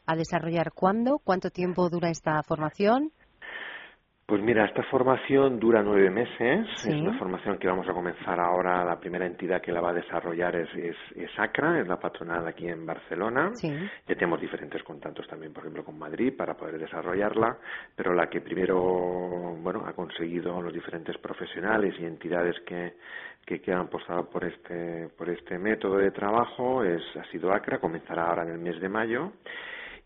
a 0.06 0.16
desarrollar 0.16 0.72
cuándo, 0.72 1.18
cuánto 1.22 1.50
tiempo 1.50 1.88
dura 1.88 2.10
esta 2.10 2.42
formación. 2.42 3.12
Pues 4.28 4.42
mira, 4.42 4.66
esta 4.66 4.82
formación 4.82 5.58
dura 5.58 5.82
nueve 5.82 6.10
meses. 6.10 6.66
Es 6.86 6.94
una 6.94 7.18
formación 7.18 7.56
que 7.56 7.66
vamos 7.66 7.88
a 7.88 7.94
comenzar 7.94 8.38
ahora. 8.38 8.84
La 8.84 9.00
primera 9.00 9.24
entidad 9.24 9.62
que 9.62 9.72
la 9.72 9.80
va 9.80 9.88
a 9.88 9.94
desarrollar 9.94 10.54
es, 10.54 10.68
es, 11.16 11.30
ACRA, 11.38 11.80
es 11.80 11.88
la 11.88 11.98
patronal 11.98 12.46
aquí 12.46 12.68
en 12.68 12.84
Barcelona. 12.84 13.52
Ya 13.62 14.14
tenemos 14.14 14.38
diferentes 14.38 14.82
contactos 14.82 15.26
también, 15.28 15.54
por 15.54 15.62
ejemplo, 15.62 15.82
con 15.82 15.98
Madrid 15.98 16.34
para 16.36 16.52
poder 16.58 16.78
desarrollarla. 16.78 17.56
Pero 17.96 18.12
la 18.12 18.26
que 18.26 18.42
primero, 18.42 18.76
bueno, 19.62 19.84
ha 19.86 19.94
conseguido 19.94 20.60
los 20.60 20.74
diferentes 20.74 21.16
profesionales 21.16 21.94
y 21.98 22.04
entidades 22.04 22.60
que, 22.66 22.96
que, 23.46 23.62
que 23.62 23.72
han 23.72 23.86
apostado 23.86 24.28
por 24.28 24.44
este, 24.44 25.08
por 25.16 25.30
este 25.30 25.58
método 25.58 25.96
de 25.96 26.10
trabajo 26.10 26.84
es, 26.84 27.00
ha 27.16 27.24
sido 27.30 27.50
ACRA. 27.50 27.78
Comenzará 27.78 28.26
ahora 28.26 28.42
en 28.42 28.50
el 28.50 28.58
mes 28.58 28.78
de 28.78 28.90
mayo 28.90 29.32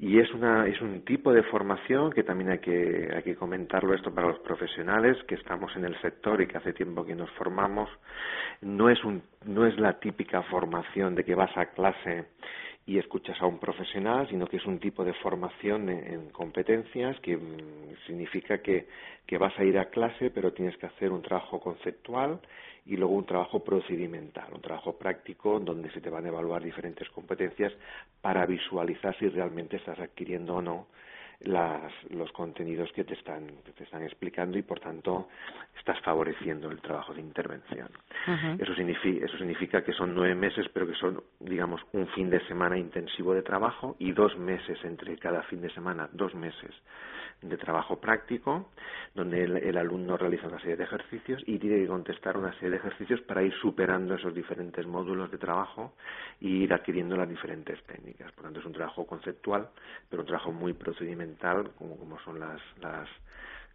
y 0.02 0.18
es 0.18 0.34
una 0.34 0.66
es 0.66 0.80
un 0.80 1.02
tipo 1.02 1.32
de 1.32 1.44
formación 1.44 2.10
que 2.10 2.24
también 2.24 2.50
hay 2.50 2.58
que 2.58 3.08
hay 3.14 3.22
que 3.22 3.36
comentarlo 3.36 3.94
esto 3.94 4.12
para 4.12 4.26
los 4.26 4.40
profesionales 4.40 5.16
que 5.28 5.36
estamos 5.36 5.70
en 5.76 5.84
el 5.84 5.96
sector 6.00 6.42
y 6.42 6.48
que 6.48 6.58
hace 6.58 6.72
tiempo 6.72 7.04
que 7.04 7.14
nos 7.14 7.30
formamos. 7.30 7.88
No 8.62 8.90
es 8.90 9.02
un 9.04 9.22
no 9.46 9.64
es 9.64 9.78
la 9.78 10.00
típica 10.00 10.42
formación 10.42 11.14
de 11.14 11.22
que 11.22 11.36
vas 11.36 11.56
a 11.56 11.66
clase 11.66 12.24
y 12.84 12.98
escuchas 12.98 13.40
a 13.40 13.46
un 13.46 13.60
profesional, 13.60 14.26
sino 14.28 14.48
que 14.48 14.56
es 14.56 14.66
un 14.66 14.80
tipo 14.80 15.04
de 15.04 15.12
formación 15.14 15.88
en, 15.88 16.30
competencias 16.30 17.20
que 17.20 17.36
mm, 17.36 17.94
significa 18.08 18.58
que, 18.58 18.88
que 19.24 19.38
vas 19.38 19.56
a 19.56 19.62
ir 19.62 19.78
a 19.78 19.84
clase, 19.84 20.30
pero 20.30 20.52
tienes 20.52 20.76
que 20.78 20.86
hacer 20.86 21.12
un 21.12 21.22
trabajo 21.22 21.60
conceptual 21.60 22.40
y 22.84 22.96
luego 22.96 23.14
un 23.14 23.26
trabajo 23.26 23.62
procedimental, 23.62 24.52
un 24.52 24.60
trabajo 24.60 24.96
práctico 24.98 25.60
donde 25.60 25.90
se 25.92 26.00
te 26.00 26.10
van 26.10 26.24
a 26.24 26.28
evaluar 26.28 26.62
diferentes 26.62 27.08
competencias 27.10 27.72
para 28.20 28.44
visualizar 28.46 29.16
si 29.18 29.28
realmente 29.28 29.76
estás 29.76 29.98
adquiriendo 30.00 30.56
o 30.56 30.62
no 30.62 30.86
las, 31.44 31.92
los 32.10 32.30
contenidos 32.32 32.90
que 32.92 33.04
te 33.04 33.14
están 33.14 33.46
que 33.64 33.72
te 33.72 33.84
están 33.84 34.02
explicando 34.02 34.58
y 34.58 34.62
por 34.62 34.80
tanto 34.80 35.28
estás 35.76 36.00
favoreciendo 36.00 36.70
el 36.70 36.80
trabajo 36.80 37.14
de 37.14 37.20
intervención. 37.20 37.88
Eso 38.58 38.74
significa 38.74 39.26
eso 39.26 39.38
significa 39.38 39.82
que 39.82 39.92
son 39.92 40.14
nueve 40.14 40.34
meses, 40.34 40.66
pero 40.72 40.86
que 40.86 40.94
son 40.94 41.22
digamos 41.40 41.80
un 41.92 42.06
fin 42.08 42.30
de 42.30 42.44
semana 42.46 42.78
intensivo 42.78 43.34
de 43.34 43.42
trabajo 43.42 43.96
y 43.98 44.12
dos 44.12 44.36
meses 44.38 44.78
entre 44.84 45.16
cada 45.18 45.42
fin 45.44 45.60
de 45.60 45.70
semana, 45.70 46.08
dos 46.12 46.34
meses 46.34 46.70
de 47.42 47.56
trabajo 47.56 48.00
práctico, 48.00 48.70
donde 49.14 49.42
el, 49.44 49.76
alumno 49.76 50.16
realiza 50.16 50.46
una 50.46 50.60
serie 50.60 50.76
de 50.76 50.84
ejercicios 50.84 51.42
y 51.46 51.58
tiene 51.58 51.80
que 51.80 51.88
contestar 51.88 52.36
una 52.36 52.52
serie 52.54 52.70
de 52.70 52.76
ejercicios 52.76 53.20
para 53.22 53.42
ir 53.42 53.52
superando 53.60 54.14
esos 54.14 54.34
diferentes 54.34 54.86
módulos 54.86 55.30
de 55.30 55.38
trabajo 55.38 55.94
y 56.40 56.62
ir 56.62 56.72
adquiriendo 56.72 57.16
las 57.16 57.28
diferentes 57.28 57.82
técnicas. 57.84 58.30
Por 58.32 58.44
lo 58.44 58.48
tanto, 58.48 58.60
es 58.60 58.66
un 58.66 58.72
trabajo 58.72 59.06
conceptual, 59.06 59.68
pero 60.08 60.22
un 60.22 60.28
trabajo 60.28 60.52
muy 60.52 60.72
procedimental, 60.72 61.72
como, 61.76 62.18
son 62.20 62.38
las, 62.38 62.60
las, 62.80 63.08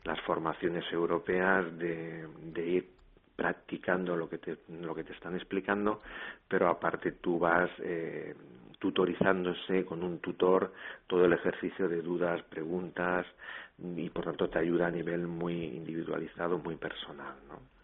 las 0.04 0.20
formaciones 0.22 0.86
europeas 0.92 1.78
de, 1.78 2.28
de 2.54 2.66
ir 2.66 2.98
practicando 3.38 4.16
lo 4.16 4.28
que 4.28 4.40
te, 4.40 4.58
lo 4.70 4.96
que 4.96 5.04
te 5.04 5.14
están 5.14 5.36
explicando, 5.36 6.02
pero 6.48 6.68
aparte 6.68 7.14
tú 7.14 7.38
vas 7.38 7.70
eh, 7.84 8.34
tutorizándose 8.80 9.86
con 9.86 10.04
un 10.04 10.20
tutor 10.20 10.74
todo 11.08 11.26
el 11.26 11.34
ejercicio 11.34 11.88
de 11.90 12.02
dudas, 12.02 12.42
preguntas 12.44 13.26
y 13.78 14.10
por 14.10 14.26
tanto 14.26 14.50
te 14.50 14.60
ayuda 14.60 14.88
a 14.88 14.92
nivel 14.92 15.28
muy 15.28 15.54
individualizado, 15.54 16.58
muy 16.58 16.76
personal, 16.76 17.36
¿no? 17.48 17.77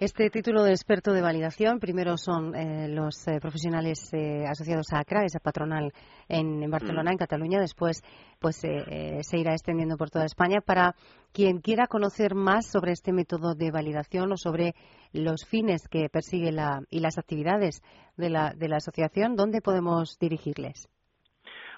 Este 0.00 0.30
título 0.30 0.62
de 0.62 0.70
experto 0.70 1.12
de 1.12 1.20
validación, 1.20 1.78
primero 1.78 2.16
son 2.16 2.54
eh, 2.54 2.88
los 2.88 3.28
eh, 3.28 3.38
profesionales 3.38 4.10
eh, 4.14 4.46
asociados 4.48 4.94
a 4.94 5.00
ACRA, 5.00 5.26
esa 5.26 5.40
patronal 5.40 5.92
en, 6.26 6.70
Barcelona, 6.70 7.10
mm. 7.10 7.12
en 7.12 7.18
Cataluña. 7.18 7.60
Después, 7.60 8.02
pues 8.40 8.56
se 8.56 9.38
irá 9.38 9.52
extendiendo 9.52 9.98
por 9.98 10.08
toda 10.08 10.24
España. 10.24 10.62
Para 10.62 10.94
quien 11.34 11.60
quiera 11.60 11.86
conocer 11.86 12.34
más 12.34 12.70
sobre 12.70 12.92
este 12.92 13.12
método 13.12 13.54
de 13.54 13.70
validación 13.70 14.32
o 14.32 14.38
sobre 14.38 14.72
los 15.12 15.44
fines 15.44 15.86
que 15.86 16.08
persigue 16.08 16.50
la, 16.50 16.80
y 16.88 17.00
las 17.00 17.18
actividades 17.18 17.82
de 18.16 18.30
la, 18.30 18.54
de 18.56 18.68
la 18.68 18.76
asociación, 18.76 19.36
¿dónde 19.36 19.60
podemos 19.60 20.18
dirigirles? 20.18 20.88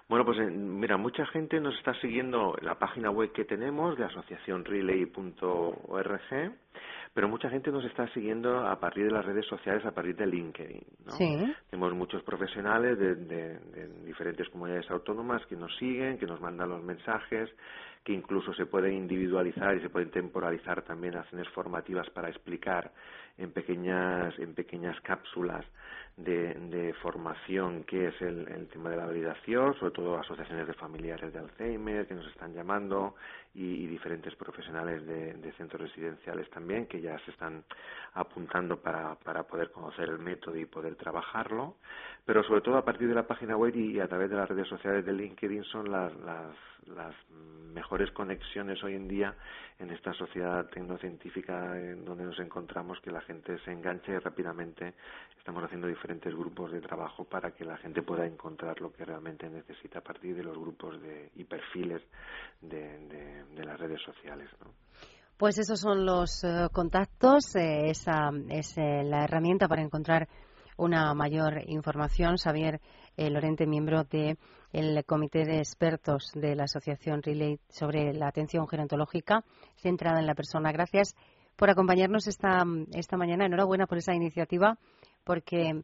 Bueno, 0.08 0.24
pues 0.24 0.38
mira, 0.38 0.96
mucha 0.96 1.26
gente 1.26 1.58
nos 1.58 1.76
está 1.76 1.92
siguiendo 2.00 2.54
la 2.62 2.78
página 2.78 3.10
web 3.10 3.32
que 3.32 3.44
tenemos 3.44 3.98
de 3.98 4.04
asociacionrelay.org 4.04 6.52
pero 7.14 7.28
mucha 7.28 7.50
gente 7.50 7.70
nos 7.70 7.84
está 7.84 8.08
siguiendo 8.08 8.66
a 8.66 8.78
partir 8.80 9.04
de 9.04 9.10
las 9.10 9.24
redes 9.24 9.46
sociales, 9.46 9.84
a 9.84 9.90
partir 9.90 10.16
de 10.16 10.26
LinkedIn. 10.26 10.82
¿no? 11.04 11.16
Tenemos 11.68 11.94
muchos 11.94 12.22
profesionales 12.22 12.98
de, 12.98 13.14
de, 13.14 13.58
diferentes 14.04 14.48
comunidades 14.48 14.90
autónomas 14.90 15.44
que 15.46 15.56
nos 15.56 15.76
siguen, 15.76 16.18
que 16.18 16.26
nos 16.26 16.40
mandan 16.40 16.70
los 16.70 16.82
mensajes, 16.82 17.50
que 18.02 18.12
incluso 18.12 18.54
se 18.54 18.66
pueden 18.66 18.94
individualizar 18.94 19.76
y 19.76 19.80
se 19.80 19.90
pueden 19.90 20.10
temporalizar 20.10 20.82
también 20.82 21.16
acciones 21.16 21.48
formativas 21.50 22.08
para 22.10 22.28
explicar 22.30 22.90
en 23.36 23.52
pequeñas, 23.52 24.36
en 24.38 24.54
pequeñas 24.54 24.98
cápsulas 25.02 25.64
de, 26.16 26.54
de 26.54 26.94
formación 26.94 27.84
qué 27.84 28.08
es 28.08 28.22
el, 28.22 28.46
el, 28.48 28.68
tema 28.68 28.90
de 28.90 28.96
la 28.96 29.06
validación, 29.06 29.74
sobre 29.78 29.92
todo 29.92 30.18
asociaciones 30.18 30.66
de 30.66 30.74
familiares 30.74 31.32
de 31.32 31.38
Alzheimer 31.38 32.06
que 32.06 32.14
nos 32.14 32.26
están 32.28 32.52
llamando 32.54 33.14
y, 33.54 33.86
diferentes 33.86 34.34
profesionales 34.36 35.06
de, 35.06 35.34
de, 35.34 35.52
centros 35.52 35.82
residenciales 35.82 36.48
también 36.50 36.86
que 36.86 37.00
ya 37.00 37.18
se 37.20 37.30
están 37.30 37.64
apuntando 38.14 38.80
para, 38.80 39.14
para 39.16 39.42
poder 39.42 39.70
conocer 39.70 40.08
el 40.08 40.18
método 40.18 40.56
y 40.56 40.64
poder 40.64 40.96
trabajarlo, 40.96 41.76
pero 42.24 42.42
sobre 42.44 42.62
todo 42.62 42.76
a 42.78 42.84
partir 42.84 43.08
de 43.08 43.14
la 43.14 43.26
página 43.26 43.56
web 43.56 43.76
y, 43.76 44.00
a 44.00 44.08
través 44.08 44.30
de 44.30 44.36
las 44.36 44.48
redes 44.48 44.68
sociales 44.68 45.04
de 45.04 45.12
LinkedIn 45.12 45.64
son 45.64 45.90
las, 45.90 46.14
las, 46.20 46.56
las 46.86 47.14
mejores 47.74 48.10
conexiones 48.12 48.82
hoy 48.82 48.94
en 48.94 49.08
día 49.08 49.34
en 49.82 49.90
esta 49.90 50.12
sociedad 50.12 50.64
tecnocientífica 50.66 51.76
en 51.76 52.04
donde 52.04 52.24
nos 52.24 52.38
encontramos, 52.38 53.00
que 53.00 53.10
la 53.10 53.20
gente 53.22 53.58
se 53.64 53.72
enganche 53.72 54.18
rápidamente. 54.20 54.94
Estamos 55.36 55.64
haciendo 55.64 55.88
diferentes 55.88 56.32
grupos 56.32 56.70
de 56.70 56.80
trabajo 56.80 57.24
para 57.24 57.50
que 57.50 57.64
la 57.64 57.76
gente 57.78 58.02
pueda 58.02 58.24
encontrar 58.24 58.80
lo 58.80 58.92
que 58.92 59.04
realmente 59.04 59.50
necesita 59.50 59.98
a 59.98 60.02
partir 60.02 60.36
de 60.36 60.44
los 60.44 60.56
grupos 60.56 61.02
de, 61.02 61.30
y 61.34 61.44
perfiles 61.44 62.00
de, 62.60 63.44
las 63.64 63.78
redes 63.78 64.00
sociales. 64.02 64.48
Pues 65.36 65.58
esos 65.58 65.80
son 65.80 66.06
los 66.06 66.44
eh, 66.44 66.68
contactos, 66.72 67.56
eh, 67.56 67.90
esa 67.90 68.30
es 68.48 68.78
eh, 68.78 69.02
la 69.02 69.24
herramienta 69.24 69.66
para 69.66 69.82
encontrar 69.82 70.28
una 70.76 71.12
mayor 71.14 71.60
información. 71.66 72.36
Xavier 72.36 72.80
Lorente, 73.16 73.66
miembro 73.66 74.04
del 74.72 75.04
Comité 75.04 75.44
de 75.44 75.58
Expertos 75.58 76.32
de 76.34 76.56
la 76.56 76.64
Asociación 76.64 77.22
Relay 77.22 77.58
sobre 77.68 78.12
la 78.14 78.28
atención 78.28 78.66
gerontológica 78.66 79.44
centrada 79.76 80.20
en 80.20 80.26
la 80.26 80.34
persona. 80.34 80.72
Gracias 80.72 81.14
por 81.56 81.70
acompañarnos 81.70 82.26
esta, 82.26 82.64
esta 82.94 83.16
mañana. 83.16 83.46
Enhorabuena 83.46 83.86
por 83.86 83.98
esa 83.98 84.14
iniciativa, 84.14 84.78
porque 85.24 85.82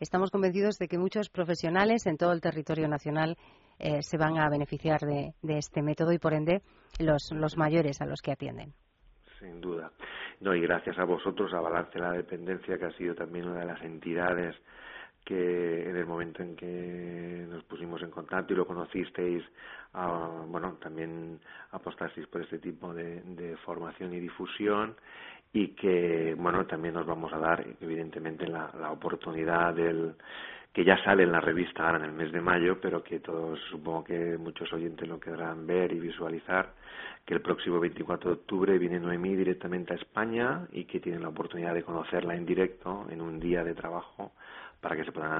estamos 0.00 0.30
convencidos 0.30 0.78
de 0.78 0.88
que 0.88 0.98
muchos 0.98 1.30
profesionales 1.30 2.06
en 2.06 2.18
todo 2.18 2.32
el 2.32 2.40
territorio 2.40 2.88
nacional 2.88 3.36
se 3.78 4.16
van 4.16 4.38
a 4.38 4.48
beneficiar 4.48 5.00
de, 5.00 5.34
de, 5.42 5.58
este 5.58 5.82
método 5.82 6.12
y, 6.12 6.18
por 6.18 6.32
ende, 6.32 6.62
los, 6.98 7.30
los 7.32 7.56
mayores 7.56 8.00
a 8.00 8.06
los 8.06 8.22
que 8.22 8.32
atienden 8.32 8.74
sin 9.38 9.60
duda. 9.60 9.90
No, 10.40 10.54
y 10.54 10.60
gracias 10.60 10.98
a 10.98 11.04
vosotros, 11.04 11.52
a 11.54 11.60
Balance 11.60 11.98
la 11.98 12.12
Dependencia, 12.12 12.78
que 12.78 12.86
ha 12.86 12.92
sido 12.92 13.14
también 13.14 13.48
una 13.48 13.60
de 13.60 13.66
las 13.66 13.82
entidades 13.82 14.54
que 15.26 15.90
en 15.90 15.96
el 15.96 16.06
momento 16.06 16.40
en 16.40 16.54
que 16.54 17.46
nos 17.50 17.64
pusimos 17.64 18.00
en 18.00 18.12
contacto 18.12 18.52
y 18.52 18.56
lo 18.56 18.64
conocisteis, 18.64 19.42
ah, 19.94 20.44
bueno, 20.46 20.78
también 20.80 21.40
apostasteis 21.72 22.28
por 22.28 22.42
este 22.42 22.60
tipo 22.60 22.94
de, 22.94 23.22
de, 23.22 23.56
formación 23.56 24.14
y 24.14 24.20
difusión 24.20 24.94
y 25.52 25.70
que, 25.74 26.36
bueno, 26.38 26.64
también 26.66 26.94
nos 26.94 27.06
vamos 27.06 27.32
a 27.32 27.38
dar, 27.38 27.66
evidentemente, 27.80 28.46
la, 28.46 28.70
la 28.78 28.92
oportunidad 28.92 29.74
del 29.74 30.14
que 30.72 30.84
ya 30.84 31.02
sale 31.02 31.24
en 31.24 31.32
la 31.32 31.40
revista 31.40 31.86
ahora 31.86 31.98
en 31.98 32.04
el 32.04 32.12
mes 32.12 32.30
de 32.30 32.40
mayo, 32.40 32.78
pero 32.80 33.02
que 33.02 33.18
todos, 33.18 33.58
supongo 33.70 34.04
que 34.04 34.38
muchos 34.38 34.72
oyentes 34.72 35.08
lo 35.08 35.18
querrán 35.18 35.66
ver 35.66 35.90
y 35.92 35.98
visualizar, 35.98 36.74
que 37.24 37.34
el 37.34 37.40
próximo 37.40 37.80
24 37.80 38.30
de 38.30 38.36
octubre 38.36 38.78
viene 38.78 39.00
Noemí 39.00 39.34
directamente 39.34 39.94
a 39.94 39.96
España 39.96 40.68
y 40.70 40.84
que 40.84 41.00
tienen 41.00 41.22
la 41.22 41.30
oportunidad 41.30 41.74
de 41.74 41.82
conocerla 41.82 42.36
en 42.36 42.46
directo 42.46 43.06
en 43.10 43.22
un 43.22 43.40
día 43.40 43.64
de 43.64 43.74
trabajo 43.74 44.32
para 44.86 44.94
que 44.94 45.04
se 45.04 45.10
puedan 45.10 45.32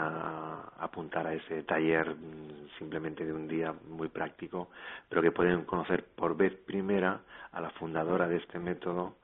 apuntar 0.80 1.24
a 1.24 1.32
ese 1.32 1.62
taller 1.62 2.16
mm, 2.16 2.66
simplemente 2.80 3.24
de 3.24 3.32
un 3.32 3.46
día 3.46 3.72
muy 3.88 4.08
práctico, 4.08 4.70
pero 5.08 5.22
que 5.22 5.30
pueden 5.30 5.64
conocer 5.64 6.04
por 6.16 6.36
vez 6.36 6.52
primera 6.66 7.20
a 7.52 7.60
la 7.60 7.70
fundadora 7.70 8.26
de 8.26 8.38
este 8.38 8.58
método 8.58 9.14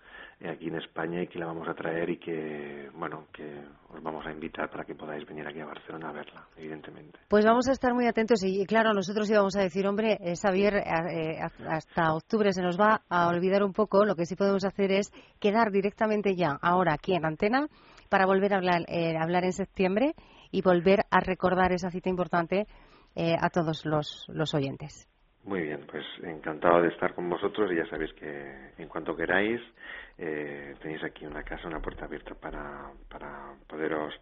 aquí 0.48 0.68
en 0.68 0.76
España 0.76 1.22
y 1.22 1.26
que 1.26 1.40
la 1.40 1.46
vamos 1.46 1.66
a 1.68 1.74
traer 1.74 2.08
y 2.08 2.18
que, 2.18 2.88
bueno, 2.94 3.26
que 3.32 3.64
os 3.92 4.00
vamos 4.00 4.24
a 4.24 4.30
invitar 4.30 4.70
para 4.70 4.84
que 4.84 4.94
podáis 4.94 5.26
venir 5.26 5.44
aquí 5.44 5.58
a 5.58 5.66
Barcelona 5.66 6.10
a 6.10 6.12
verla, 6.12 6.46
evidentemente. 6.56 7.18
Pues 7.26 7.44
vamos 7.44 7.68
a 7.68 7.72
estar 7.72 7.92
muy 7.92 8.06
atentos 8.06 8.44
y, 8.44 8.64
claro, 8.64 8.92
nosotros 8.92 9.28
íbamos 9.28 9.56
a 9.56 9.62
decir, 9.62 9.88
hombre, 9.88 10.18
eh, 10.20 10.34
Xavier, 10.36 10.76
eh, 10.76 10.82
eh, 10.84 11.38
hasta 11.68 12.14
octubre 12.14 12.52
se 12.52 12.62
nos 12.62 12.78
va 12.78 13.02
a 13.08 13.26
olvidar 13.26 13.64
un 13.64 13.72
poco, 13.72 14.04
lo 14.04 14.14
que 14.14 14.24
sí 14.24 14.36
podemos 14.36 14.64
hacer 14.64 14.92
es 14.92 15.12
quedar 15.40 15.72
directamente 15.72 16.36
ya, 16.36 16.58
ahora 16.62 16.94
aquí 16.94 17.12
en 17.12 17.26
Antena, 17.26 17.66
para 18.12 18.26
volver 18.26 18.52
a 18.52 18.58
hablar, 18.58 18.82
hablar 19.18 19.44
en 19.44 19.54
septiembre 19.54 20.12
y 20.50 20.60
volver 20.60 21.00
a 21.10 21.20
recordar 21.20 21.72
esa 21.72 21.90
cita 21.90 22.10
importante 22.10 22.66
a 23.16 23.48
todos 23.48 23.86
los, 23.86 24.26
los 24.28 24.52
oyentes. 24.54 25.08
Muy 25.44 25.62
bien, 25.62 25.80
pues 25.90 26.04
encantado 26.22 26.82
de 26.82 26.88
estar 26.88 27.14
con 27.14 27.28
vosotros 27.28 27.72
y 27.72 27.76
ya 27.76 27.86
sabéis 27.86 28.12
que 28.12 28.72
en 28.78 28.88
cuanto 28.88 29.16
queráis 29.16 29.60
eh, 30.16 30.74
tenéis 30.80 31.02
aquí 31.02 31.26
una 31.26 31.42
casa, 31.42 31.66
una 31.66 31.80
puerta 31.80 32.04
abierta 32.04 32.34
para, 32.34 32.92
para 33.08 33.54
poderos 33.66 34.14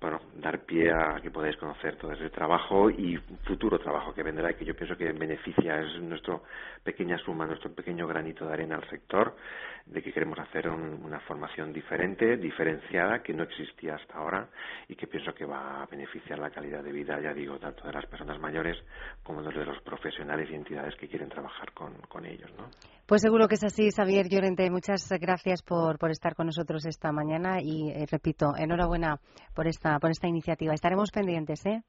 bueno, 0.00 0.20
dar 0.34 0.64
pie 0.64 0.90
a 0.90 1.20
que 1.20 1.30
podáis 1.30 1.56
conocer 1.58 1.96
todo 1.96 2.12
ese 2.12 2.30
trabajo 2.30 2.88
y 2.88 3.18
futuro 3.44 3.78
trabajo 3.78 4.14
que 4.14 4.22
vendrá 4.22 4.50
y 4.50 4.54
que 4.54 4.64
yo 4.64 4.74
pienso 4.74 4.96
que 4.96 5.12
beneficia, 5.12 5.78
es 5.80 6.00
nuestra 6.00 6.40
pequeña 6.82 7.18
suma, 7.18 7.46
nuestro 7.46 7.70
pequeño 7.74 8.06
granito 8.06 8.46
de 8.46 8.52
arena 8.54 8.76
al 8.76 8.88
sector, 8.88 9.36
de 9.84 10.02
que 10.02 10.12
queremos 10.12 10.38
hacer 10.38 10.68
una 10.70 11.20
formación 11.20 11.72
diferente, 11.72 12.38
diferenciada, 12.38 13.22
que 13.22 13.34
no 13.34 13.42
existía 13.42 13.96
hasta 13.96 14.14
ahora 14.14 14.48
y 14.88 14.94
que 14.94 15.06
pienso 15.06 15.34
que 15.34 15.44
va 15.44 15.82
a 15.82 15.86
beneficiar 15.86 16.38
la 16.38 16.50
calidad 16.50 16.82
de 16.82 16.92
vida, 16.92 17.20
ya 17.20 17.34
digo, 17.34 17.58
tanto 17.58 17.86
de 17.86 17.92
las 17.92 18.06
personas 18.06 18.38
mayores 18.38 18.82
como 19.22 19.42
de 19.42 19.52
los 19.52 19.80
profesionales 19.82 20.48
y 20.50 20.54
entidades 20.54 20.96
que 20.96 21.08
quieren 21.08 21.28
trabajar 21.28 21.72
con, 21.72 21.94
con 22.08 22.24
ellos. 22.24 22.50
¿no? 22.56 22.70
Pues 23.10 23.22
seguro 23.22 23.48
que 23.48 23.56
es 23.56 23.64
así, 23.64 23.90
Xavier 23.90 24.28
Llorente. 24.28 24.70
Muchas 24.70 25.10
gracias 25.20 25.64
por, 25.64 25.98
por 25.98 26.12
estar 26.12 26.36
con 26.36 26.46
nosotros 26.46 26.86
esta 26.86 27.10
mañana 27.10 27.60
y, 27.60 27.90
eh, 27.90 28.06
repito, 28.08 28.52
enhorabuena 28.56 29.18
por 29.52 29.66
esta, 29.66 29.98
por 29.98 30.12
esta 30.12 30.28
iniciativa. 30.28 30.74
Estaremos 30.74 31.10
pendientes, 31.10 31.66
¿eh? 31.66 31.82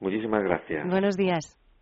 Muchísimas 0.00 0.42
gracias. 0.44 0.88
Buenos 0.88 1.18
días. 1.18 1.58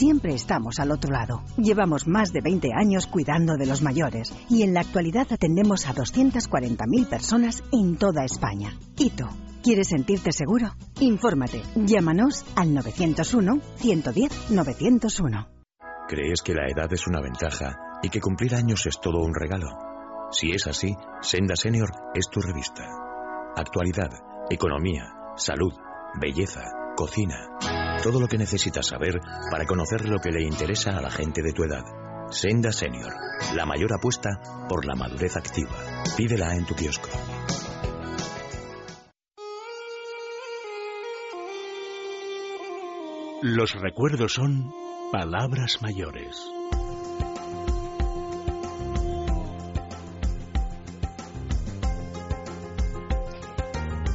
Siempre 0.00 0.32
estamos 0.32 0.80
al 0.80 0.90
otro 0.92 1.12
lado. 1.12 1.42
Llevamos 1.58 2.08
más 2.08 2.32
de 2.32 2.40
20 2.40 2.70
años 2.74 3.06
cuidando 3.06 3.58
de 3.58 3.66
los 3.66 3.82
mayores 3.82 4.32
y 4.48 4.62
en 4.62 4.72
la 4.72 4.80
actualidad 4.80 5.26
atendemos 5.30 5.86
a 5.86 5.92
240.000 5.92 7.06
personas 7.06 7.62
en 7.70 7.98
toda 7.98 8.24
España. 8.24 8.78
¿Y 8.96 9.10
tú? 9.10 9.26
¿Quieres 9.62 9.88
sentirte 9.88 10.32
seguro? 10.32 10.72
Infórmate. 11.00 11.60
Llámanos 11.74 12.46
al 12.56 12.70
901-110-901. 12.76 15.48
¿Crees 16.08 16.40
que 16.40 16.54
la 16.54 16.66
edad 16.66 16.90
es 16.90 17.06
una 17.06 17.20
ventaja 17.20 17.76
y 18.02 18.08
que 18.08 18.22
cumplir 18.22 18.54
años 18.54 18.86
es 18.86 18.98
todo 19.02 19.18
un 19.18 19.34
regalo? 19.34 19.68
Si 20.30 20.50
es 20.50 20.66
así, 20.66 20.96
Senda 21.20 21.56
Senior 21.56 21.90
es 22.14 22.30
tu 22.30 22.40
revista. 22.40 22.88
Actualidad, 23.54 24.08
economía, 24.48 25.12
salud, 25.36 25.74
belleza, 26.18 26.62
cocina. 26.96 27.50
Todo 28.02 28.18
lo 28.18 28.28
que 28.28 28.38
necesitas 28.38 28.86
saber 28.86 29.20
para 29.50 29.66
conocer 29.66 30.08
lo 30.08 30.20
que 30.20 30.30
le 30.30 30.42
interesa 30.42 30.96
a 30.96 31.02
la 31.02 31.10
gente 31.10 31.42
de 31.42 31.52
tu 31.52 31.64
edad. 31.64 31.84
Senda 32.30 32.72
Senior, 32.72 33.12
la 33.54 33.66
mayor 33.66 33.92
apuesta 33.92 34.40
por 34.70 34.86
la 34.86 34.94
madurez 34.94 35.36
activa. 35.36 35.76
Pídela 36.16 36.56
en 36.56 36.64
tu 36.64 36.74
kiosco. 36.74 37.10
Los 43.42 43.74
recuerdos 43.74 44.32
son 44.32 44.72
palabras 45.12 45.82
mayores. 45.82 46.59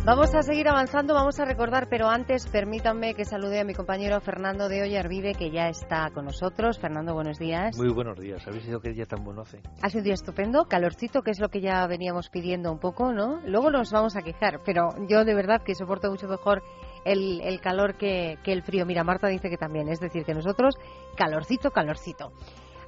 Vamos 0.05 0.35
a 0.35 0.43
seguir 0.43 0.67
avanzando, 0.67 1.15
vamos 1.15 1.39
a 1.39 1.45
recordar, 1.45 1.87
pero 1.89 2.07
antes 2.07 2.45
permítanme 2.45 3.15
que 3.15 3.25
salude 3.25 3.59
a 3.59 3.63
mi 3.63 3.73
compañero 3.73 4.21
Fernando 4.21 4.69
de 4.69 4.83
Ollarvive, 4.83 5.33
que 5.33 5.49
ya 5.49 5.67
está 5.67 6.11
con 6.13 6.25
nosotros. 6.25 6.77
Fernando, 6.77 7.15
buenos 7.15 7.39
días. 7.39 7.75
Muy 7.75 7.91
buenos 7.91 8.19
días. 8.19 8.45
¿Habéis 8.45 8.65
sido 8.65 8.79
qué 8.79 8.91
día 8.91 9.07
tan 9.07 9.23
bueno 9.23 9.41
hace? 9.41 9.61
Hace 9.81 9.97
un 9.97 10.03
día 10.03 10.13
estupendo, 10.13 10.65
calorcito, 10.65 11.23
que 11.23 11.31
es 11.31 11.39
lo 11.39 11.49
que 11.49 11.59
ya 11.59 11.87
veníamos 11.87 12.29
pidiendo 12.29 12.71
un 12.71 12.77
poco, 12.77 13.13
¿no? 13.13 13.41
Luego 13.47 13.71
nos 13.71 13.91
vamos 13.91 14.15
a 14.15 14.21
quejar, 14.21 14.59
pero 14.63 14.89
yo 15.09 15.25
de 15.25 15.33
verdad 15.33 15.63
que 15.63 15.73
soporto 15.73 16.11
mucho 16.11 16.27
mejor 16.27 16.61
el, 17.03 17.41
el 17.41 17.59
calor 17.59 17.97
que, 17.97 18.37
que 18.43 18.53
el 18.53 18.61
frío. 18.61 18.85
Mira, 18.85 19.03
Marta 19.03 19.27
dice 19.27 19.49
que 19.49 19.57
también, 19.57 19.89
es 19.89 19.99
decir, 19.99 20.23
que 20.23 20.35
nosotros, 20.35 20.75
calorcito, 21.17 21.71
calorcito. 21.71 22.31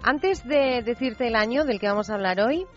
Antes 0.04 0.44
de 0.44 0.84
decirte 0.84 1.28
el 1.28 1.36
año 1.36 1.66
del 1.66 1.80
que 1.80 1.88
vamos 1.88 2.12
a 2.12 2.14
hablar 2.14 2.40
hoy, 2.42 2.68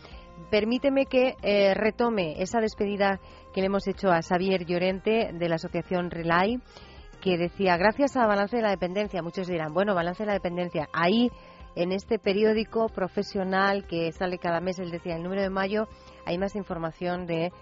permíteme 0.50 1.06
que 1.06 1.36
eh, 1.42 1.74
retome 1.74 2.42
esa 2.42 2.60
despedida 2.60 3.20
que 3.52 3.60
le 3.60 3.66
hemos 3.66 3.86
hecho 3.86 4.10
a 4.10 4.22
Xavier 4.22 4.64
Llorente 4.64 5.30
de 5.32 5.48
la 5.48 5.56
Asociación 5.56 6.10
Relay, 6.10 6.58
que 7.20 7.36
decía, 7.36 7.76
gracias 7.76 8.16
a 8.16 8.26
Balance 8.26 8.56
de 8.56 8.62
la 8.62 8.70
Dependencia, 8.70 9.22
muchos 9.22 9.46
dirán, 9.46 9.74
bueno, 9.74 9.94
Balance 9.94 10.22
de 10.22 10.28
la 10.28 10.32
Dependencia, 10.34 10.88
ahí 10.92 11.30
en 11.76 11.92
este 11.92 12.18
periódico 12.18 12.88
profesional 12.88 13.86
que 13.86 14.10
sale 14.12 14.38
cada 14.38 14.60
mes, 14.60 14.78
él 14.78 14.90
decía, 14.90 15.16
el 15.16 15.22
número 15.22 15.42
de 15.42 15.50
mayo, 15.50 15.86
hay 16.24 16.38
más 16.38 16.56
información 16.56 17.26
de 17.26 17.52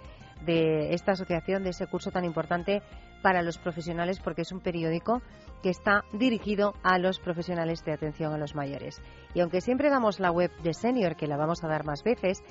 de 0.45 0.95
esta 0.95 1.13
asociación, 1.13 1.63
de 1.63 1.71
ese 1.71 1.87
curso 1.87 2.11
tan 2.11 2.25
importante 2.25 2.83
para 3.23 3.43
los 3.43 3.59
profesionales, 3.59 4.21
porque 4.21 4.43
es 4.43 4.53
un 4.53 4.61
periódico 4.61 5.21
que 5.63 5.71
está 5.71 6.05
dirigido 6.13 6.75
a 6.85 6.99
los 6.99 7.19
profesionales 7.19 7.85
de 7.85 7.93
atención 7.93 8.33
a 8.33 8.39
los 8.39 8.55
mayores. 8.55 9.03
Y 9.35 9.41
aunque 9.41 9.61
siempre 9.61 9.91
damos 9.91 10.21
la 10.21 10.31
web 10.31 10.53
de 10.63 10.73
Senior, 10.73 11.17
que 11.17 11.27
la 11.27 11.37
vamos 11.37 11.65
a 11.65 11.69
dar 11.69 11.85
más 11.85 12.05
veces, 12.05 12.45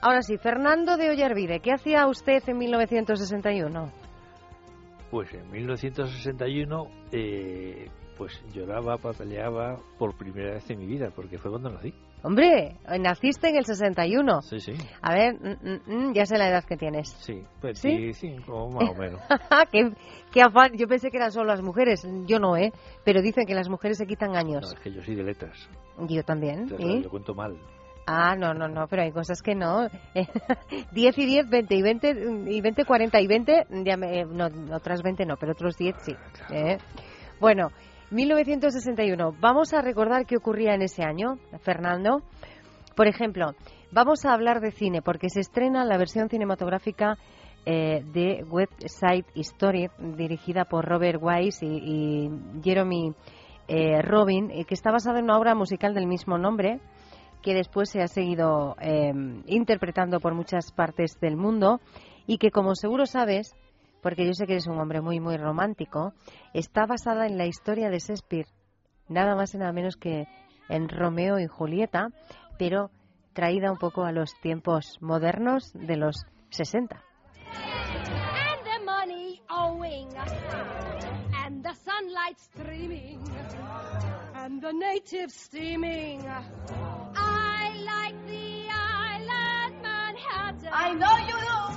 Ahora 0.00 0.22
sí, 0.22 0.38
Fernando 0.38 0.96
de 0.96 1.10
Ollarvide, 1.10 1.60
¿qué 1.60 1.72
hacía 1.72 2.08
usted 2.08 2.42
en 2.48 2.58
1961? 2.58 4.02
Pues 5.12 5.32
en 5.32 5.48
1961 5.50 6.88
eh, 7.12 7.88
pues 8.18 8.42
lloraba, 8.52 8.96
pataleaba 8.96 9.76
por 9.98 10.16
primera 10.16 10.54
vez 10.54 10.68
en 10.70 10.80
mi 10.80 10.86
vida, 10.86 11.10
porque 11.14 11.38
fue 11.38 11.52
cuando 11.52 11.70
nací. 11.70 11.94
Hombre, 12.24 12.76
naciste 13.00 13.48
en 13.48 13.56
el 13.56 13.64
61. 13.64 14.42
Sí, 14.42 14.60
sí. 14.60 14.72
A 15.00 15.12
ver, 15.12 15.34
mm, 15.34 15.68
mm, 15.68 16.08
mm, 16.08 16.12
ya 16.14 16.24
sé 16.24 16.38
la 16.38 16.48
edad 16.48 16.64
que 16.64 16.76
tienes. 16.76 17.08
Sí, 17.08 17.42
25 17.60 18.70
más 18.70 18.90
o 18.90 18.94
menos. 18.94 19.20
¿Qué, 20.32 20.40
afán. 20.40 20.76
Yo 20.76 20.86
pensé 20.86 21.10
que 21.10 21.16
eran 21.16 21.32
solo 21.32 21.46
las 21.46 21.62
mujeres. 21.62 22.06
Yo 22.26 22.38
no, 22.38 22.56
¿eh? 22.56 22.72
Pero 23.04 23.22
dicen 23.22 23.44
que 23.44 23.54
las 23.54 23.68
mujeres 23.68 23.98
se 23.98 24.06
quitan 24.06 24.36
años. 24.36 24.62
No, 24.62 24.78
es 24.78 24.80
que 24.80 24.92
yo 24.92 25.02
soy 25.02 25.16
de 25.16 25.24
letras. 25.24 25.68
Yo 26.08 26.22
también. 26.22 26.68
¿Y? 26.78 27.02
Lo 27.02 27.10
cuento 27.10 27.34
mal. 27.34 27.58
Ah, 28.06 28.34
no, 28.36 28.52
no, 28.52 28.68
no, 28.68 28.86
pero 28.88 29.02
hay 29.02 29.12
cosas 29.12 29.42
que 29.42 29.54
no. 29.54 29.88
10 30.92 31.18
y 31.18 31.26
10, 31.26 31.48
20 31.48 31.74
y 31.74 31.82
20, 31.82 32.10
y 32.48 32.60
20, 32.60 32.84
40 32.84 33.20
y 33.20 33.26
20, 33.26 33.66
ya 33.84 33.96
me, 33.96 34.24
no, 34.24 34.48
otras 34.74 35.02
20 35.02 35.24
no, 35.24 35.36
pero 35.36 35.52
otros 35.52 35.76
10 35.76 35.96
sí. 36.00 36.16
¿eh? 36.50 36.78
Bueno, 37.38 37.68
1961. 38.12 39.34
Vamos 39.40 39.72
a 39.72 39.80
recordar 39.80 40.26
qué 40.26 40.36
ocurría 40.36 40.74
en 40.74 40.82
ese 40.82 41.02
año, 41.02 41.38
Fernando. 41.62 42.22
Por 42.94 43.08
ejemplo, 43.08 43.54
vamos 43.90 44.24
a 44.24 44.34
hablar 44.34 44.60
de 44.60 44.70
cine 44.70 45.00
porque 45.00 45.30
se 45.30 45.40
estrena 45.40 45.84
la 45.86 45.96
versión 45.96 46.28
cinematográfica 46.28 47.16
eh, 47.64 48.02
de 48.12 48.44
Website 48.44 49.26
Story, 49.36 49.88
dirigida 49.98 50.66
por 50.66 50.84
Robert 50.84 51.20
Wise 51.22 51.64
y, 51.64 52.28
Jeremy 52.62 53.14
eh, 53.68 54.02
Robin, 54.02 54.50
eh, 54.50 54.64
que 54.66 54.74
está 54.74 54.90
basada 54.90 55.18
en 55.18 55.24
una 55.24 55.38
obra 55.38 55.54
musical 55.54 55.94
del 55.94 56.06
mismo 56.06 56.36
nombre 56.36 56.80
que 57.40 57.54
después 57.54 57.90
se 57.90 58.00
ha 58.00 58.06
seguido 58.06 58.76
interpretando 59.46 60.20
por 60.20 60.32
muchas 60.32 60.70
partes 60.70 61.18
del 61.18 61.36
mundo 61.36 61.80
y 62.24 62.38
que, 62.38 62.52
como 62.52 62.76
seguro 62.76 63.04
sabes, 63.04 63.56
porque 64.02 64.26
yo 64.26 64.34
sé 64.34 64.46
que 64.46 64.54
eres 64.54 64.66
un 64.66 64.78
hombre 64.78 65.00
muy, 65.00 65.20
muy 65.20 65.36
romántico, 65.36 66.12
está 66.52 66.86
basada 66.86 67.26
en 67.26 67.38
la 67.38 67.46
historia 67.46 67.88
de 67.88 67.98
Shakespeare, 67.98 68.48
nada 69.08 69.36
más 69.36 69.54
y 69.54 69.58
nada 69.58 69.72
menos 69.72 69.96
que 69.96 70.26
en 70.68 70.88
Romeo 70.88 71.38
y 71.38 71.46
Julieta, 71.46 72.08
pero 72.58 72.90
traída 73.32 73.70
un 73.70 73.78
poco 73.78 74.04
a 74.04 74.12
los 74.12 74.34
tiempos 74.40 74.98
modernos 75.00 75.72
de 75.72 75.96
los 75.96 76.26
60. 76.50 77.02
I 90.74 90.94
know 90.94 91.16
you 91.28 91.36
do. 91.36 91.71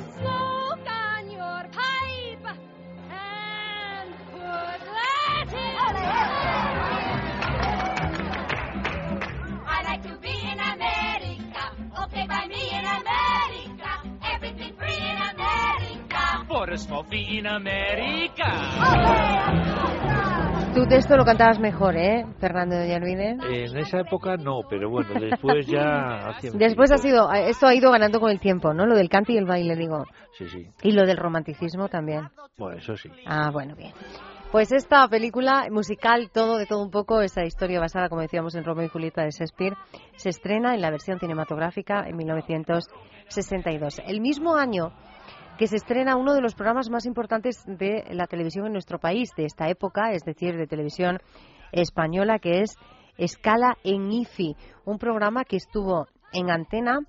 Tú 20.74 20.86
de 20.86 20.98
esto 20.98 21.16
lo 21.16 21.24
cantabas 21.24 21.60
mejor, 21.60 21.96
¿eh, 21.96 22.26
Fernando 22.40 22.76
de 22.76 22.90
Yarvide? 22.90 23.38
En 23.50 23.78
esa 23.78 24.00
época 24.00 24.36
no, 24.36 24.62
pero 24.70 24.90
bueno, 24.90 25.10
después 25.20 25.66
ya... 25.68 26.36
después 26.54 26.92
ha 26.92 26.98
sido, 26.98 27.32
esto 27.32 27.68
ha 27.68 27.74
ido 27.74 27.92
ganando 27.92 28.20
con 28.20 28.30
el 28.30 28.40
tiempo, 28.40 28.74
¿no? 28.74 28.86
Lo 28.86 28.96
del 28.96 29.08
cante 29.08 29.34
y 29.34 29.38
el 29.38 29.46
baile, 29.46 29.76
digo. 29.76 30.06
Sí, 30.38 30.48
sí. 30.50 30.68
Y 30.84 30.92
lo 30.92 31.06
del 31.06 31.18
romanticismo 31.18 31.88
también. 31.88 32.28
Bueno, 32.58 32.78
eso 32.78 32.98
sí. 32.98 33.10
Ah, 33.26 33.52
bueno, 33.52 33.76
bien. 33.76 33.94
Pues 34.56 34.72
esta 34.72 35.06
película 35.10 35.68
musical, 35.70 36.32
todo 36.32 36.56
de 36.56 36.66
todo 36.66 36.82
un 36.82 36.90
poco, 36.90 37.20
esa 37.20 37.44
historia 37.44 37.82
basada, 37.82 38.08
como 38.08 38.22
decíamos, 38.22 38.56
en 38.56 38.64
Romeo 38.64 38.86
y 38.86 38.90
Julieta 38.90 39.22
de 39.22 39.32
Shakespeare, 39.32 39.76
se 40.16 40.30
estrena 40.30 40.74
en 40.74 40.80
la 40.80 40.92
versión 40.92 41.20
cinematográfica 41.20 42.08
en 42.08 42.16
1962. 42.16 44.00
El 44.08 44.22
mismo 44.22 44.56
año 44.56 44.94
que 45.58 45.68
se 45.68 45.76
estrena 45.76 46.16
uno 46.16 46.34
de 46.34 46.40
los 46.40 46.56
programas 46.56 46.90
más 46.90 47.06
importantes 47.06 47.66
de 47.66 48.06
la 48.12 48.28
televisión 48.28 48.68
en 48.68 48.72
nuestro 48.72 48.98
país 48.98 49.32
de 49.36 49.44
esta 49.44 49.68
época, 49.68 50.14
es 50.14 50.24
decir, 50.24 50.56
de 50.56 50.68
televisión 50.68 51.20
española, 51.74 52.40
que 52.40 52.62
es 52.62 52.78
Escala 53.18 53.78
en 53.84 54.10
IFI, 54.10 54.56
un 54.86 55.00
programa 55.00 55.44
que 55.44 55.58
estuvo 55.58 56.08
en 56.32 56.50
antena 56.50 57.00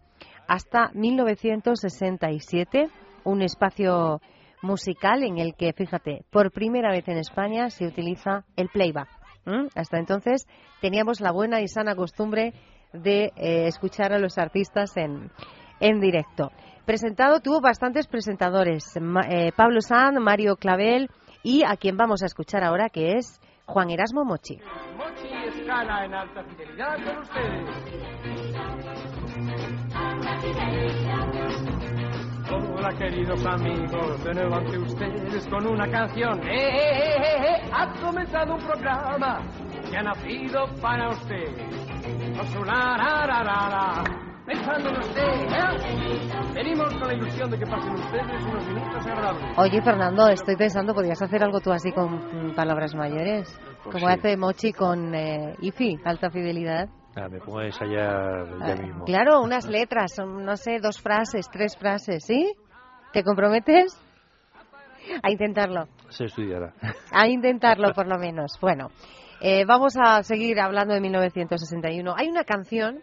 hasta 0.48 0.90
1967, 0.94 2.88
un 3.22 3.42
espacio 3.42 4.20
musical 4.66 5.22
en 5.22 5.38
el 5.38 5.54
que, 5.54 5.72
fíjate, 5.72 6.24
por 6.30 6.52
primera 6.52 6.90
vez 6.90 7.08
en 7.08 7.16
España 7.18 7.70
se 7.70 7.86
utiliza 7.86 8.44
el 8.56 8.68
playback. 8.68 9.08
Hasta 9.74 9.98
entonces 9.98 10.46
teníamos 10.80 11.20
la 11.20 11.30
buena 11.30 11.60
y 11.60 11.68
sana 11.68 11.94
costumbre 11.94 12.52
de 12.92 13.32
eh, 13.36 13.66
escuchar 13.68 14.12
a 14.12 14.18
los 14.18 14.38
artistas 14.38 14.96
en, 14.96 15.30
en 15.80 16.00
directo. 16.00 16.50
Presentado 16.84 17.40
tuvo 17.40 17.60
bastantes 17.60 18.06
presentadores, 18.06 18.96
eh, 18.96 19.52
Pablo 19.56 19.80
Sanz, 19.80 20.18
Mario 20.20 20.56
Clavel 20.56 21.08
y 21.42 21.64
a 21.64 21.76
quien 21.76 21.96
vamos 21.96 22.22
a 22.22 22.26
escuchar 22.26 22.64
ahora 22.64 22.88
que 22.88 23.16
es 23.16 23.40
Juan 23.66 23.90
Erasmo 23.90 24.24
Mochi. 24.24 24.58
Mochi 24.96 25.28
escala 25.48 26.04
en 26.04 26.14
alta 26.14 26.44
fidelidad 26.44 26.96
con 27.04 27.24
Hola 32.48 32.90
queridos 32.96 33.44
amigos, 33.44 34.22
de 34.22 34.34
nuevo 34.34 34.54
ante 34.54 34.78
ustedes 34.78 35.48
con 35.48 35.66
una 35.66 35.90
canción. 35.90 36.40
¡Eh, 36.44 36.54
eh, 36.54 36.78
eh, 36.78 37.16
eh! 37.16 37.44
eh! 37.44 37.70
Ha 37.72 37.92
comenzado 38.00 38.54
un 38.54 38.60
programa 38.60 39.40
que 39.90 39.96
ha 39.96 40.02
nacido 40.02 40.66
para 40.80 41.08
ustedes. 41.10 41.86
Pensando 44.46 44.90
en 44.90 44.96
usted, 44.98 45.22
¿eh? 45.22 46.52
Venimos 46.54 46.94
con 46.94 47.08
la 47.08 47.14
ilusión 47.14 47.50
de 47.50 47.58
que 47.58 47.66
pasen 47.66 47.92
ustedes 47.94 48.44
unos 48.44 48.68
minutos 48.68 49.06
agradables. 49.06 49.58
Oye, 49.58 49.82
Fernando, 49.82 50.28
estoy 50.28 50.54
pensando, 50.54 50.94
¿podrías 50.94 51.20
hacer 51.20 51.42
algo 51.42 51.58
tú 51.58 51.72
así 51.72 51.90
con 51.90 52.54
palabras 52.54 52.94
mayores? 52.94 53.60
Pues 53.82 53.96
Como 53.96 54.06
hace 54.06 54.36
Mochi 54.36 54.72
con 54.72 55.12
eh, 55.16 55.56
IFI, 55.62 55.98
alta 56.04 56.30
fidelidad. 56.30 56.88
Ah, 57.18 57.30
me 57.30 57.38
pongo 57.38 57.60
a 57.60 57.64
ensayar 57.64 58.46
ya 58.58 58.72
ah, 58.74 58.76
mismo. 58.76 59.04
Claro, 59.06 59.40
unas 59.40 59.66
letras, 59.66 60.12
son, 60.14 60.44
no 60.44 60.54
sé, 60.58 60.80
dos 60.82 61.00
frases, 61.00 61.48
tres 61.50 61.74
frases, 61.74 62.24
¿sí? 62.24 62.52
¿Te 63.14 63.22
comprometes? 63.22 63.98
A 65.22 65.30
intentarlo. 65.30 65.86
Se 66.10 66.26
estudiará. 66.26 66.74
A 67.10 67.26
intentarlo, 67.26 67.94
por 67.94 68.06
lo 68.06 68.18
menos. 68.18 68.58
Bueno, 68.60 68.90
eh, 69.40 69.64
vamos 69.64 69.96
a 69.96 70.22
seguir 70.24 70.60
hablando 70.60 70.92
de 70.92 71.00
1961. 71.00 72.14
Hay 72.18 72.28
una 72.28 72.44
canción 72.44 73.00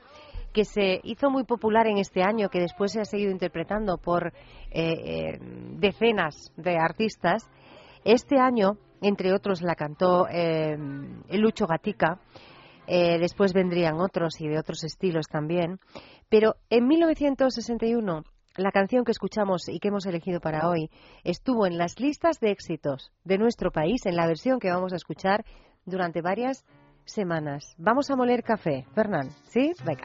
que 0.53 0.63
se 0.63 0.99
hizo 1.01 1.31
muy 1.31 1.43
popular 1.43 1.87
en 1.87 1.97
este 1.97 2.21
año, 2.21 2.49
que 2.49 2.59
después 2.59 2.91
se 2.91 3.01
ha 3.01 3.05
seguido 3.05 3.31
interpretando 3.31 3.97
por 3.97 4.27
eh, 4.27 4.31
eh, 4.71 5.39
decenas 5.79 6.53
de 6.55 6.77
artistas. 6.77 7.49
Este 8.05 8.37
año, 8.37 8.77
entre 9.01 9.33
otros, 9.33 9.63
la 9.63 9.73
cantó 9.73 10.27
Lucho 11.31 11.65
Gatica 11.65 12.19
eh, 12.87 13.17
después 13.19 13.53
vendrían 13.53 13.99
otros 13.99 14.39
y 14.39 14.47
de 14.47 14.59
otros 14.59 14.83
estilos 14.83 15.27
también. 15.27 15.79
Pero 16.29 16.55
en 16.69 16.87
1961 16.87 18.23
la 18.55 18.71
canción 18.71 19.03
que 19.03 19.11
escuchamos 19.11 19.67
y 19.67 19.79
que 19.79 19.87
hemos 19.87 20.05
elegido 20.05 20.39
para 20.39 20.69
hoy 20.69 20.91
estuvo 21.23 21.65
en 21.65 21.77
las 21.77 21.99
listas 21.99 22.39
de 22.39 22.51
éxitos 22.51 23.11
de 23.23 23.37
nuestro 23.37 23.71
país, 23.71 24.05
en 24.05 24.15
la 24.15 24.27
versión 24.27 24.59
que 24.59 24.69
vamos 24.69 24.93
a 24.93 24.97
escuchar 24.97 25.43
durante 25.85 26.21
varias 26.21 26.63
semanas. 27.05 27.73
Vamos 27.77 28.09
a 28.11 28.15
moler 28.15 28.43
café. 28.43 28.85
Fernán, 28.93 29.29
¿sí? 29.49 29.73
Venga. 29.83 30.03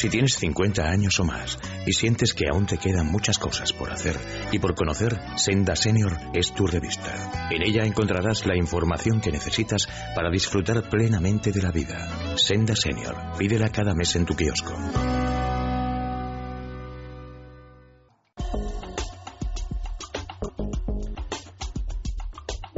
Si 0.00 0.08
tienes 0.08 0.38
50 0.38 0.82
años 0.82 1.20
o 1.20 1.24
más 1.24 1.58
y 1.86 1.92
sientes 1.92 2.32
que 2.32 2.46
aún 2.50 2.64
te 2.64 2.78
quedan 2.78 3.12
muchas 3.12 3.38
cosas 3.38 3.74
por 3.74 3.92
hacer 3.92 4.16
y 4.50 4.58
por 4.58 4.74
conocer, 4.74 5.14
Senda 5.36 5.76
Senior 5.76 6.16
es 6.32 6.54
tu 6.54 6.66
revista. 6.66 7.50
En 7.50 7.60
ella 7.60 7.84
encontrarás 7.84 8.46
la 8.46 8.56
información 8.56 9.20
que 9.20 9.30
necesitas 9.30 9.86
para 10.14 10.30
disfrutar 10.30 10.88
plenamente 10.88 11.52
de 11.52 11.60
la 11.60 11.70
vida. 11.70 11.98
Senda 12.38 12.74
Senior, 12.74 13.14
pídela 13.36 13.68
cada 13.68 13.94
mes 13.94 14.16
en 14.16 14.24
tu 14.24 14.34
kiosco. 14.34 14.72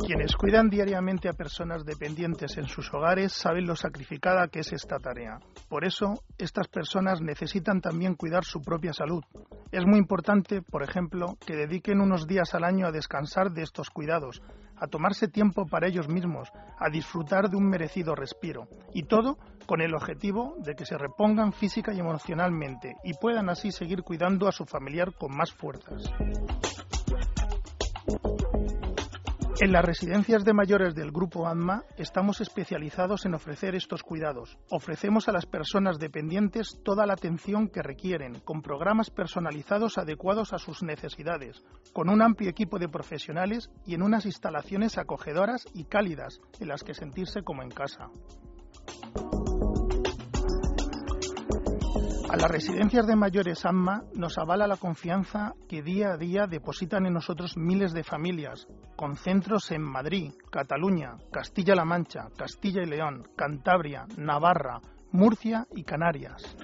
Quienes 0.05 0.35
cuidan 0.35 0.69
diariamente 0.69 1.29
a 1.29 1.35
personas 1.35 1.85
dependientes 1.85 2.59
en 2.59 2.67
sus 2.67 2.93
hogares 2.93 3.33
saben 3.33 3.67
lo 3.67 3.77
sacrificada 3.77 4.49
que 4.49 4.59
es 4.59 4.73
esta 4.73 4.99
tarea. 4.99 5.39
Por 5.73 5.87
eso, 5.87 6.23
estas 6.37 6.69
personas 6.69 7.23
necesitan 7.23 7.81
también 7.81 8.15
cuidar 8.15 8.45
su 8.45 8.61
propia 8.61 8.93
salud. 8.93 9.25
Es 9.71 9.87
muy 9.87 9.99
importante, 9.99 10.61
por 10.61 10.83
ejemplo, 10.83 11.39
que 11.47 11.57
dediquen 11.57 12.03
unos 12.03 12.27
días 12.27 12.53
al 12.53 12.65
año 12.65 12.87
a 12.87 12.93
descansar 12.93 13.53
de 13.53 13.63
estos 13.63 13.89
cuidados, 13.89 14.43
a 14.77 14.87
tomarse 14.87 15.29
tiempo 15.29 15.65
para 15.65 15.89
ellos 15.89 16.09
mismos, 16.09 16.51
a 16.79 16.91
disfrutar 16.91 17.49
de 17.49 17.57
un 17.57 17.71
merecido 17.71 18.15
respiro. 18.15 18.69
Y 18.93 19.05
todo 19.05 19.39
con 19.65 19.81
el 19.81 19.95
objetivo 19.95 20.57
de 20.59 20.75
que 20.75 20.85
se 20.85 20.99
repongan 20.99 21.55
física 21.55 21.95
y 21.95 22.01
emocionalmente 22.01 22.97
y 23.03 23.15
puedan 23.15 23.49
así 23.49 23.73
seguir 23.73 24.03
cuidando 24.03 24.49
a 24.49 24.53
su 24.53 24.67
familiar 24.67 25.15
con 25.15 25.35
más 25.35 25.55
fuerzas. 25.55 26.13
En 29.63 29.71
las 29.71 29.85
residencias 29.85 30.45
de 30.45 30.55
mayores 30.55 30.97
del 30.97 31.13
Grupo 31.13 31.47
ANMA 31.47 31.85
estamos 31.97 32.41
especializados 32.41 33.27
en 33.27 33.35
ofrecer 33.35 33.77
estos 33.77 34.03
cuidados. 34.03 34.59
Ofrecemos 34.71 35.29
a 35.29 35.33
las 35.33 35.47
personas 35.47 36.01
dependientes 36.01 36.81
toda 36.83 37.07
la 37.07 37.13
atención 37.13 37.69
que 37.69 37.81
requieren, 37.81 38.41
con 38.41 38.61
programas 38.61 39.11
personalizados 39.11 39.99
adecuados 39.99 40.53
a 40.53 40.59
sus 40.59 40.83
necesidades, 40.83 41.63
con 41.93 42.11
un 42.11 42.23
amplio 42.23 42.51
equipo 42.51 42.81
de 42.81 42.89
profesionales 42.89 43.71
y 43.87 43.95
en 43.95 44.03
unas 44.03 44.27
instalaciones 44.27 44.99
acogedoras 44.99 45.65
y 45.75 45.85
cálidas 45.85 46.41
en 46.59 46.67
las 46.67 46.83
que 46.83 46.95
sentirse 46.95 47.45
como 47.45 47.63
en 47.63 47.71
casa. 47.71 48.09
A 52.33 52.37
las 52.37 52.51
residencias 52.51 53.07
de 53.07 53.15
mayores 53.15 53.67
AMMA 53.67 54.05
nos 54.15 54.39
avala 54.39 54.67
la 54.67 54.79
confianza 54.79 55.53
que 55.69 55.83
día 55.83 56.15
a 56.15 56.17
día 56.17 56.47
depositan 56.47 57.05
en 57.05 57.13
nosotros 57.13 57.59
miles 57.59 57.93
de 57.93 58.05
familias, 58.05 58.67
con 58.97 59.17
centros 59.17 59.71
en 59.71 59.83
Madrid, 59.83 60.33
Cataluña, 60.51 61.19
Castilla-La 61.31 61.85
Mancha, 61.85 62.29
Castilla 62.35 62.81
y 62.85 62.87
León, 62.87 63.29
Cantabria, 63.37 64.07
Navarra, 64.17 64.81
Murcia 65.11 65.67
y 65.77 65.85
Canarias. 65.85 66.57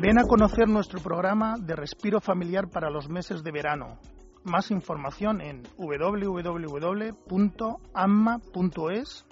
Ven 0.00 0.18
a 0.18 0.24
conocer 0.26 0.68
nuestro 0.68 1.02
programa 1.02 1.56
de 1.60 1.76
respiro 1.76 2.22
familiar 2.22 2.70
para 2.70 2.88
los 2.88 3.10
meses 3.10 3.42
de 3.42 3.52
verano. 3.52 3.98
Más 4.42 4.70
información 4.70 5.42
en 5.42 5.64
www.amma.es 5.76 6.46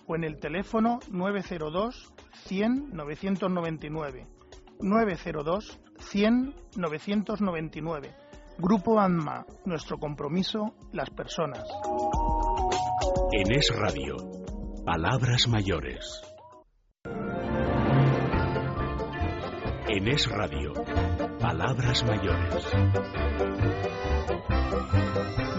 o 0.06 0.16
en 0.16 0.24
el 0.24 0.38
teléfono 0.38 0.98
902 1.10 2.13
100 2.34 2.90
999. 2.92 4.26
902 4.80 5.80
100 5.98 6.54
999. 6.76 8.14
Grupo 8.58 9.00
ANMA, 9.00 9.46
nuestro 9.64 9.98
compromiso, 9.98 10.74
las 10.92 11.10
personas. 11.10 11.64
En 13.32 13.52
Es 13.52 13.68
Radio, 13.74 14.16
Palabras 14.84 15.48
Mayores. 15.48 16.22
En 19.88 20.08
Es 20.08 20.28
Radio, 20.28 20.72
Palabras 21.40 22.04
Mayores. 22.04 23.23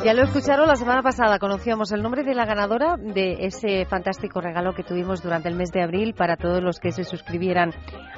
Ya 0.06 0.14
lo 0.14 0.22
escucharon 0.22 0.68
la 0.68 0.76
semana 0.76 1.02
pasada, 1.02 1.40
conocíamos 1.40 1.92
el 1.92 2.04
nombre 2.04 2.24
de 2.24 2.36
la 2.36 2.46
ganadora 2.46 2.96
de 2.96 3.38
ese 3.48 3.86
fantástico 3.86 4.40
regalo 4.40 4.76
que 4.76 4.84
tuvimos 4.84 5.24
durante 5.24 5.50
el 5.50 5.56
mes 5.56 5.72
de 5.72 5.82
abril 5.82 6.14
para 6.14 6.38
todos 6.38 6.62
los 6.62 6.80
que 6.80 6.92
se 6.92 7.04
suscribieran 7.04 7.72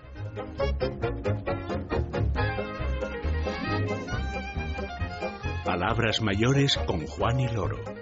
Palabras 5.65 6.21
mayores 6.21 6.77
con 6.87 7.07
Juan 7.07 7.41
y 7.41 7.49
Loro. 7.49 8.02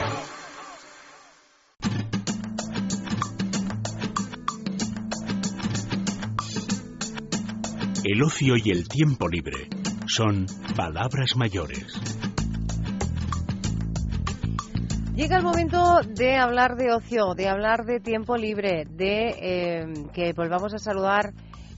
El 8.03 8.23
ocio 8.23 8.55
y 8.57 8.71
el 8.71 8.87
tiempo 8.89 9.27
libre 9.27 9.69
son 10.07 10.47
palabras 10.75 11.35
mayores. 11.35 12.01
Llega 15.15 15.37
el 15.37 15.43
momento 15.43 15.99
de 16.07 16.35
hablar 16.35 16.77
de 16.77 16.91
ocio, 16.91 17.35
de 17.35 17.47
hablar 17.47 17.85
de 17.85 17.99
tiempo 17.99 18.37
libre, 18.37 18.85
de 18.89 19.35
eh, 19.39 19.93
que 20.13 20.33
volvamos 20.33 20.73
a 20.73 20.79
saludar, 20.79 21.33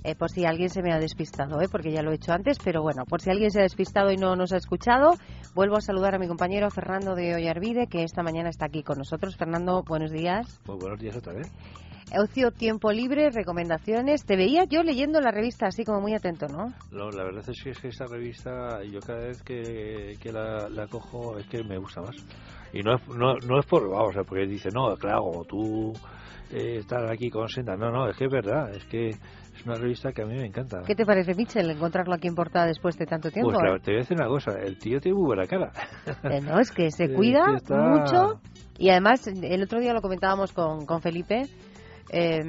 eh, 0.05 0.15
por 0.15 0.31
si 0.31 0.45
alguien 0.45 0.69
se 0.69 0.81
me 0.81 0.93
ha 0.93 0.97
despistado, 0.97 1.59
eh, 1.59 1.67
porque 1.69 1.91
ya 1.91 2.01
lo 2.01 2.13
he 2.13 2.15
hecho 2.15 2.31
antes, 2.31 2.57
pero 2.63 2.81
bueno, 2.81 3.03
por 3.03 3.21
si 3.21 3.29
alguien 3.29 3.51
se 3.51 3.59
ha 3.59 3.63
despistado 3.63 4.09
y 4.09 4.15
no 4.15 4.37
nos 4.37 4.53
ha 4.53 4.57
escuchado, 4.57 5.15
vuelvo 5.53 5.75
a 5.75 5.81
saludar 5.81 6.15
a 6.15 6.19
mi 6.19 6.29
compañero 6.29 6.69
Fernando 6.69 7.15
de 7.15 7.35
Ollarvide, 7.35 7.87
que 7.87 8.03
esta 8.03 8.23
mañana 8.23 8.49
está 8.49 8.67
aquí 8.67 8.81
con 8.81 8.97
nosotros. 8.97 9.35
Fernando, 9.35 9.83
buenos 9.83 10.11
días. 10.11 10.61
Muy 10.67 10.77
buenos 10.77 11.01
días 11.01 11.17
otra 11.17 11.33
vez. 11.33 11.51
Ocio, 12.19 12.51
tiempo 12.51 12.91
libre, 12.91 13.31
recomendaciones. 13.31 14.25
Te 14.25 14.35
veía 14.35 14.65
yo 14.65 14.83
leyendo 14.83 15.19
la 15.19 15.31
revista 15.31 15.67
así 15.67 15.83
como 15.83 16.01
muy 16.01 16.13
atento, 16.13 16.47
¿no? 16.47 16.73
No, 16.91 17.09
la 17.09 17.23
verdad 17.23 17.43
es 17.49 17.63
que, 17.63 17.71
es 17.71 17.79
que 17.79 17.87
esta 17.87 18.05
revista, 18.05 18.83
yo 18.83 18.99
cada 18.99 19.25
vez 19.25 19.41
que, 19.41 20.13
que 20.21 20.31
la, 20.31 20.69
la, 20.69 20.87
cojo 20.87 21.37
es 21.37 21.47
que 21.47 21.63
me 21.63 21.77
gusta 21.77 22.01
más. 22.01 22.15
Y 22.71 22.81
no 22.81 22.95
es, 22.95 23.07
no, 23.07 23.35
no 23.47 23.59
es 23.59 23.65
por, 23.65 23.89
vamos, 23.89 24.15
porque 24.27 24.45
dice, 24.45 24.69
no, 24.73 24.95
claro, 24.95 25.43
tú 25.47 25.93
eh, 26.51 26.77
estás 26.79 27.09
aquí 27.09 27.29
con 27.29 27.47
Senda. 27.47 27.75
No, 27.75 27.89
no, 27.89 28.07
es 28.07 28.15
que 28.15 28.25
es 28.25 28.31
verdad, 28.31 28.69
es 28.75 28.85
que 28.85 29.09
es 29.09 29.65
una 29.65 29.75
revista 29.75 30.11
que 30.11 30.21
a 30.21 30.25
mí 30.25 30.35
me 30.35 30.45
encanta. 30.45 30.81
¿Qué 30.85 30.93
te 30.93 31.05
parece, 31.05 31.33
Michel, 31.33 31.69
encontrarlo 31.71 32.13
aquí 32.13 32.27
en 32.27 32.35
portada 32.35 32.67
después 32.67 32.95
de 32.97 33.07
tanto 33.07 33.31
tiempo? 33.31 33.51
Pues 33.51 33.59
claro, 33.59 33.79
te 33.79 33.91
voy 33.91 33.97
a 33.97 34.01
decir 34.01 34.17
una 34.17 34.27
cosa, 34.27 34.51
el 34.59 34.77
tío 34.77 34.99
tiene 34.99 35.17
muy 35.17 35.25
buena 35.25 35.47
cara. 35.47 35.71
Eh, 36.23 36.41
no, 36.41 36.59
es 36.59 36.71
que 36.71 36.91
se 36.91 37.11
cuida 37.11 37.55
está... 37.55 37.75
mucho 37.75 38.41
y 38.77 38.89
además 38.89 39.25
el 39.27 39.63
otro 39.63 39.79
día 39.79 39.93
lo 39.93 40.01
comentábamos 40.01 40.51
con, 40.51 40.85
con 40.85 41.01
Felipe 41.01 41.47
eh, 42.09 42.41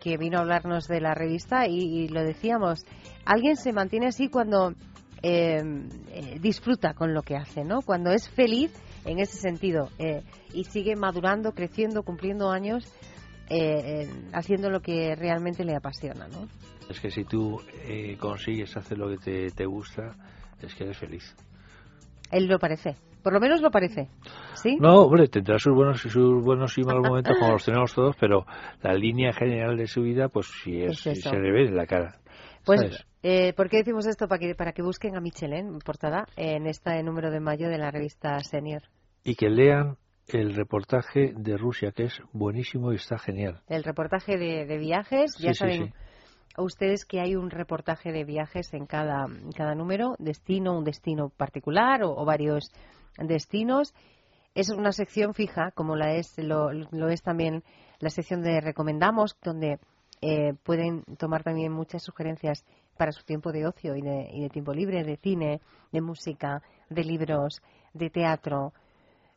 que 0.00 0.16
vino 0.16 0.38
a 0.38 0.40
hablarnos 0.42 0.86
de 0.86 1.00
la 1.00 1.14
revista 1.14 1.66
y, 1.66 1.78
y, 1.78 2.08
lo 2.08 2.22
decíamos, 2.22 2.84
alguien 3.24 3.56
se 3.56 3.72
mantiene 3.72 4.08
así 4.08 4.28
cuando 4.28 4.74
eh, 5.22 5.62
eh, 6.10 6.38
disfruta 6.40 6.94
con 6.94 7.14
lo 7.14 7.22
que 7.22 7.36
hace, 7.36 7.64
¿no? 7.64 7.82
Cuando 7.82 8.10
es 8.10 8.28
feliz 8.30 8.72
en 9.04 9.18
ese 9.18 9.36
sentido 9.38 9.88
eh, 9.98 10.22
y 10.52 10.64
sigue 10.64 10.96
madurando, 10.96 11.52
creciendo, 11.52 12.02
cumpliendo 12.02 12.50
años, 12.50 12.84
eh, 13.48 14.08
haciendo 14.32 14.70
lo 14.70 14.80
que 14.80 15.14
realmente 15.16 15.64
le 15.64 15.76
apasiona, 15.76 16.28
¿no? 16.28 16.48
Es 16.88 17.00
que 17.00 17.10
si 17.10 17.24
tú 17.24 17.60
eh, 17.84 18.16
consigues 18.18 18.76
hacer 18.76 18.98
lo 18.98 19.08
que 19.08 19.18
te, 19.18 19.50
te 19.50 19.66
gusta, 19.66 20.14
es 20.60 20.74
que 20.74 20.84
eres 20.84 20.98
feliz. 20.98 21.34
Él 22.30 22.46
lo 22.46 22.58
parece. 22.58 22.96
Por 23.22 23.32
lo 23.32 23.40
menos 23.40 23.60
lo 23.60 23.70
parece. 23.70 24.08
¿Sí? 24.54 24.76
No, 24.80 25.02
hombre, 25.02 25.28
tendrá 25.28 25.58
sus 25.58 25.74
buenos, 25.74 26.00
sus 26.00 26.42
buenos 26.42 26.76
y 26.78 26.82
malos 26.82 27.06
momentos 27.08 27.36
como 27.38 27.52
los 27.52 27.64
tenemos 27.64 27.94
todos, 27.94 28.16
pero 28.20 28.44
la 28.82 28.94
línea 28.94 29.32
general 29.32 29.76
de 29.76 29.86
su 29.86 30.02
vida, 30.02 30.28
pues 30.28 30.46
sí, 30.62 30.82
es, 30.82 31.06
Es 31.06 31.22
se 31.22 31.36
le 31.36 31.52
ve 31.52 31.66
en 31.66 31.76
la 31.76 31.86
cara. 31.86 32.18
Pues, 32.64 32.80
¿sabes? 32.80 33.06
eh, 33.22 33.52
¿por 33.54 33.68
qué 33.68 33.78
decimos 33.78 34.06
esto? 34.06 34.28
Para 34.28 34.38
que, 34.38 34.54
para 34.54 34.72
que 34.72 34.82
busquen 34.82 35.16
a 35.16 35.20
Michel 35.20 35.52
en 35.52 35.78
portada 35.78 36.26
en 36.36 36.66
este 36.66 37.02
número 37.02 37.30
de 37.30 37.40
mayo 37.40 37.68
de 37.68 37.78
la 37.78 37.90
revista 37.90 38.38
Senior. 38.40 38.82
Y 39.24 39.34
que 39.34 39.48
lean 39.48 39.96
el 40.28 40.54
reportaje 40.54 41.32
de 41.36 41.56
Rusia, 41.56 41.92
que 41.92 42.04
es 42.04 42.20
buenísimo 42.32 42.92
y 42.92 42.96
está 42.96 43.18
genial. 43.18 43.60
El 43.68 43.84
reportaje 43.84 44.36
de, 44.36 44.66
de 44.66 44.78
viajes, 44.78 45.36
ya 45.38 45.48
Sí, 45.52 45.54
sí, 45.54 45.58
saben 45.58 45.86
sí. 45.86 45.92
Ustedes 46.58 47.04
que 47.04 47.20
hay 47.20 47.36
un 47.36 47.50
reportaje 47.50 48.12
de 48.12 48.24
viajes 48.24 48.72
en 48.74 48.86
cada, 48.86 49.26
cada 49.56 49.74
número, 49.74 50.14
destino, 50.18 50.76
un 50.76 50.84
destino 50.84 51.30
particular 51.30 52.02
o, 52.02 52.14
o 52.14 52.24
varios 52.24 52.70
destinos. 53.18 53.94
Es 54.54 54.68
una 54.68 54.92
sección 54.92 55.32
fija, 55.32 55.70
como 55.74 55.96
la 55.96 56.14
es, 56.14 56.36
lo, 56.38 56.72
lo 56.72 57.08
es 57.08 57.22
también 57.22 57.62
la 58.00 58.10
sección 58.10 58.42
de 58.42 58.60
recomendamos, 58.60 59.36
donde 59.42 59.78
eh, 60.20 60.54
pueden 60.62 61.04
tomar 61.18 61.42
también 61.42 61.72
muchas 61.72 62.02
sugerencias 62.02 62.64
para 62.96 63.12
su 63.12 63.24
tiempo 63.24 63.50
de 63.50 63.66
ocio 63.66 63.96
y 63.96 64.02
de, 64.02 64.28
y 64.30 64.42
de 64.42 64.48
tiempo 64.50 64.74
libre, 64.74 65.04
de 65.04 65.16
cine, 65.16 65.60
de 65.90 66.00
música, 66.00 66.62
de 66.90 67.04
libros, 67.04 67.62
de 67.94 68.10
teatro, 68.10 68.72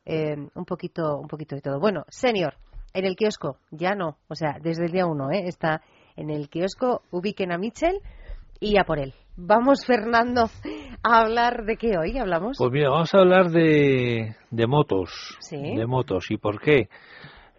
eh, 0.06 0.36
un 0.54 0.66
poquito, 0.66 1.18
un 1.18 1.28
poquito 1.28 1.56
de 1.56 1.62
todo. 1.62 1.80
Bueno, 1.80 2.04
senior, 2.10 2.56
en 2.94 3.06
el 3.06 3.16
kiosco, 3.16 3.58
ya 3.72 3.96
no, 3.96 4.18
o 4.28 4.36
sea, 4.36 4.58
desde 4.62 4.86
el 4.86 4.92
día 4.92 5.06
uno, 5.06 5.32
¿eh? 5.32 5.48
está 5.48 5.82
en 6.16 6.30
el 6.30 6.50
kiosco, 6.50 7.02
ubiquen 7.12 7.52
a 7.52 7.58
Mitchell 7.58 8.00
y 8.60 8.78
a 8.78 8.84
por 8.84 9.00
él. 9.00 9.14
Vamos, 9.38 9.86
Fernando, 9.86 10.50
a 11.04 11.20
hablar 11.20 11.66
de 11.66 11.76
qué 11.76 11.98
hoy 11.98 12.18
hablamos. 12.18 12.58
Pues 12.58 12.72
mira, 12.72 12.90
vamos 12.90 13.14
a 13.14 13.18
hablar 13.18 13.50
de, 13.50 14.36
de 14.50 14.68
motos. 14.68 15.38
Sí. 15.42 15.58
De 15.58 15.86
motos. 15.86 16.32
¿Y 16.32 16.38
por 16.38 16.62
qué? 16.62 16.88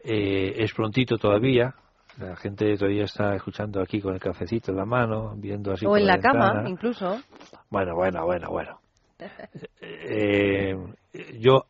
Eh, 0.03 0.55
es 0.63 0.73
prontito 0.73 1.19
todavía. 1.19 1.75
La 2.19 2.35
gente 2.37 2.77
todavía 2.79 3.05
está 3.05 3.35
escuchando 3.35 3.83
aquí 3.83 4.01
con 4.01 4.15
el 4.15 4.21
cafecito 4.21 4.71
en 4.71 4.79
la 4.79 4.87
mano, 4.87 5.35
viendo 5.37 5.73
así 5.73 5.85
o 5.85 5.99
en 5.99 6.07
la 6.07 6.19
cama, 6.19 6.65
incluso. 6.67 7.19
Bueno, 7.69 7.95
bueno, 7.95 8.25
bueno, 8.25 8.49
bueno. 8.51 8.81
Eh, 10.09 10.77
yo 11.39 11.67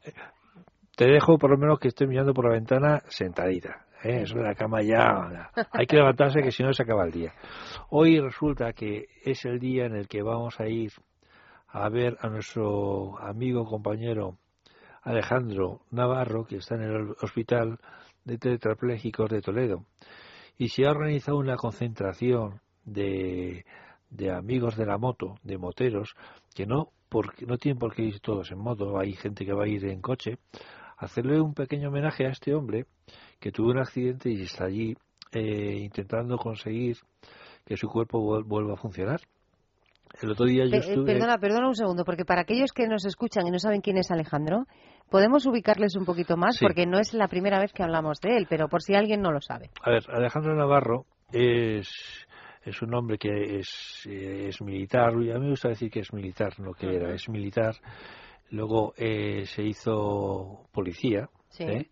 te 0.97 1.07
dejo 1.07 1.39
por 1.39 1.51
lo 1.51 1.57
menos 1.57 1.79
que 1.79 1.89
estoy 1.89 2.07
mirando 2.07 2.35
por 2.35 2.47
la 2.47 2.53
ventana 2.53 3.03
sentadita. 3.09 3.87
¿Eh? 4.07 4.23
Eso 4.23 4.39
de 4.39 4.45
la 4.45 4.55
cama 4.55 4.83
ya. 4.83 5.51
Hay 5.73 5.87
que 5.87 5.97
levantarse 5.97 6.43
que 6.43 6.53
si 6.53 6.63
no 6.63 6.73
se 6.73 6.83
acaba 6.83 7.05
el 7.05 7.13
día. 7.13 7.35
Hoy 7.91 8.21
resulta 8.21 8.73
que 8.73 9.07
es 9.25 9.45
el 9.45 9.59
día 9.59 9.87
en 9.87 9.97
el 9.97 10.09
que 10.09 10.23
vamos 10.23 10.61
a 10.61 10.69
ir 10.69 10.93
a 11.69 11.89
ver 11.89 12.17
a 12.21 12.29
nuestro 12.29 13.19
amigo 13.19 13.65
compañero 13.65 14.39
Alejandro 15.03 15.83
Navarro, 15.91 16.45
que 16.45 16.57
está 16.57 16.75
en 16.75 16.83
el 16.83 17.11
hospital 17.23 17.79
de 18.25 18.39
tetrapléjicos 18.39 19.31
de 19.31 19.41
Toledo. 19.41 19.85
Y 20.59 20.69
se 20.69 20.87
ha 20.87 20.91
organizado 20.91 21.39
una 21.39 21.57
concentración 21.57 22.61
de, 22.85 23.65
de 24.11 24.31
amigos 24.33 24.77
de 24.77 24.87
la 24.87 24.99
moto, 24.99 25.37
de 25.43 25.59
moteros, 25.59 26.17
que 26.55 26.67
no, 26.67 26.91
porque, 27.09 27.47
no 27.47 27.59
tienen 27.59 27.79
por 27.79 27.95
qué 27.95 28.03
ir 28.03 28.21
todos 28.21 28.51
en 28.51 28.59
moto, 28.59 28.99
hay 28.99 29.13
gente 29.13 29.45
que 29.45 29.53
va 29.53 29.65
a 29.65 29.69
ir 29.69 29.85
en 29.85 30.01
coche, 30.01 30.39
hacerle 30.97 31.41
un 31.41 31.55
pequeño 31.55 31.89
homenaje 31.89 32.27
a 32.27 32.31
este 32.31 32.55
hombre 32.55 32.87
que 33.41 33.53
tuvo 33.53 33.71
un 33.71 33.79
accidente 33.79 34.31
y 34.31 34.43
está 34.43 34.65
allí 34.67 34.97
eh, 35.33 35.79
intentando 35.83 36.37
conseguir 36.39 36.97
que 37.65 37.77
su 37.77 37.89
cuerpo 37.89 38.19
vuel- 38.21 38.45
vuelva 38.47 38.75
a 38.75 38.77
funcionar. 38.77 39.21
El 40.23 40.31
otro 40.31 40.47
día 40.47 40.65
yo 40.65 40.71
Pe- 40.71 40.77
eh, 40.77 40.81
estuve... 40.81 41.13
Perdona, 41.13 41.37
perdona 41.39 41.69
un 41.69 41.75
segundo, 41.75 42.05
porque 42.05 42.25
para 42.25 42.43
aquellos 42.43 42.73
que 42.73 42.87
nos 42.87 43.05
escuchan 43.05 43.47
y 43.47 43.51
no 43.51 43.59
saben 43.59 43.81
quién 43.83 43.99
es 43.99 44.11
Alejandro, 44.11 44.65
podemos 45.11 45.45
ubicarles 45.47 45.95
un 45.97 46.05
poquito 46.07 46.37
más, 46.37 46.57
Sí. 46.57 46.65
porque 46.65 46.87
no 46.87 46.99
es 46.99 47.13
la 47.13 47.29
primera 47.29 47.59
vez 47.61 47.73
que 47.73 47.83
hablamos 47.83 48.19
de 48.21 48.37
él, 48.37 48.47
pero 48.49 48.69
por 48.69 48.83
si 48.83 48.95
alguien 48.95 49.21
no 49.21 49.31
lo 49.33 49.41
sabe. 49.41 49.71
A 49.83 49.91
ver, 49.91 50.05
Alejandro 50.09 50.55
Navarro 50.55 51.05
es 51.33 51.89
es 52.65 52.83
un 52.83 52.93
hombre 52.95 53.17
que 53.17 53.59
es, 53.61 54.05
eh, 54.09 54.49
es 54.49 54.61
militar, 54.61 55.11
a 55.11 55.13
mí 55.17 55.29
me 55.29 55.51
gusta 55.51 55.69
decir 55.69 55.89
que 55.89 56.01
es 56.01 56.13
militar, 56.13 56.59
no 56.59 56.73
que 56.73 56.97
era, 56.97 57.15
es 57.15 57.29
militar, 57.29 57.77
luego 58.51 58.93
eh, 58.97 59.45
se 59.47 59.63
hizo 59.63 60.67
policía 60.73 61.29
¿eh? 61.61 61.87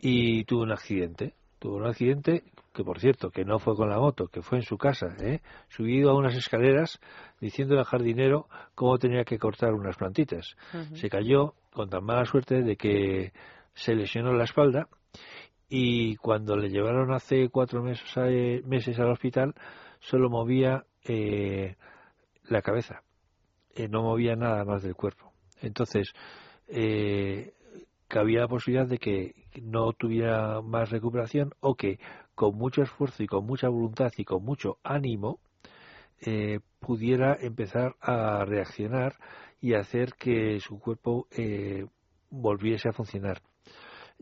Y 0.00 0.44
tuvo 0.44 0.62
un 0.62 0.72
accidente, 0.72 1.34
tuvo 1.58 1.76
un 1.76 1.86
accidente 1.86 2.44
que 2.72 2.84
por 2.84 3.00
cierto, 3.00 3.30
que 3.30 3.44
no 3.44 3.58
fue 3.58 3.74
con 3.74 3.88
la 3.90 3.98
moto, 3.98 4.28
que 4.28 4.42
fue 4.42 4.58
en 4.58 4.64
su 4.64 4.78
casa, 4.78 5.16
¿eh? 5.20 5.40
subido 5.68 6.10
a 6.10 6.16
unas 6.16 6.36
escaleras 6.36 7.00
diciendo 7.40 7.78
al 7.78 7.84
jardinero 7.84 8.46
cómo 8.74 8.98
tenía 8.98 9.24
que 9.24 9.38
cortar 9.38 9.74
unas 9.74 9.96
plantitas. 9.96 10.56
Se 10.94 11.08
cayó 11.08 11.54
con 11.72 11.90
tan 11.90 12.04
mala 12.04 12.24
suerte 12.24 12.62
de 12.62 12.76
que 12.76 13.32
se 13.74 13.94
lesionó 13.94 14.32
la 14.34 14.44
espalda 14.44 14.88
y 15.68 16.16
cuando 16.16 16.56
le 16.56 16.68
llevaron 16.68 17.12
hace 17.12 17.48
cuatro 17.48 17.82
meses, 17.82 18.64
meses 18.64 18.98
al 18.98 19.10
hospital 19.10 19.54
solo 19.98 20.30
movía 20.30 20.84
eh, 21.04 21.76
la 22.44 22.62
cabeza, 22.62 23.02
eh, 23.74 23.88
no 23.88 24.02
movía 24.02 24.36
nada 24.36 24.64
más 24.64 24.82
del 24.82 24.94
cuerpo. 24.94 25.32
Entonces, 25.60 26.12
eh, 26.68 27.52
cabía 28.10 28.40
la 28.40 28.48
posibilidad 28.48 28.86
de 28.86 28.98
que 28.98 29.34
no 29.62 29.94
tuviera 29.94 30.60
más 30.60 30.90
recuperación 30.90 31.54
o 31.60 31.74
que 31.74 31.98
con 32.34 32.56
mucho 32.56 32.82
esfuerzo 32.82 33.22
y 33.22 33.26
con 33.26 33.46
mucha 33.46 33.68
voluntad 33.68 34.12
y 34.18 34.24
con 34.24 34.44
mucho 34.44 34.76
ánimo 34.82 35.38
eh, 36.20 36.60
pudiera 36.80 37.38
empezar 37.40 37.96
a 38.00 38.44
reaccionar 38.44 39.14
y 39.62 39.74
hacer 39.74 40.12
que 40.18 40.60
su 40.60 40.78
cuerpo 40.78 41.26
eh, 41.30 41.86
volviese 42.30 42.88
a 42.90 42.92
funcionar 42.92 43.40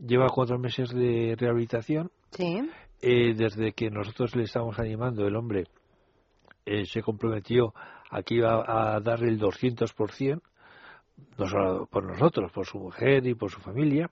lleva 0.05 0.29
cuatro 0.29 0.57
meses 0.57 0.89
de 0.89 1.35
rehabilitación. 1.37 2.11
Sí. 2.31 2.69
Eh, 3.01 3.33
desde 3.35 3.73
que 3.73 3.89
nosotros 3.89 4.35
le 4.35 4.43
estamos 4.43 4.79
animando, 4.79 5.25
el 5.25 5.35
hombre 5.35 5.65
eh, 6.65 6.85
se 6.85 7.01
comprometió 7.01 7.73
a 8.11 8.23
que 8.23 8.35
iba 8.35 8.63
a 8.67 8.99
dar 8.99 9.23
el 9.23 9.39
200%, 9.39 10.41
no 11.37 11.45
solo 11.45 11.87
por 11.87 12.05
nosotros, 12.05 12.51
por 12.51 12.65
su 12.65 12.79
mujer 12.79 13.25
y 13.25 13.35
por 13.35 13.51
su 13.51 13.59
familia. 13.59 14.09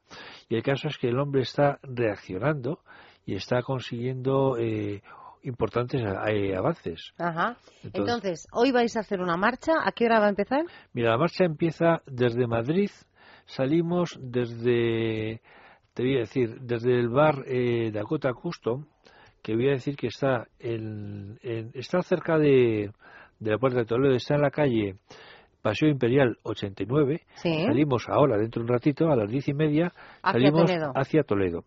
Y 0.49 0.55
el 0.55 0.63
caso 0.63 0.87
es 0.87 0.97
que 0.97 1.09
el 1.09 1.19
hombre 1.19 1.41
está 1.41 1.79
reaccionando 1.83 2.79
y 3.25 3.35
está 3.35 3.61
consiguiendo 3.61 4.57
eh, 4.57 5.01
importantes 5.43 6.01
avances. 6.03 7.13
Ajá. 7.17 7.57
Entonces, 7.83 7.93
Entonces, 7.93 8.47
hoy 8.51 8.71
vais 8.71 8.95
a 8.95 9.01
hacer 9.01 9.19
una 9.21 9.37
marcha. 9.37 9.73
¿A 9.83 9.91
qué 9.91 10.05
hora 10.05 10.19
va 10.19 10.27
a 10.27 10.29
empezar? 10.29 10.63
Mira, 10.93 11.11
la 11.11 11.17
marcha 11.17 11.43
empieza 11.43 12.01
desde 12.05 12.47
Madrid. 12.47 12.89
Salimos 13.45 14.17
desde 14.21 15.41
te 15.97 16.03
voy 16.03 16.17
a 16.17 16.19
decir, 16.19 16.61
desde 16.61 16.93
el 16.93 17.09
bar 17.09 17.43
eh, 17.47 17.89
Dakota 17.91 18.31
Custom, 18.31 18.85
que 19.41 19.55
voy 19.55 19.69
a 19.69 19.71
decir 19.71 19.95
que 19.95 20.07
está, 20.07 20.47
en, 20.59 21.39
está 21.73 22.03
cerca 22.03 22.37
de, 22.37 22.91
de 23.39 23.49
la 23.49 23.57
Puerta 23.57 23.79
de 23.79 23.85
Toledo, 23.85 24.13
está 24.13 24.35
en 24.35 24.43
la 24.43 24.51
calle 24.51 24.97
Paseo 25.67 25.89
Imperial 25.89 26.37
89. 26.43 27.23
Salimos 27.35 28.07
ahora, 28.07 28.37
dentro 28.37 28.61
de 28.63 28.67
un 28.67 28.73
ratito, 28.73 29.11
a 29.11 29.17
las 29.17 29.29
diez 29.29 29.49
y 29.49 29.53
media, 29.53 29.91
salimos 30.21 30.71
hacia 30.95 31.23
Toledo. 31.23 31.65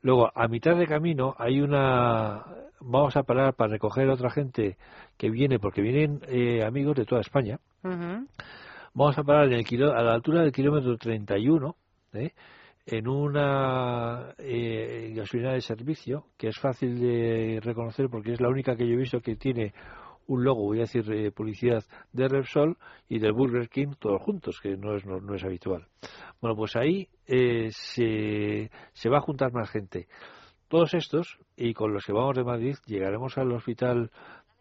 Luego, 0.00 0.30
a 0.34 0.48
mitad 0.48 0.74
de 0.74 0.86
camino, 0.86 1.34
hay 1.36 1.60
una. 1.60 2.46
Vamos 2.80 3.14
a 3.14 3.24
parar 3.24 3.52
para 3.52 3.72
recoger 3.72 4.08
a 4.08 4.14
otra 4.14 4.30
gente 4.30 4.78
que 5.18 5.28
viene, 5.28 5.58
porque 5.58 5.82
vienen 5.82 6.22
eh, 6.28 6.64
amigos 6.64 6.96
de 6.96 7.04
toda 7.04 7.20
España. 7.20 7.58
Vamos 8.94 9.18
a 9.18 9.22
parar 9.22 9.52
en 9.52 9.52
el 9.52 9.82
a 9.90 10.02
la 10.02 10.14
altura 10.14 10.40
del 10.40 10.52
kilómetro 10.52 10.96
31. 10.96 11.76
¿eh? 12.14 12.32
en 12.84 13.06
una 13.06 14.34
eh, 14.38 15.12
gasolina 15.14 15.52
de 15.52 15.60
servicio 15.60 16.24
que 16.36 16.48
es 16.48 16.58
fácil 16.58 16.98
de 16.98 17.60
reconocer 17.62 18.08
porque 18.10 18.32
es 18.32 18.40
la 18.40 18.48
única 18.48 18.74
que 18.74 18.88
yo 18.88 18.94
he 18.94 18.96
visto 18.96 19.20
que 19.20 19.36
tiene 19.36 19.72
un 20.26 20.44
logo, 20.44 20.62
voy 20.64 20.78
a 20.78 20.82
decir, 20.82 21.10
eh, 21.12 21.30
publicidad 21.30 21.84
de 22.12 22.28
Repsol 22.28 22.76
y 23.08 23.18
del 23.18 23.32
Burger 23.32 23.68
King 23.68 23.94
todos 23.98 24.22
juntos, 24.22 24.60
que 24.60 24.76
no 24.76 24.94
es, 24.94 25.04
no, 25.04 25.34
es 25.34 25.44
habitual. 25.44 25.86
Bueno, 26.40 26.56
pues 26.56 26.76
ahí 26.76 27.08
eh, 27.26 27.68
se, 27.70 28.70
se 28.92 29.08
va 29.08 29.18
a 29.18 29.22
juntar 29.22 29.52
más 29.52 29.70
gente. 29.70 30.08
Todos 30.68 30.94
estos, 30.94 31.38
y 31.56 31.74
con 31.74 31.92
los 31.92 32.04
que 32.04 32.12
vamos 32.12 32.36
de 32.36 32.44
Madrid, 32.44 32.76
llegaremos 32.86 33.36
al 33.36 33.52
hospital 33.52 34.10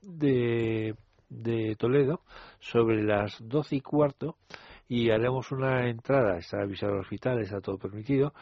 de, 0.02 0.96
de 1.30 1.76
Toledo 1.78 2.22
sobre 2.60 3.04
las 3.04 3.38
doce 3.40 3.78
y 3.78 3.82
cuarto 3.82 4.36
y 4.88 5.10
haremos 5.10 5.54
una 5.54 5.88
entrada, 5.88 6.38
está 6.38 6.62
avisado 6.62 6.94
el 6.94 7.00
hospital, 7.00 7.40
está 7.40 7.62
todo 7.62 7.78
permitido, 7.78 8.34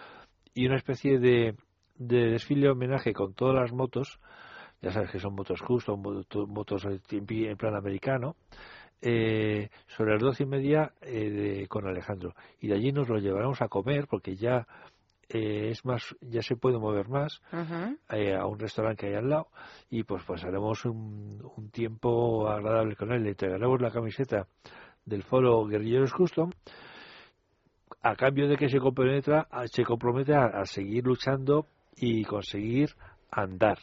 y 0.55 0.65
una 0.65 0.77
especie 0.77 1.19
de, 1.19 1.55
de 1.99 2.31
desfile 2.31 2.71
homenaje 2.71 3.13
con 3.13 3.35
todas 3.35 3.55
las 3.55 3.71
motos, 3.71 4.19
ya 4.81 4.91
sabes 4.91 5.11
que 5.11 5.19
son 5.19 5.35
motos 5.35 5.61
justo, 5.61 5.97
motos 5.97 6.85
en 6.85 7.57
plan 7.57 7.75
americano, 7.75 8.35
eh, 9.01 9.69
sobre 9.87 10.13
las 10.13 10.21
doce 10.21 10.43
y 10.43 10.45
media 10.45 10.93
eh, 11.01 11.65
con 11.69 11.87
Alejandro. 11.87 12.33
Y 12.59 12.67
de 12.67 12.75
allí 12.75 12.91
nos 12.91 13.07
lo 13.07 13.17
llevaremos 13.17 13.61
a 13.61 13.67
comer 13.67 14.07
porque 14.07 14.35
ya 14.35 14.67
eh, 15.29 15.69
es 15.69 15.85
más, 15.85 16.15
ya 16.21 16.41
se 16.41 16.55
puede 16.55 16.79
mover 16.79 17.07
más 17.07 17.41
a 17.51 18.45
un 18.45 18.59
restaurante 18.59 19.01
que 19.01 19.07
hay 19.07 19.15
al 19.15 19.29
lado 19.29 19.47
y 19.89 20.03
pues 20.03 20.23
haremos 20.43 20.83
un, 20.85 21.41
un 21.55 21.69
tiempo 21.69 22.49
agradable 22.49 22.95
con 22.95 23.11
él. 23.11 23.23
Le 23.23 23.29
entregaremos 23.29 23.81
la 23.81 23.91
camiseta 23.91 24.47
del 25.05 25.23
foro 25.23 25.65
Guerrilleros 25.65 26.13
Custom 26.13 26.51
a 28.01 28.15
cambio 28.15 28.47
de 28.47 28.55
que 28.55 28.69
se 28.69 28.79
comprometa, 28.79 29.47
se 29.65 29.83
compromete 29.83 30.33
a, 30.33 30.65
seguir 30.65 31.05
luchando 31.05 31.65
y 31.95 32.23
conseguir 32.23 32.89
andar. 33.31 33.77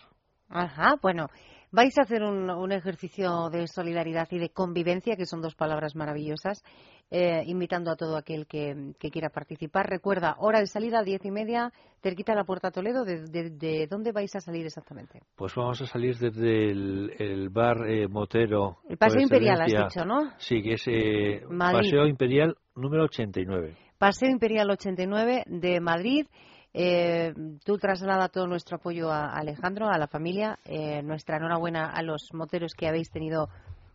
Ajá, 0.49 0.97
bueno, 1.03 1.29
vais 1.73 1.97
a 1.99 2.03
hacer 2.03 2.23
un, 2.23 2.49
un, 2.51 2.73
ejercicio 2.73 3.51
de 3.51 3.67
solidaridad 3.67 4.29
y 4.31 4.39
de 4.39 4.51
convivencia, 4.51 5.17
que 5.17 5.27
son 5.27 5.43
dos 5.43 5.55
palabras 5.55 5.97
maravillosas, 5.97 6.63
eh, 7.09 7.45
invitando 7.47 7.93
a 7.93 7.97
todo 7.97 8.17
aquel 8.17 8.47
que, 8.47 8.95
quiera 8.99 9.29
participar. 9.29 9.89
Recuerda, 9.89 10.35
hora 10.39 10.59
de 10.59 10.67
salida, 10.67 11.05
diez 11.05 11.25
y 11.25 11.31
media, 11.31 11.73
cerquita 12.03 12.33
de 12.33 12.39
la 12.39 12.45
Puerta 12.45 12.73
Toledo. 12.73 13.05
¿De, 13.05 13.87
dónde 13.89 14.11
vais 14.11 14.35
a 14.35 14.41
salir 14.41 14.67
exactamente? 14.67 15.21
Pues 15.37 15.55
vamos 15.55 15.81
a 15.83 15.87
salir 15.87 16.17
desde 16.19 16.71
el, 16.71 17.49
bar 17.51 17.89
eh, 17.89 18.09
Motero. 18.09 18.79
El 18.89 18.97
Paseo 18.97 19.21
Imperial, 19.21 19.61
has 19.61 19.73
dicho, 19.73 20.05
¿no? 20.05 20.33
Sí, 20.39 20.63
que 20.63 20.73
es 20.73 20.85
eh, 20.89 21.43
Paseo 21.57 22.07
Imperial 22.07 22.57
número 22.75 23.05
89. 23.05 23.77
Paseo 23.99 24.29
Imperial 24.29 24.69
89 24.71 25.45
de 25.47 25.81
Madrid. 25.81 26.27
Eh, 26.79 27.33
tú 27.65 27.79
traslada 27.79 28.29
todo 28.29 28.47
nuestro 28.47 28.77
apoyo 28.77 29.11
a 29.11 29.31
Alejandro, 29.31 29.89
a 29.89 29.97
la 29.97 30.09
familia, 30.09 30.59
nuestra 31.03 31.39
enhorabuena 31.39 31.87
a 31.87 32.03
los 32.03 32.35
moteros 32.35 32.75
que 32.75 32.87
habéis 32.87 33.11
tenido 33.11 33.49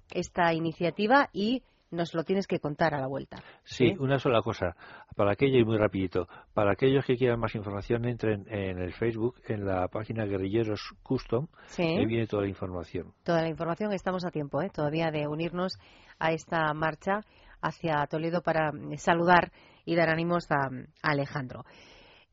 esta 0.09 0.51
iniciativa 0.53 1.29
y 1.31 1.61
nos 1.91 2.13
lo 2.13 2.23
tienes 2.23 2.47
que 2.47 2.59
contar 2.59 2.93
a 2.93 3.01
la 3.01 3.07
vuelta. 3.07 3.43
Sí, 3.63 3.93
una 3.99 4.17
sola 4.17 4.41
cosa. 4.41 4.75
Para 5.15 5.33
aquello 5.33 5.59
y 5.59 5.65
muy 5.65 5.77
rapidito. 5.77 6.27
Para 6.53 6.71
aquellos 6.71 7.05
que 7.05 7.17
quieran 7.17 7.39
más 7.39 7.53
información, 7.53 8.05
entren 8.05 8.45
en 8.47 8.79
el 8.79 8.93
Facebook, 8.93 9.35
en 9.47 9.65
la 9.65 9.87
página 9.89 10.25
Guerrilleros 10.25 10.95
Custom, 11.03 11.47
sí. 11.67 11.83
y 11.83 12.05
viene 12.05 12.27
toda 12.27 12.43
la 12.43 12.49
información. 12.49 13.13
Toda 13.23 13.41
la 13.41 13.49
información. 13.49 13.91
Estamos 13.91 14.25
a 14.25 14.31
tiempo 14.31 14.61
¿eh? 14.61 14.69
todavía 14.73 15.11
de 15.11 15.27
unirnos 15.27 15.77
a 16.17 16.31
esta 16.31 16.73
marcha 16.73 17.21
hacia 17.61 18.07
Toledo 18.07 18.41
para 18.41 18.71
saludar 18.97 19.51
y 19.85 19.95
dar 19.95 20.09
ánimos 20.09 20.49
a, 20.49 20.69
Alejandro. 21.01 21.65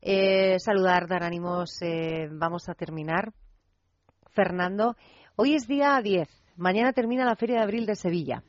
Eh, 0.01 0.57
saludar, 0.59 1.07
dar 1.07 1.23
ánimos. 1.23 1.81
Eh, 1.81 2.27
vamos 2.31 2.69
a 2.69 2.73
terminar. 2.73 3.33
Fernando, 4.31 4.95
hoy 5.35 5.55
es 5.55 5.67
día 5.67 5.99
10. 6.01 6.27
Mañana 6.55 6.93
termina 6.93 7.25
la 7.25 7.35
Feria 7.35 7.57
de 7.57 7.63
Abril 7.63 7.85
de 7.85 7.95
Sevilla 7.95 8.43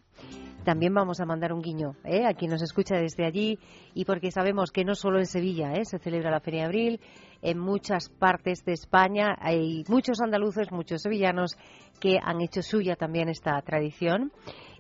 también 0.65 0.95
vamos 0.95 1.21
a 1.21 1.27
mandar 1.27 1.53
un 1.53 1.63
guiño 1.63 1.97
¿eh? 2.05 2.27
a 2.27 2.35
quien 2.35 2.51
nos 2.51 2.63
escucha 2.63 2.97
desde 2.97 3.25
allí 3.25 3.59
y 3.95 4.05
porque 4.05 4.31
sabemos 4.31 4.71
que 4.71 4.85
no 4.85 4.95
solo 4.95 5.19
en 5.19 5.27
Sevilla 5.27 5.73
¿eh? 5.75 5.85
se 5.85 5.99
celebra 5.99 6.31
la 6.31 6.41
Feria 6.41 6.61
de 6.61 6.67
Abril, 6.67 7.01
en 7.43 7.59
muchas 7.59 8.09
partes 8.09 8.65
de 8.65 8.73
España 8.73 9.37
hay 9.41 9.85
muchos 9.89 10.21
andaluces, 10.21 10.71
muchos 10.71 11.03
sevillanos 11.03 11.57
que 12.01 12.19
han 12.23 12.41
hecho 12.41 12.63
suya 12.63 12.97
también 12.97 13.29
esta 13.29 13.61
tradición 13.63 14.33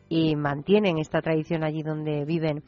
y 0.09 0.37
mantienen 0.37 0.99
esta 0.99 1.23
tradición 1.23 1.65
allí 1.65 1.83
donde 1.83 2.25
viven. 2.25 2.63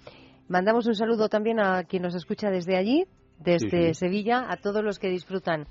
Mandamos 0.48 0.86
un 0.86 0.94
saludo 0.94 1.28
también 1.28 1.60
a 1.60 1.84
quien 1.84 2.02
nos 2.02 2.14
escucha 2.14 2.50
desde 2.50 2.76
allí, 2.76 3.04
desde 3.42 3.94
Sevilla, 3.94 4.46
a 4.48 4.56
todos 4.56 4.82
los 4.82 4.98
que 4.98 5.08
disfrutan 5.08 5.66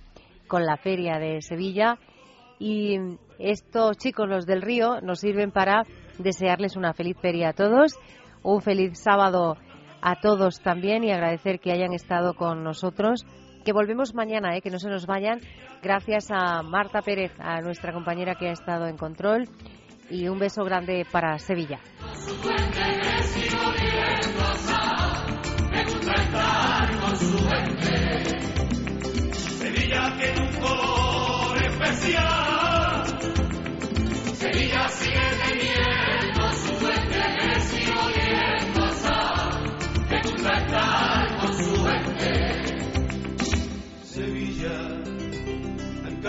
con 0.47 0.65
la 0.65 0.77
Feria 0.77 1.17
de 1.17 1.41
Sevilla 1.41 1.97
y 2.59 2.97
estos 3.39 3.97
chicos, 3.97 4.29
los 4.29 4.45
del 4.45 4.61
río, 4.61 5.01
nos 5.01 5.19
sirven 5.19 5.51
para 5.51 5.83
desearles 6.19 6.75
una 6.75 6.93
feliz 6.93 7.17
feria 7.19 7.49
a 7.49 7.53
todos, 7.53 7.97
un 8.43 8.61
feliz 8.61 8.99
sábado 8.99 9.57
a 10.01 10.15
todos 10.19 10.59
también 10.61 11.03
y 11.03 11.11
agradecer 11.11 11.59
que 11.59 11.71
hayan 11.71 11.93
estado 11.93 12.35
con 12.35 12.63
nosotros. 12.63 13.25
Que 13.65 13.73
volvemos 13.73 14.13
mañana, 14.13 14.55
¿eh? 14.55 14.61
que 14.61 14.69
no 14.69 14.79
se 14.79 14.89
nos 14.89 15.05
vayan. 15.05 15.39
Gracias 15.81 16.29
a 16.31 16.61
Marta 16.63 17.01
Pérez, 17.01 17.31
a 17.39 17.61
nuestra 17.61 17.93
compañera 17.93 18.35
que 18.35 18.49
ha 18.49 18.51
estado 18.51 18.87
en 18.87 18.97
control. 18.97 19.47
Y 20.09 20.27
un 20.27 20.39
beso 20.39 20.63
grande 20.63 21.05
para 21.11 21.39
Sevilla. 21.39 21.79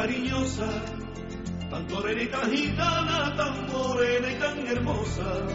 Cariñosa, 0.03 0.69
tan 1.71 1.87
torera 1.87 2.23
y 2.23 2.27
tan 2.29 2.51
gitana, 2.51 3.37
tan 3.37 3.67
morena 3.67 4.33
y 4.33 4.35
tan 4.37 4.67
hermosa. 4.67 5.47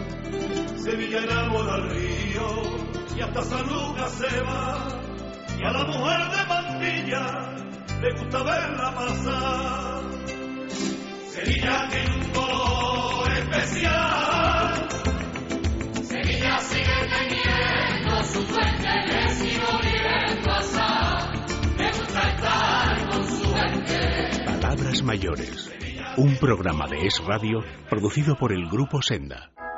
Sevilla 0.78 1.24
enamora 1.24 1.74
al 1.76 1.89
río 1.89 2.97
y 3.18 3.22
hasta 3.22 3.41
San 3.43 3.68
Lucas 3.68 4.11
se 4.11 4.41
va. 4.41 4.88
Y 5.57 5.63
a 5.63 5.72
la 5.72 5.84
mujer 5.86 6.20
de 6.30 6.45
Mantilla 6.47 7.55
le 8.01 8.11
gusta 8.20 8.43
verla 8.43 8.93
pasar. 8.95 10.03
Sevilla 11.30 11.88
tiene 11.89 12.15
un 12.15 12.32
color 12.32 13.32
especial. 13.32 14.88
Sevilla 16.03 16.59
sigue 16.59 17.09
teniendo 17.09 18.24
su 18.24 18.43
duende, 18.43 19.05
le 19.07 19.30
sigue 19.30 19.65
oliendo 19.65 20.51
a 20.51 20.61
me 21.78 21.91
gusta 21.91 22.30
estar 22.30 23.09
con 23.09 23.26
su 23.26 23.53
gente. 23.53 24.45
Palabras 24.45 25.03
mayores. 25.03 25.72
Un 26.18 26.38
programa 26.38 26.88
de 26.88 27.05
Es 27.05 27.24
Radio 27.24 27.63
producido 27.89 28.36
por 28.36 28.51
el 28.51 28.68
Grupo 28.68 29.01
Senda. 29.01 29.51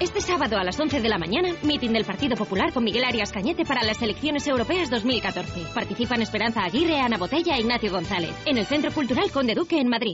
Este 0.00 0.22
sábado 0.22 0.56
a 0.56 0.64
las 0.64 0.80
11 0.80 1.02
de 1.02 1.08
la 1.10 1.18
mañana, 1.18 1.50
meeting 1.62 1.90
del 1.90 2.06
Partido 2.06 2.34
Popular 2.34 2.72
con 2.72 2.82
Miguel 2.82 3.04
Arias 3.04 3.32
Cañete 3.32 3.66
para 3.66 3.84
las 3.84 4.00
elecciones 4.00 4.46
europeas 4.46 4.88
2014. 4.88 5.66
Participan 5.74 6.22
Esperanza 6.22 6.64
Aguirre, 6.64 6.98
Ana 6.98 7.18
Botella 7.18 7.54
e 7.54 7.60
Ignacio 7.60 7.92
González. 7.92 8.30
En 8.46 8.56
el 8.56 8.64
Centro 8.64 8.90
Cultural 8.92 9.30
Conde 9.30 9.54
Duque 9.54 9.78
en 9.78 9.88
Madrid. 9.88 10.08